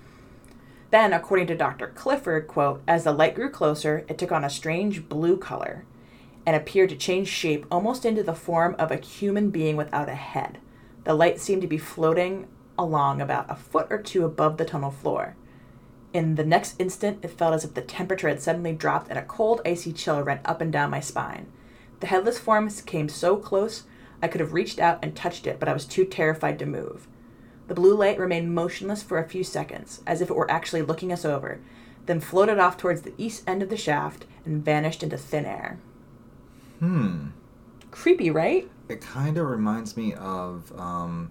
Then, 0.90 1.12
according 1.12 1.46
to 1.48 1.56
Dr. 1.56 1.88
Clifford, 1.88 2.46
quote, 2.46 2.82
as 2.88 3.04
the 3.04 3.12
light 3.12 3.34
grew 3.34 3.50
closer, 3.50 4.04
it 4.08 4.18
took 4.18 4.32
on 4.32 4.44
a 4.44 4.50
strange 4.50 5.08
blue 5.08 5.36
color 5.36 5.84
and 6.46 6.56
appeared 6.56 6.88
to 6.90 6.96
change 6.96 7.28
shape 7.28 7.66
almost 7.70 8.06
into 8.06 8.22
the 8.22 8.34
form 8.34 8.74
of 8.78 8.90
a 8.90 8.96
human 8.96 9.50
being 9.50 9.76
without 9.76 10.08
a 10.08 10.14
head. 10.14 10.58
The 11.04 11.14
light 11.14 11.40
seemed 11.40 11.62
to 11.62 11.68
be 11.68 11.78
floating 11.78 12.46
along 12.78 13.20
about 13.20 13.50
a 13.50 13.56
foot 13.56 13.88
or 13.90 13.98
two 13.98 14.24
above 14.24 14.56
the 14.56 14.64
tunnel 14.64 14.90
floor. 14.90 15.36
In 16.14 16.36
the 16.36 16.44
next 16.44 16.80
instant, 16.80 17.22
it 17.22 17.28
felt 17.28 17.52
as 17.52 17.64
if 17.64 17.74
the 17.74 17.82
temperature 17.82 18.28
had 18.28 18.40
suddenly 18.40 18.72
dropped 18.72 19.10
and 19.10 19.18
a 19.18 19.22
cold, 19.22 19.60
icy 19.66 19.92
chill 19.92 20.22
ran 20.22 20.40
up 20.44 20.62
and 20.62 20.72
down 20.72 20.90
my 20.90 21.00
spine. 21.00 21.52
The 22.00 22.06
headless 22.06 22.38
form 22.38 22.70
came 22.86 23.10
so 23.10 23.36
close, 23.36 23.82
I 24.22 24.28
could 24.28 24.40
have 24.40 24.52
reached 24.52 24.78
out 24.78 24.98
and 25.02 25.14
touched 25.14 25.46
it, 25.46 25.58
but 25.60 25.68
I 25.68 25.72
was 25.72 25.84
too 25.84 26.04
terrified 26.04 26.58
to 26.58 26.66
move. 26.66 27.06
The 27.68 27.74
blue 27.74 27.94
light 27.96 28.18
remained 28.18 28.54
motionless 28.54 29.02
for 29.02 29.18
a 29.18 29.28
few 29.28 29.44
seconds, 29.44 30.02
as 30.06 30.20
if 30.20 30.30
it 30.30 30.36
were 30.36 30.50
actually 30.50 30.82
looking 30.82 31.12
us 31.12 31.24
over, 31.24 31.60
then 32.06 32.18
floated 32.20 32.58
off 32.58 32.76
towards 32.76 33.02
the 33.02 33.12
east 33.18 33.44
end 33.46 33.62
of 33.62 33.68
the 33.68 33.76
shaft 33.76 34.24
and 34.44 34.64
vanished 34.64 35.02
into 35.02 35.18
thin 35.18 35.44
air. 35.44 35.78
Hmm. 36.78 37.28
Creepy, 37.90 38.30
right? 38.30 38.70
It 38.88 39.00
kind 39.00 39.36
of 39.38 39.46
reminds 39.48 39.96
me 39.96 40.14
of 40.14 40.72
um, 40.78 41.30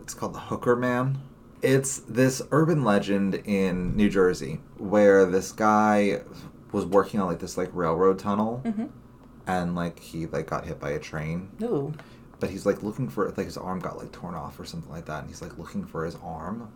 it's 0.00 0.14
called 0.14 0.34
the 0.34 0.38
Hooker 0.40 0.76
Man. 0.76 1.18
It's 1.62 1.98
this 2.00 2.42
urban 2.50 2.84
legend 2.84 3.34
in 3.46 3.96
New 3.96 4.10
Jersey 4.10 4.60
where 4.76 5.24
this 5.24 5.50
guy 5.50 6.20
was 6.72 6.84
working 6.84 7.20
on 7.20 7.26
like 7.26 7.38
this 7.40 7.56
like 7.56 7.70
railroad 7.72 8.18
tunnel, 8.18 8.60
Mm-hmm. 8.64 8.86
and 9.46 9.74
like 9.74 9.98
he 9.98 10.26
like 10.26 10.46
got 10.46 10.66
hit 10.66 10.78
by 10.78 10.90
a 10.90 10.98
train, 10.98 11.50
Ooh. 11.62 11.94
But 12.40 12.50
he's 12.50 12.66
like 12.66 12.82
looking 12.82 13.08
for 13.08 13.28
like 13.30 13.46
his 13.46 13.56
arm 13.56 13.80
got 13.80 13.98
like 13.98 14.12
torn 14.12 14.34
off 14.34 14.58
or 14.58 14.64
something 14.64 14.90
like 14.90 15.06
that, 15.06 15.20
and 15.20 15.28
he's 15.28 15.42
like 15.42 15.58
looking 15.58 15.84
for 15.84 16.04
his 16.04 16.16
arm. 16.22 16.72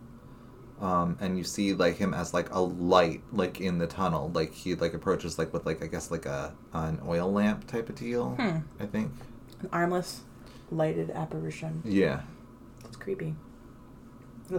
Um, 0.81 1.17
and 1.19 1.37
you 1.37 1.43
see 1.43 1.73
like 1.73 1.97
him 1.97 2.13
as 2.13 2.33
like 2.33 2.53
a 2.53 2.61
light 2.61 3.21
like 3.33 3.59
in 3.59 3.77
the 3.77 3.87
tunnel, 3.87 4.31
like 4.33 4.53
he 4.53 4.75
like 4.75 4.93
approaches 4.93 5.37
like 5.37 5.51
with 5.51 5.65
like 5.65 5.83
I 5.83 5.87
guess 5.87 6.09
like 6.11 6.25
a 6.25 6.53
an 6.73 7.01
oil 7.05 7.31
lamp 7.31 7.67
type 7.67 7.89
of 7.89 7.95
deal. 7.95 8.31
Hmm. 8.31 8.59
I 8.79 8.85
think. 8.85 9.11
An 9.59 9.69
armless, 9.73 10.21
lighted 10.71 11.11
apparition. 11.11 11.81
Yeah. 11.85 12.21
It's 12.85 12.95
creepy. 12.97 13.35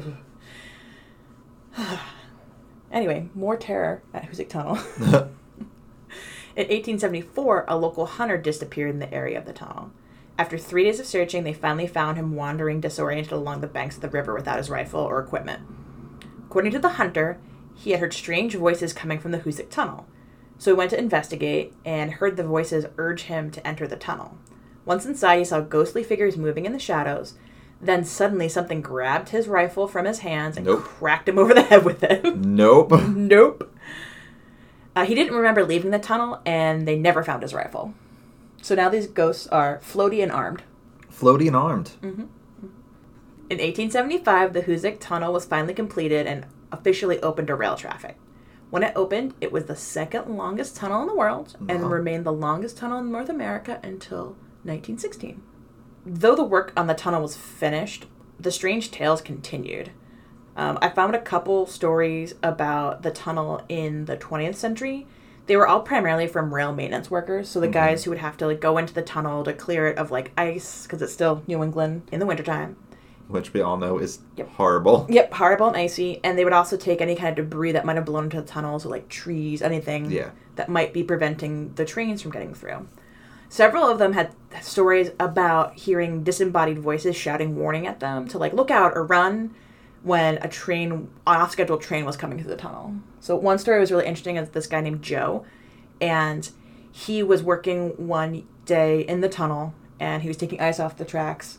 Anyway, 2.92 3.28
more 3.36 3.57
terror 3.57 4.03
at 4.12 4.28
Hoosac 4.28 4.48
Tunnel. 4.48 4.74
In 6.57 6.66
1874, 6.66 7.66
a 7.68 7.76
local 7.76 8.07
hunter 8.07 8.36
disappeared 8.36 8.90
in 8.90 8.98
the 8.98 9.12
area 9.14 9.38
of 9.38 9.46
the 9.46 9.53
tunnel. 9.53 9.92
After 10.41 10.57
three 10.57 10.84
days 10.84 10.99
of 10.99 11.05
searching, 11.05 11.45
they 11.45 11.53
finally 11.53 11.86
found 11.86 12.16
him 12.16 12.34
wandering 12.34 12.80
disoriented 12.80 13.30
along 13.30 13.61
the 13.61 13.66
banks 13.66 13.97
of 13.97 14.01
the 14.01 14.09
river 14.09 14.34
without 14.34 14.57
his 14.57 14.70
rifle 14.70 15.01
or 15.01 15.20
equipment. 15.20 15.61
According 16.47 16.72
to 16.72 16.78
the 16.78 16.88
hunter, 16.88 17.38
he 17.74 17.91
had 17.91 18.01
heard 18.01 18.14
strange 18.14 18.55
voices 18.55 18.95
coming 18.95 19.18
from 19.18 19.32
the 19.32 19.41
Hoosac 19.41 19.68
Tunnel. 19.68 20.07
So 20.57 20.70
he 20.70 20.78
went 20.78 20.93
to 20.93 20.99
investigate 20.99 21.74
and 21.84 22.12
heard 22.12 22.38
the 22.38 22.43
voices 22.43 22.86
urge 22.97 23.24
him 23.24 23.51
to 23.51 23.66
enter 23.66 23.86
the 23.86 23.97
tunnel. 23.97 24.38
Once 24.86 25.05
inside, 25.05 25.41
he 25.41 25.45
saw 25.45 25.61
ghostly 25.61 26.03
figures 26.03 26.38
moving 26.38 26.64
in 26.64 26.72
the 26.72 26.78
shadows. 26.78 27.34
Then 27.78 28.03
suddenly, 28.03 28.49
something 28.49 28.80
grabbed 28.80 29.28
his 29.28 29.47
rifle 29.47 29.86
from 29.86 30.07
his 30.07 30.20
hands 30.20 30.57
and 30.57 30.64
Nope. 30.64 30.84
cracked 30.84 31.28
him 31.28 31.38
over 31.38 31.53
the 31.53 31.64
head 31.64 31.84
with 31.84 32.03
it. 32.03 32.24
nope. 32.36 32.93
nope. 33.09 33.76
Uh, 34.97 35.05
he 35.05 35.14
didn't 35.14 35.36
remember 35.36 35.66
leaving 35.66 35.91
the 35.91 35.99
tunnel, 35.99 36.41
and 36.47 36.88
they 36.88 36.99
never 36.99 37.22
found 37.22 37.43
his 37.43 37.53
rifle. 37.53 37.93
So 38.62 38.74
now 38.74 38.88
these 38.88 39.06
ghosts 39.06 39.46
are 39.48 39.78
floaty 39.82 40.22
and 40.22 40.30
armed. 40.32 40.62
Floaty 41.11 41.46
and 41.46 41.56
armed. 41.56 41.92
In 42.02 43.58
1875, 43.58 44.52
the 44.52 44.62
Hoosac 44.62 44.98
Tunnel 45.00 45.32
was 45.32 45.44
finally 45.44 45.74
completed 45.74 46.26
and 46.26 46.46
officially 46.70 47.20
opened 47.20 47.48
to 47.48 47.54
rail 47.56 47.74
traffic. 47.76 48.16
When 48.70 48.84
it 48.84 48.92
opened, 48.94 49.34
it 49.40 49.50
was 49.50 49.64
the 49.64 49.74
second 49.74 50.36
longest 50.36 50.76
tunnel 50.76 51.00
in 51.02 51.08
the 51.08 51.14
world 51.16 51.56
and 51.68 51.82
Wow. 51.82 51.88
remained 51.88 52.24
the 52.24 52.32
longest 52.32 52.76
tunnel 52.76 53.00
in 53.00 53.11
North 53.11 53.28
America 53.28 53.80
until 53.82 54.36
1916. 54.62 55.42
Though 56.06 56.36
the 56.36 56.44
work 56.44 56.72
on 56.76 56.86
the 56.86 56.94
tunnel 56.94 57.22
was 57.22 57.36
finished, 57.36 58.06
the 58.38 58.52
strange 58.52 58.92
tales 58.92 59.20
continued. 59.20 59.90
Um, 60.56 60.78
I 60.80 60.88
found 60.88 61.16
a 61.16 61.20
couple 61.20 61.66
stories 61.66 62.34
about 62.42 63.02
the 63.02 63.11
tunnel 63.11 63.62
in 63.68 64.04
the 64.04 64.16
20th 64.16 64.54
century. 64.56 65.06
They 65.51 65.57
were 65.57 65.66
all 65.66 65.80
primarily 65.80 66.28
from 66.28 66.55
rail 66.55 66.72
maintenance 66.72 67.11
workers, 67.11 67.48
so 67.48 67.59
the 67.59 67.66
mm-hmm. 67.66 67.72
guys 67.72 68.05
who 68.05 68.12
would 68.12 68.20
have 68.20 68.36
to 68.36 68.46
like 68.46 68.61
go 68.61 68.78
into 68.78 68.94
the 68.94 69.03
tunnel 69.03 69.42
to 69.42 69.53
clear 69.53 69.88
it 69.88 69.98
of 69.98 70.12
like 70.12 70.30
ice 70.38 70.84
because 70.84 71.03
it's 71.03 71.12
still 71.12 71.42
New 71.48 71.64
England 71.64 72.03
in 72.12 72.20
the 72.20 72.26
wintertime. 72.26 72.76
Which 73.26 73.53
we 73.53 73.61
all 73.61 73.76
know 73.76 73.98
is 73.98 74.20
Yep. 74.36 74.48
horrible. 74.51 75.07
Yep, 75.11 75.34
horrible 75.34 75.66
and 75.66 75.76
icy, 75.76 76.20
and 76.22 76.38
they 76.38 76.44
would 76.44 76.53
also 76.53 76.76
take 76.76 77.01
any 77.01 77.16
kind 77.16 77.36
of 77.36 77.46
debris 77.46 77.72
that 77.72 77.84
might 77.84 77.96
have 77.96 78.05
blown 78.05 78.22
into 78.26 78.40
the 78.40 78.46
tunnels, 78.46 78.86
or 78.86 78.90
like 78.90 79.09
trees, 79.09 79.61
anything 79.61 80.09
Yeah. 80.09 80.30
that 80.55 80.68
might 80.68 80.92
be 80.92 81.03
preventing 81.03 81.72
the 81.74 81.84
trains 81.84 82.22
from 82.22 82.30
getting 82.30 82.55
through. 82.55 82.86
Several 83.48 83.88
of 83.88 83.98
them 83.98 84.12
had 84.12 84.30
stories 84.62 85.11
about 85.18 85.74
hearing 85.74 86.22
disembodied 86.22 86.78
voices 86.78 87.16
shouting 87.16 87.57
warning 87.57 87.88
at 87.88 87.98
them 87.98 88.28
to 88.28 88.38
like 88.38 88.53
look 88.53 88.70
out 88.70 88.92
or 88.94 89.03
run 89.05 89.51
when 90.03 90.38
a 90.38 90.48
train, 90.48 90.92
an 90.92 91.09
off-scheduled 91.26 91.82
train, 91.82 92.05
was 92.05 92.16
coming 92.16 92.38
through 92.38 92.51
the 92.51 92.57
tunnel. 92.57 92.94
So 93.20 93.36
one 93.36 93.59
story 93.59 93.80
was 93.80 93.90
really 93.92 94.07
interesting. 94.07 94.36
Is 94.36 94.51
this 94.51 94.66
guy 94.66 94.80
named 94.80 95.03
Joe, 95.03 95.44
and 96.01 96.48
he 96.92 97.22
was 97.22 97.42
working 97.42 97.90
one 98.07 98.46
day 98.64 99.01
in 99.03 99.20
the 99.20 99.28
tunnel, 99.28 99.74
and 99.98 100.22
he 100.22 100.28
was 100.28 100.36
taking 100.36 100.61
ice 100.61 100.80
off 100.80 100.96
the 100.96 101.05
tracks, 101.05 101.59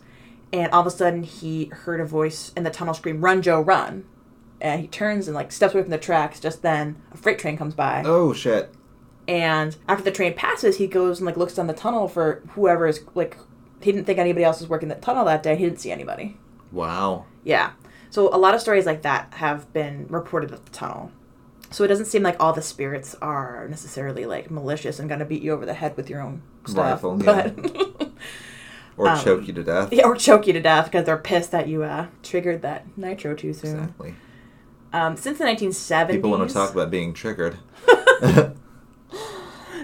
and 0.51 0.71
all 0.71 0.81
of 0.81 0.87
a 0.87 0.91
sudden 0.91 1.23
he 1.23 1.65
heard 1.65 1.99
a 2.01 2.05
voice 2.05 2.51
in 2.57 2.63
the 2.63 2.69
tunnel 2.71 2.93
scream, 2.93 3.21
"Run, 3.23 3.41
Joe, 3.41 3.61
run!" 3.61 4.05
And 4.59 4.81
he 4.81 4.87
turns 4.87 5.27
and 5.27 5.35
like 5.35 5.51
steps 5.51 5.73
away 5.73 5.83
from 5.83 5.91
the 5.91 5.97
tracks. 5.97 6.39
Just 6.39 6.61
then, 6.61 7.01
a 7.11 7.17
freight 7.17 7.39
train 7.39 7.57
comes 7.57 7.73
by, 7.73 8.03
Oh 8.05 8.33
shit. 8.33 8.71
and 9.27 9.75
after 9.87 10.03
the 10.03 10.11
train 10.11 10.33
passes, 10.33 10.77
he 10.77 10.87
goes 10.87 11.19
and 11.19 11.25
like 11.25 11.37
looks 11.37 11.55
down 11.55 11.67
the 11.67 11.73
tunnel 11.73 12.07
for 12.07 12.41
whoever 12.53 12.87
is 12.87 13.01
like. 13.15 13.37
He 13.81 13.91
didn't 13.91 14.05
think 14.05 14.19
anybody 14.19 14.43
else 14.43 14.59
was 14.59 14.69
working 14.69 14.89
the 14.89 14.95
tunnel 14.95 15.25
that 15.25 15.41
day. 15.41 15.55
He 15.55 15.63
didn't 15.63 15.79
see 15.79 15.91
anybody. 15.91 16.37
Wow. 16.71 17.25
Yeah. 17.43 17.71
So 18.11 18.27
a 18.33 18.37
lot 18.37 18.53
of 18.53 18.61
stories 18.61 18.85
like 18.85 19.01
that 19.01 19.33
have 19.35 19.71
been 19.73 20.05
reported 20.09 20.51
at 20.51 20.63
the 20.65 20.71
tunnel. 20.71 21.11
So 21.71 21.83
it 21.83 21.87
doesn't 21.87 22.05
seem 22.05 22.21
like 22.21 22.35
all 22.39 22.51
the 22.53 22.61
spirits 22.61 23.15
are 23.21 23.67
necessarily 23.69 24.25
like 24.25 24.51
malicious 24.51 24.99
and 24.99 25.09
gonna 25.09 25.25
beat 25.25 25.41
you 25.41 25.53
over 25.53 25.65
the 25.65 25.73
head 25.73 25.97
with 25.97 26.09
your 26.09 26.21
own 26.21 26.43
stuff. 26.67 27.03
Rifle, 27.03 27.23
yeah. 27.23 27.47
but 27.49 28.11
Or 28.97 29.07
Um, 29.07 29.19
choke 29.23 29.47
you 29.47 29.53
to 29.53 29.63
death. 29.63 29.91
yeah, 29.93 30.05
or 30.05 30.15
choke 30.15 30.45
you 30.45 30.53
to 30.53 30.61
death 30.61 30.85
because 30.85 31.05
they're 31.05 31.17
pissed 31.17 31.51
that 31.51 31.67
you 31.69 31.81
uh, 31.83 32.07
triggered 32.21 32.61
that 32.61 32.85
nitro 32.97 33.33
too 33.33 33.53
soon. 33.53 33.79
Exactly. 33.79 34.15
Um, 34.93 35.15
since 35.15 35.37
the 35.37 35.45
1970s, 35.45 36.07
People 36.11 36.31
want 36.31 36.47
to 36.49 36.53
talk 36.53 36.71
about 36.73 36.91
being 36.91 37.13
triggered. 37.13 37.57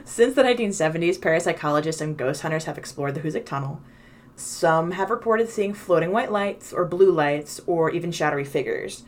Since 0.04 0.36
the 0.36 0.44
1970s, 0.44 1.18
parapsychologists 1.20 2.02
and 2.02 2.18
ghost 2.18 2.42
hunters 2.42 2.66
have 2.66 2.78
explored 2.78 3.14
the 3.16 3.22
Hoosac 3.22 3.46
Tunnel. 3.46 3.82
Some 4.38 4.92
have 4.92 5.10
reported 5.10 5.50
seeing 5.50 5.74
floating 5.74 6.12
white 6.12 6.32
lights 6.32 6.72
or 6.72 6.86
blue 6.86 7.12
lights 7.12 7.60
or 7.66 7.90
even 7.90 8.12
shadowy 8.12 8.44
figures. 8.44 9.04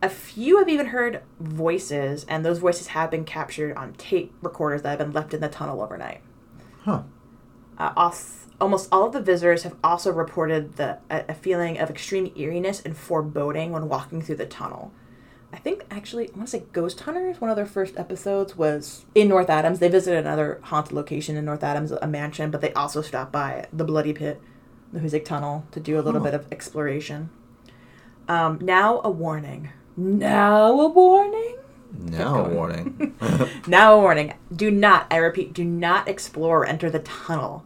A 0.00 0.08
few 0.08 0.58
have 0.58 0.68
even 0.68 0.86
heard 0.86 1.22
voices, 1.40 2.24
and 2.28 2.44
those 2.44 2.58
voices 2.58 2.86
have 2.88 3.10
been 3.10 3.24
captured 3.24 3.76
on 3.76 3.94
tape 3.94 4.32
recorders 4.40 4.82
that 4.82 4.90
have 4.90 4.98
been 4.98 5.12
left 5.12 5.34
in 5.34 5.40
the 5.40 5.48
tunnel 5.48 5.82
overnight. 5.82 6.22
Huh. 6.84 7.02
Uh, 7.76 7.92
als- 7.96 8.46
almost 8.60 8.88
all 8.92 9.06
of 9.06 9.12
the 9.12 9.20
visitors 9.20 9.64
have 9.64 9.76
also 9.82 10.12
reported 10.12 10.76
the, 10.76 10.98
a, 11.10 11.24
a 11.30 11.34
feeling 11.34 11.76
of 11.78 11.90
extreme 11.90 12.32
eeriness 12.36 12.80
and 12.80 12.96
foreboding 12.96 13.72
when 13.72 13.88
walking 13.88 14.22
through 14.22 14.36
the 14.36 14.46
tunnel. 14.46 14.92
I 15.52 15.56
think 15.56 15.84
actually, 15.90 16.28
I 16.28 16.36
want 16.36 16.48
to 16.48 16.58
say 16.58 16.64
Ghost 16.72 17.00
Hunters, 17.00 17.40
one 17.40 17.50
of 17.50 17.56
their 17.56 17.66
first 17.66 17.98
episodes 17.98 18.56
was 18.56 19.04
in 19.16 19.28
North 19.28 19.50
Adams. 19.50 19.80
They 19.80 19.88
visited 19.88 20.20
another 20.20 20.60
haunted 20.62 20.92
location 20.92 21.36
in 21.36 21.44
North 21.44 21.64
Adams, 21.64 21.90
a 21.90 22.06
mansion, 22.06 22.52
but 22.52 22.60
they 22.60 22.72
also 22.74 23.02
stopped 23.02 23.32
by 23.32 23.66
the 23.72 23.84
Bloody 23.84 24.12
Pit, 24.12 24.40
the 24.92 25.00
Hoosac 25.00 25.24
Tunnel, 25.24 25.64
to 25.72 25.80
do 25.80 25.98
a 25.98 26.02
little 26.02 26.20
Huh. 26.20 26.24
bit 26.26 26.34
of 26.34 26.46
exploration. 26.52 27.30
Um, 28.28 28.58
now 28.62 29.00
a 29.04 29.10
warning. 29.10 29.70
Now 29.96 30.80
a 30.80 30.88
warning. 30.88 31.56
Now 31.98 32.44
a 32.44 32.48
warning. 32.48 33.14
Now 33.66 33.94
a 33.94 33.98
warning. 34.00 34.34
Do 34.54 34.70
not, 34.70 35.06
I 35.10 35.16
repeat, 35.16 35.52
do 35.52 35.64
not 35.64 36.08
explore 36.08 36.60
or 36.62 36.66
enter 36.66 36.88
the 36.90 37.00
tunnel. 37.00 37.64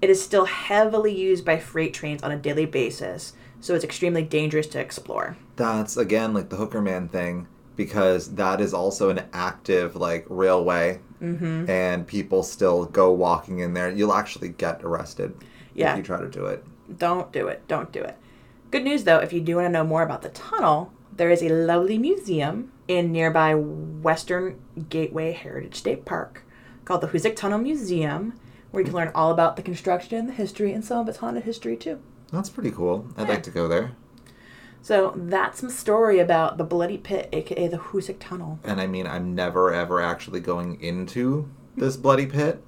It 0.00 0.10
is 0.10 0.20
still 0.22 0.46
heavily 0.46 1.14
used 1.14 1.44
by 1.44 1.58
freight 1.58 1.94
trains 1.94 2.22
on 2.24 2.32
a 2.32 2.36
daily 2.36 2.66
basis, 2.66 3.34
so 3.60 3.74
it's 3.74 3.84
extremely 3.84 4.22
dangerous 4.24 4.66
to 4.68 4.80
explore. 4.80 5.36
That's 5.54 5.96
again 5.96 6.34
like 6.34 6.48
the 6.48 6.56
Hooker 6.56 6.80
Man 6.82 7.06
thing 7.08 7.46
because 7.76 8.34
that 8.34 8.60
is 8.60 8.74
also 8.74 9.10
an 9.10 9.22
active 9.32 9.94
like 9.96 10.26
railway, 10.28 11.00
Mm-hmm. 11.22 11.70
and 11.70 12.04
people 12.04 12.42
still 12.42 12.84
go 12.86 13.12
walking 13.12 13.60
in 13.60 13.74
there. 13.74 13.88
You'll 13.88 14.12
actually 14.12 14.48
get 14.48 14.82
arrested 14.82 15.32
Yeah. 15.74 15.92
if 15.92 15.98
you 15.98 16.02
try 16.02 16.20
to 16.20 16.28
do 16.28 16.46
it. 16.46 16.64
Don't 16.98 17.32
do 17.32 17.48
it. 17.48 17.66
Don't 17.68 17.92
do 17.92 18.00
it. 18.02 18.16
Good 18.70 18.84
news 18.84 19.04
though, 19.04 19.18
if 19.18 19.32
you 19.32 19.40
do 19.40 19.56
want 19.56 19.66
to 19.66 19.72
know 19.72 19.84
more 19.84 20.02
about 20.02 20.22
the 20.22 20.30
tunnel, 20.30 20.92
there 21.14 21.30
is 21.30 21.42
a 21.42 21.48
lovely 21.48 21.98
museum 21.98 22.72
in 22.88 23.12
nearby 23.12 23.54
Western 23.54 24.60
Gateway 24.88 25.32
Heritage 25.32 25.74
State 25.74 26.04
Park 26.04 26.44
called 26.84 27.00
the 27.00 27.08
Hoosac 27.08 27.36
Tunnel 27.36 27.58
Museum, 27.58 28.38
where 28.70 28.80
you 28.80 28.86
can 28.86 28.96
learn 28.96 29.12
all 29.14 29.30
about 29.30 29.56
the 29.56 29.62
construction, 29.62 30.26
the 30.26 30.32
history, 30.32 30.72
and 30.72 30.84
some 30.84 30.98
of 30.98 31.08
its 31.08 31.18
haunted 31.18 31.44
history 31.44 31.76
too. 31.76 32.00
That's 32.32 32.48
pretty 32.48 32.70
cool. 32.70 33.06
I'd 33.16 33.28
like 33.28 33.42
to 33.44 33.50
go 33.50 33.68
there. 33.68 33.92
So 34.80 35.12
that's 35.14 35.62
my 35.62 35.70
story 35.70 36.18
about 36.18 36.58
the 36.58 36.64
Bloody 36.64 36.98
Pit, 36.98 37.28
aka 37.32 37.68
the 37.68 37.78
Hoosac 37.78 38.16
Tunnel. 38.18 38.58
And 38.64 38.80
I 38.80 38.86
mean, 38.86 39.06
I'm 39.06 39.34
never 39.34 39.72
ever 39.72 40.00
actually 40.00 40.40
going 40.40 40.80
into 40.80 41.48
this 41.76 41.96
bloody 41.96 42.26
pit. 42.26 42.62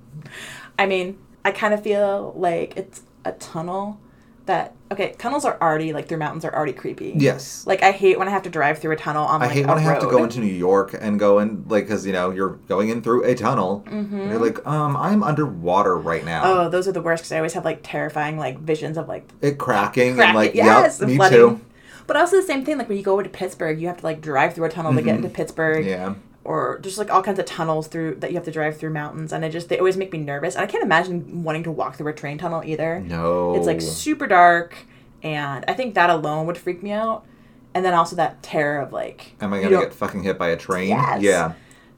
I 0.78 0.86
mean, 0.86 1.18
I 1.45 1.53
kind 1.53 1.74
of 1.74 1.82
feel 1.82 2.32
like 2.36 2.76
it's 2.76 3.03
a 3.24 3.32
tunnel 3.32 4.01
that 4.47 4.74
okay, 4.92 5.14
tunnels 5.18 5.45
are 5.45 5.59
already 5.61 5.92
like 5.92 6.09
through 6.09 6.18
mountains 6.18 6.45
are 6.45 6.55
already 6.55 6.72
creepy. 6.72 7.14
Yes. 7.16 7.66
Like 7.66 7.82
I 7.82 7.92
hate 7.92 8.18
when 8.18 8.28
I 8.28 8.30
have 8.30 8.42
to 8.42 8.51
drive 8.51 8.78
through 8.78 8.92
a 8.92 8.97
tunnel 8.97 9.24
on 9.24 9.40
I 9.42 9.47
like 9.47 9.55
hate 9.55 9.64
a 9.64 9.68
when 9.68 9.78
I 9.78 9.80
have 9.80 10.01
to 10.01 10.07
go 10.07 10.22
into 10.22 10.40
New 10.40 10.47
York 10.47 10.95
and 10.99 11.18
go 11.18 11.38
in 11.38 11.64
like 11.68 11.84
because 11.84 12.05
you 12.07 12.12
know 12.12 12.30
you're 12.30 12.51
going 12.68 12.90
in 12.90 13.03
through 13.03 13.24
a 13.24 13.34
tunnel. 13.34 13.84
Mm-hmm. 13.86 14.20
And 14.20 14.30
you're 14.30 14.38
like, 14.38 14.66
um, 14.66 14.97
I'm 14.97 15.22
underwater 15.22 15.97
right 15.97 16.24
now. 16.24 16.42
Oh, 16.45 16.68
those 16.68 16.86
are 16.86 16.92
the 16.92 17.03
worst 17.03 17.22
because 17.22 17.32
I 17.32 17.36
always 17.36 17.55
have 17.55 17.64
like 17.64 17.80
terrifying 17.82 18.36
like 18.38 18.59
visions 18.59 18.99
of 18.99 19.09
like 19.09 19.28
It 19.40 19.59
cracking 19.59 20.16
crack 20.16 20.28
and 20.28 20.36
like, 20.36 20.55
yes, 20.55 21.01
yep, 21.01 21.09
me 21.09 21.16
flooding. 21.16 21.38
too. 21.38 21.61
But 22.07 22.16
also 22.18 22.36
the 22.36 22.42
same 22.42 22.64
thing 22.64 22.76
like 22.76 22.88
when 22.88 22.99
you 22.99 23.05
go 23.05 23.14
over 23.14 23.22
to 23.22 23.30
Pittsburgh, 23.30 23.80
you 23.80 23.86
have 23.88 23.99
to 23.99 24.05
like 24.05 24.20
drive 24.20 24.55
through 24.55 24.66
a 24.66 24.70
tunnel 24.70 24.95
to 24.95 25.01
get 25.01 25.16
into 25.16 25.30
Pittsburgh. 25.30 25.86
Mm-hmm. 25.86 25.88
Yeah. 25.88 26.14
Or 26.45 26.78
just 26.80 26.99
like 26.99 27.11
all 27.11 27.22
kinds 27.22 27.38
of 27.38 27.47
tunnels 27.47 27.86
through 27.86 28.16
that 28.16 28.30
you 28.30 28.36
have 28.36 28.45
to 28.45 28.51
drive 28.51 28.76
through 28.76 28.90
mountains, 28.90 29.32
and 29.32 29.42
it 29.45 29.51
just 29.51 29.70
they 29.70 29.78
always 29.78 29.97
make 29.97 30.12
me 30.12 30.18
nervous. 30.18 30.55
And 30.55 30.62
I 30.62 30.66
can't 30.66 30.84
imagine 30.84 31.42
wanting 31.42 31.62
to 31.64 31.70
walk 31.70 31.97
through 31.97 32.09
a 32.09 32.14
train 32.14 32.36
tunnel 32.36 32.62
either. 32.64 33.01
No. 33.01 33.55
It's 33.57 33.66
like 33.66 33.80
super 33.80 34.26
dark, 34.26 34.76
and 35.22 35.64
I 35.66 35.72
think 35.72 35.95
that 35.95 36.11
alone 36.11 36.47
would 36.47 36.59
freak 36.59 36.82
me 36.82 36.92
out. 36.92 37.24
And 37.72 37.84
then 37.84 37.95
also 37.95 38.14
that 38.16 38.42
terror 38.42 38.80
of 38.82 38.92
like, 38.92 39.32
Am 39.40 39.53
I 39.55 39.62
gonna 39.62 39.80
get 39.80 39.95
fucking 39.95 40.22
hit 40.22 40.38
by 40.38 40.49
a 40.51 40.57
train? 40.57 40.90
Yes. 40.90 41.22
Yeah. 41.22 41.55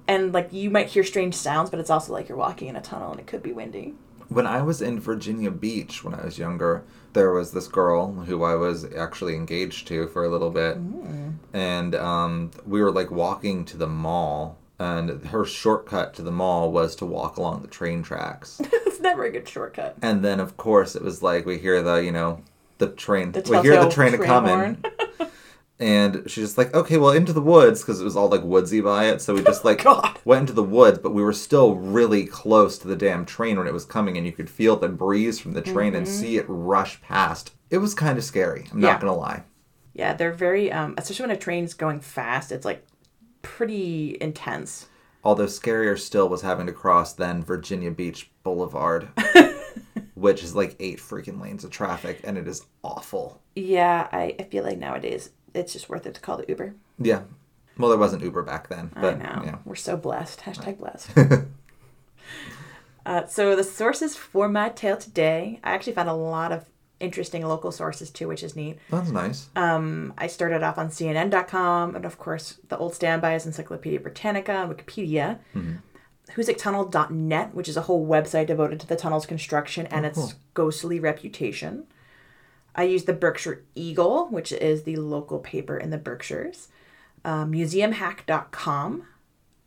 and 0.09 0.33
like 0.33 0.53
you 0.53 0.71
might 0.71 0.87
hear 0.87 1.03
strange 1.03 1.35
sounds, 1.35 1.69
but 1.69 1.81
it's 1.81 1.91
also 1.91 2.13
like 2.13 2.29
you're 2.29 2.39
walking 2.39 2.69
in 2.69 2.77
a 2.77 2.81
tunnel 2.81 3.11
and 3.11 3.19
it 3.21 3.27
could 3.27 3.43
be 3.43 3.53
windy. 3.53 3.95
When 4.29 4.47
I 4.47 4.63
was 4.63 4.81
in 4.81 5.01
Virginia 5.01 5.51
Beach 5.51 6.03
when 6.05 6.15
I 6.15 6.25
was 6.25 6.39
younger, 6.39 6.85
there 7.17 7.33
was 7.33 7.53
this 7.53 7.67
girl 7.67 8.13
who 8.13 8.45
I 8.45 8.55
was 8.57 8.85
actually 8.95 9.35
engaged 9.35 9.89
to 9.89 10.07
for 10.09 10.25
a 10.25 10.29
little 10.29 10.51
bit. 10.51 10.77
And 11.55 11.95
um, 11.95 12.51
we 12.67 12.83
were 12.83 12.93
like 12.93 13.11
walking 13.11 13.65
to 13.65 13.79
the 13.79 13.87
mall, 13.87 14.59
and 14.79 15.25
her 15.29 15.47
shortcut 15.47 16.13
to 16.15 16.23
the 16.23 16.31
mall 16.31 16.71
was 16.71 16.95
to 16.97 17.07
walk 17.07 17.39
along 17.39 17.63
the 17.63 17.69
train 17.69 18.03
tracks. 18.03 18.61
it's 18.61 19.01
never 19.01 19.25
a 19.25 19.31
good 19.31 19.49
shortcut. 19.49 19.97
and 20.03 20.23
then, 20.23 20.39
of 20.39 20.59
course, 20.59 20.95
it 20.95 21.03
was 21.03 21.23
like 21.23 21.47
we 21.47 21.57
hear 21.57 21.83
the, 21.83 21.97
you 21.97 22.13
know, 22.13 22.43
the 22.77 22.89
train. 22.89 23.33
The 23.33 23.41
we 23.49 23.63
hear 23.63 23.83
the 23.83 23.91
train, 23.91 24.13
train 24.13 24.27
coming. 24.27 24.85
And 25.79 26.23
she's 26.27 26.45
just 26.45 26.59
like, 26.59 26.73
okay, 26.75 26.97
well, 26.97 27.11
into 27.11 27.35
the 27.35 27.43
woods, 27.43 27.83
because 27.83 28.01
it 28.01 28.05
was 28.05 28.17
all 28.17 28.29
like 28.31 28.43
woodsy 28.43 28.81
by 28.81 29.07
it. 29.07 29.21
So 29.21 29.35
we 29.35 29.43
just 29.43 29.65
like 29.65 29.83
God. 29.85 30.19
went 30.25 30.41
into 30.41 30.53
the 30.55 30.63
woods, 30.63 30.99
but 30.99 31.13
we 31.13 31.23
were 31.23 31.35
still 31.35 31.75
really 31.75 32.25
close 32.25 32.79
to 32.79 32.89
the 32.89 32.97
damn 32.97 33.27
train 33.27 33.59
when 33.59 33.67
it 33.67 33.75
was 33.75 33.85
coming, 33.85 34.17
and 34.17 34.25
you 34.27 34.33
could 34.33 34.49
feel 34.49 34.77
the 34.77 34.89
breeze 34.89 35.39
from 35.39 35.53
the 35.53 35.61
train 35.61 35.95
and 35.95 36.09
see 36.09 36.39
it 36.39 36.47
rush 36.49 37.01
past. 37.03 37.53
It 37.69 37.79
was 37.79 37.93
kind 37.95 38.17
of 38.17 38.25
scary. 38.25 38.61
I'm 38.61 38.67
Mm-hmm. 38.69 38.83
Yeah. 38.85 38.91
not 38.93 39.01
gonna 39.01 39.15
lie. 39.17 39.43
Yeah, 39.93 40.13
they're 40.15 40.33
very, 40.33 40.73
um, 40.73 40.95
especially 40.99 41.25
when 41.27 41.37
a 41.37 41.41
train's 41.41 41.75
going 41.75 42.01
fast. 42.01 42.53
It's 42.53 42.65
like 42.65 42.87
pretty 43.43 44.17
intense. 44.21 44.89
Although 45.25 45.47
scarier 45.47 45.99
still 45.99 46.29
was 46.29 46.43
having 46.43 46.67
to 46.67 46.73
cross 46.73 47.13
then 47.13 47.43
Virginia 47.43 47.91
Beach 47.91 48.31
Boulevard, 48.45 49.09
which 50.15 50.43
is 50.43 50.55
like 50.55 50.77
eight 50.81 50.99
freaking 50.99 51.41
lanes 51.41 51.65
of 51.65 51.71
traffic, 51.71 52.21
and 52.25 52.39
it 52.39 52.47
is 52.47 52.63
awful. 52.85 53.43
Yeah, 53.55 54.09
I, 54.13 54.37
I 54.39 54.43
feel 54.45 54.65
like 54.65 54.79
nowadays 54.79 55.31
it's 55.57 55.73
just 55.73 55.89
worth 55.89 56.07
it 56.07 56.15
to 56.15 56.21
call 56.21 56.37
the 56.37 56.45
Uber. 56.49 56.75
Yeah. 56.99 57.23
Well, 57.79 57.91
there 57.91 57.99
wasn't 57.99 58.23
Uber 58.23 58.43
back 58.43 58.69
then, 58.69 58.91
but 58.95 59.15
I 59.15 59.19
know. 59.19 59.43
yeah. 59.45 59.59
We're 59.65 59.75
so 59.75 59.97
blessed. 59.97 60.41
Hashtag 60.41 60.79
blessed. 60.79 61.11
uh, 63.07 63.27
so 63.27 63.55
the 63.55 63.65
sources 63.65 64.17
for 64.17 64.49
my 64.49 64.71
tale 64.71 64.97
today, 64.97 65.61
I 65.63 65.73
actually 65.73 65.93
found 65.93 66.09
a 66.09 66.15
lot 66.15 66.53
of 66.53 66.65
interesting 67.01 67.47
local 67.47 67.71
sources 67.71 68.11
too, 68.11 68.29
which 68.29 68.43
is 68.43 68.57
neat. 68.57 68.79
That's 68.91 69.11
nice. 69.11 69.49
Um, 69.57 70.15
I 70.17 70.27
started 70.27 70.63
off 70.63 70.79
on 70.79 70.89
CNN.com, 70.89 71.95
and 71.95 72.05
of 72.07 72.19
course, 72.19 72.59
the 72.69 72.79
old 72.79 72.95
standby 72.95 73.35
is 73.35 73.45
Encyclopedia 73.45 74.01
Britannica 74.01 74.53
and 74.53 74.75
Wikipedia. 74.75 75.39
HoosacTunnel.net, 76.33 77.55
which 77.55 77.69
is 77.69 77.77
a 77.77 77.83
whole 77.83 78.07
website 78.07 78.47
devoted 78.47 78.81
to 78.81 78.87
the 78.87 78.97
tunnel's 78.97 79.27
construction 79.27 79.87
and 79.87 80.05
its 80.05 80.35
ghostly 80.55 80.99
reputation. 80.99 81.87
I 82.77 82.85
used 82.85 83.07
the 83.07 83.15
Berkshire 83.15 83.65
Eagle, 83.75 84.29
which 84.29 84.53
is 84.53 84.83
the 84.83 84.97
local 84.97 85.39
paper 85.39 85.77
in 85.79 85.91
the 85.91 85.99
Berkshires. 85.99 86.69
Uh, 87.25 87.45
museumhack.com, 87.47 89.05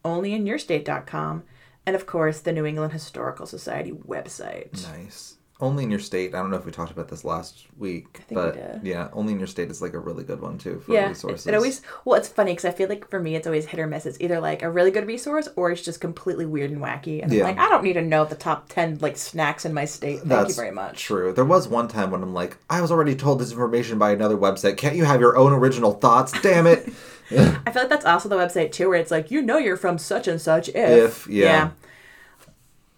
onlyinyourstate.com, 0.05 1.43
and 1.86 1.95
of 1.95 2.05
course, 2.05 2.39
the 2.39 2.53
New 2.53 2.66
England 2.66 2.93
Historical 2.93 3.47
Society 3.47 3.91
website. 3.91 4.88
Nice. 4.95 5.38
Only 5.62 5.84
in 5.84 5.91
your 5.91 5.99
state. 5.99 6.34
I 6.34 6.39
don't 6.39 6.51
know 6.51 6.55
if 6.55 6.66
we 6.66 6.72
talked 6.72 6.91
about 6.91 7.10
this 7.10 7.26
last 7.26 7.66
week, 7.78 8.07
think 8.28 8.30
we 8.30 8.36
but 8.36 8.53
did. 8.53 8.88
yeah, 8.88 9.10
only 9.12 9.34
in 9.34 9.39
your 9.39 9.47
state 9.47 9.70
is 9.70 9.82
like 9.82 9.93
a 9.93 9.99
really 9.99 10.24
good 10.24 10.39
one 10.39 10.57
too 10.57 10.80
for 10.80 10.93
yeah, 10.93 11.10
resources. 11.10 11.47
it 11.47 11.53
always 11.53 11.82
well, 12.05 12.18
it's 12.18 12.30
funny 12.30 12.51
because 12.53 12.64
I 12.64 12.72
feel 12.72 12.88
like 12.88 13.10
for 13.10 13.20
me, 13.20 13.36
it's 13.36 13.45
always 13.45 13.66
hit 13.66 13.78
or 13.78 13.86
miss. 13.86 14.05
It's 14.05 14.18
either 14.22 14.39
like 14.39 14.62
a 14.64 14.70
really 14.70 14.89
good 14.89 15.05
resource 15.05 15.49
or 15.57 15.70
it's 15.72 15.82
just 15.82 15.99
completely 15.99 16.45
weird 16.45 16.72
and 16.72 16.80
wacky. 16.80 17.22
And 17.22 17.30
Yeah. 17.34 17.41
I'm 17.45 17.57
like, 17.57 17.66
I 17.66 17.68
don't 17.70 17.84
need 17.84 17.93
to 17.93 18.01
know 18.01 18.24
the 18.24 18.36
top 18.36 18.70
ten 18.70 18.99
like 19.01 19.18
snacks 19.18 19.66
in 19.66 19.74
my 19.74 19.84
state. 19.84 20.22
Thank 20.22 20.47
you 20.47 20.53
very 20.53 20.72
much. 20.72 21.03
True. 21.03 21.34
There 21.34 21.43
was 21.43 21.68
one 21.68 21.89
time 21.89 22.12
when 22.12 22.24
I'm 22.24 22.34
like, 22.34 22.55
I 22.70 22.80
was 22.82 22.89
already 22.89 23.16
told 23.16 23.39
this 23.41 23.51
information 23.51 23.97
by 23.99 24.12
another 24.12 24.38
website. 24.38 24.78
Can't 24.78 24.95
you 24.95 25.03
have 25.03 25.20
your 25.20 25.36
own 25.36 25.51
original 25.51 25.91
thoughts? 25.91 26.32
Damn 26.41 26.68
it. 26.68 26.88
I 27.32 27.72
feel 27.72 27.82
like 27.84 27.89
that's 27.89 28.05
also 28.05 28.30
the 28.30 28.38
website 28.38 28.72
too, 28.72 28.88
where 28.89 28.97
it's 28.97 29.12
like 29.12 29.30
you 29.30 29.41
know 29.41 29.57
you're 29.57 29.76
from 29.78 29.97
such 29.97 30.28
and 30.28 30.39
such 30.41 30.70
if, 30.70 30.76
If, 30.78 31.28
yeah. 31.28 31.72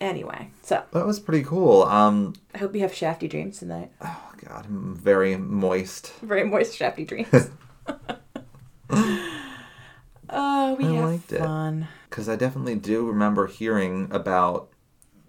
Anyway, 0.01 0.49
so 0.63 0.83
that 0.93 1.05
was 1.05 1.19
pretty 1.19 1.43
cool. 1.43 1.83
Um, 1.83 2.33
I 2.55 2.57
hope 2.57 2.73
you 2.73 2.81
have 2.81 2.91
shafty 2.91 3.29
dreams 3.29 3.59
tonight. 3.59 3.91
oh 4.01 4.31
god, 4.43 4.65
I'm 4.65 4.95
very 4.95 5.37
moist. 5.37 6.11
Very 6.23 6.43
moist 6.43 6.75
shafty 6.75 7.05
dreams. 7.05 7.29
oh, 8.89 10.75
we 10.79 10.85
I 10.85 10.91
have 10.93 11.05
liked 11.05 11.31
fun. 11.31 11.87
Because 12.09 12.27
I 12.27 12.35
definitely 12.35 12.75
do 12.75 13.05
remember 13.05 13.45
hearing 13.45 14.09
about 14.11 14.69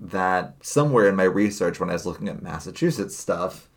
that 0.01 0.57
somewhere 0.63 1.07
in 1.07 1.17
my 1.17 1.25
research 1.25 1.79
when 1.79 1.91
I 1.91 1.93
was 1.93 2.07
looking 2.07 2.29
at 2.29 2.43
Massachusetts 2.43 3.15
stuff. 3.15 3.69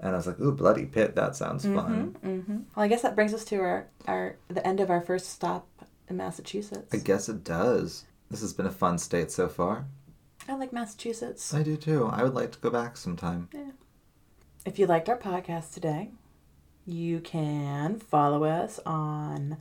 And 0.00 0.14
I 0.14 0.16
was 0.16 0.26
like, 0.26 0.40
ooh, 0.40 0.52
Bloody 0.52 0.86
Pit, 0.86 1.16
that 1.16 1.36
sounds 1.36 1.66
fun. 1.66 2.16
Well, 2.74 2.84
I 2.84 2.88
guess 2.88 3.02
that 3.02 3.14
brings 3.14 3.34
us 3.34 3.44
to 3.44 3.56
our, 3.60 3.88
our 4.06 4.36
the 4.48 4.66
end 4.66 4.80
of 4.80 4.88
our 4.88 5.02
first 5.02 5.28
stop 5.28 5.68
in 6.08 6.16
Massachusetts. 6.16 6.94
I 6.94 6.96
guess 6.96 7.28
it 7.28 7.44
does. 7.44 8.04
This 8.30 8.40
has 8.40 8.54
been 8.54 8.64
a 8.66 8.70
fun 8.70 8.96
state 8.96 9.30
so 9.30 9.46
far. 9.48 9.84
I 10.48 10.54
like 10.54 10.72
Massachusetts. 10.72 11.52
I 11.54 11.62
do 11.62 11.76
too. 11.76 12.06
I 12.06 12.22
would 12.22 12.34
like 12.34 12.52
to 12.52 12.58
go 12.58 12.70
back 12.70 12.96
sometime. 12.96 13.48
Yeah. 13.52 13.72
If 14.64 14.78
you 14.78 14.86
liked 14.86 15.08
our 15.08 15.18
podcast 15.18 15.74
today, 15.74 16.10
you 16.86 17.20
can 17.20 17.98
follow 17.98 18.44
us 18.44 18.78
on 18.84 19.56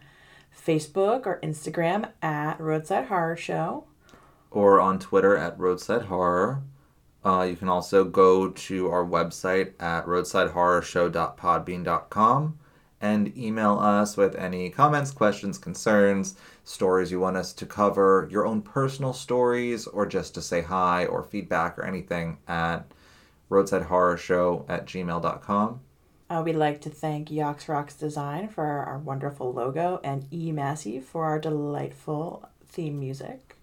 Facebook 0.56 1.26
or 1.26 1.40
Instagram 1.42 2.12
at 2.22 2.60
Roadside 2.60 3.06
Horror 3.06 3.38
Show. 3.38 3.86
Or 4.52 4.82
on 4.82 5.00
Twitter 5.00 5.38
at 5.38 5.58
Roadside 5.60 6.04
Horror. 6.04 6.62
Uh, 7.24 7.48
you 7.50 7.56
can 7.56 7.70
also 7.70 8.04
go 8.04 8.50
to 8.50 8.90
our 8.90 9.06
website 9.06 9.74
at 9.80 10.06
roadsidehorrorshow.podbean.com 10.06 12.60
and 13.02 13.36
email 13.38 13.80
us 13.80 14.18
with 14.18 14.36
any 14.36 14.70
comments, 14.70 15.12
questions, 15.12 15.58
concerns, 15.58 16.36
stories 16.64 17.12
you 17.12 17.20
want 17.20 17.38
us 17.38 17.54
to 17.54 17.66
cover, 17.66 18.28
your 18.32 18.46
own 18.46 18.62
personal 18.62 19.14
stories, 19.14 19.88
or 19.88 20.06
just 20.06 20.34
to 20.36 20.42
say 20.42 20.62
hi 20.62 21.06
or 21.06 21.24
feedback 21.24 21.78
or 21.78 21.86
anything 21.86 22.38
at 22.48 22.92
roadsidehorrorshow 23.50 24.66
at 24.70 24.86
gmail.com. 24.86 25.80
Uh, 26.30 26.44
we'd 26.46 26.56
like 26.56 26.80
to 26.82 26.90
thank 26.90 27.30
Yox 27.30 27.68
Rocks 27.68 27.96
Design 27.96 28.48
for 28.48 28.66
our 28.66 29.00
wonderful 29.00 29.52
logo 29.52 30.00
and 30.04 30.28
E 30.32 30.52
Massey 30.52 31.00
for 31.00 31.26
our 31.26 31.40
delightful 31.40 32.48
theme 32.68 33.00
music. 33.00 33.56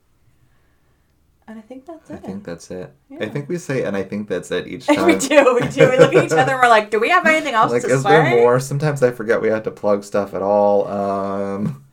And 1.48 1.58
I 1.58 1.62
think 1.62 1.86
that's 1.86 2.10
it. 2.10 2.14
I 2.14 2.16
think 2.16 2.44
that's 2.44 2.70
it. 2.72 2.92
I 3.20 3.26
think 3.28 3.48
we 3.48 3.56
say, 3.58 3.84
and 3.84 3.96
I 3.96 4.02
think 4.02 4.28
that's 4.28 4.50
it 4.50 4.66
each 4.66 4.86
time. 4.88 5.06
we 5.06 5.16
do, 5.16 5.58
we 5.60 5.68
do. 5.68 5.88
We 5.90 5.96
look 5.98 6.12
at 6.12 6.24
each 6.24 6.32
other 6.32 6.52
and 6.54 6.60
we're 6.60 6.68
like, 6.68 6.90
do 6.90 6.98
we 6.98 7.08
have 7.10 7.24
anything 7.24 7.54
else 7.54 7.70
Like, 7.70 7.82
to 7.82 7.88
is 7.88 8.02
say? 8.02 8.08
there 8.10 8.30
more? 8.30 8.58
Sometimes 8.58 9.00
I 9.02 9.12
forget 9.12 9.40
we 9.40 9.48
have 9.48 9.62
to 9.62 9.70
plug 9.70 10.02
stuff 10.02 10.34
at 10.34 10.42
all. 10.42 10.88
Um, 10.88 11.84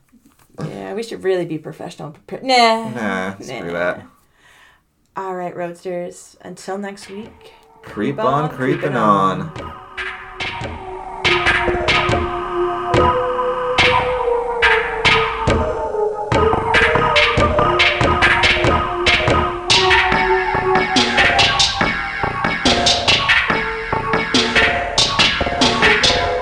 Yeah, 0.58 0.94
we 0.94 1.02
should 1.04 1.22
really 1.22 1.46
be 1.46 1.58
professional. 1.58 2.08
and 2.08 2.26
Prepared. 2.26 2.44
Nah. 2.44 2.90
nah, 2.90 3.34
screw 3.38 3.72
that. 3.72 4.04
All 5.16 5.36
right, 5.36 5.54
Roadsters. 5.54 6.36
Until 6.40 6.76
next 6.76 7.08
week. 7.08 7.52
Creep 7.82 8.18
on, 8.18 8.48
creeping 8.50 8.96
on. 8.96 9.52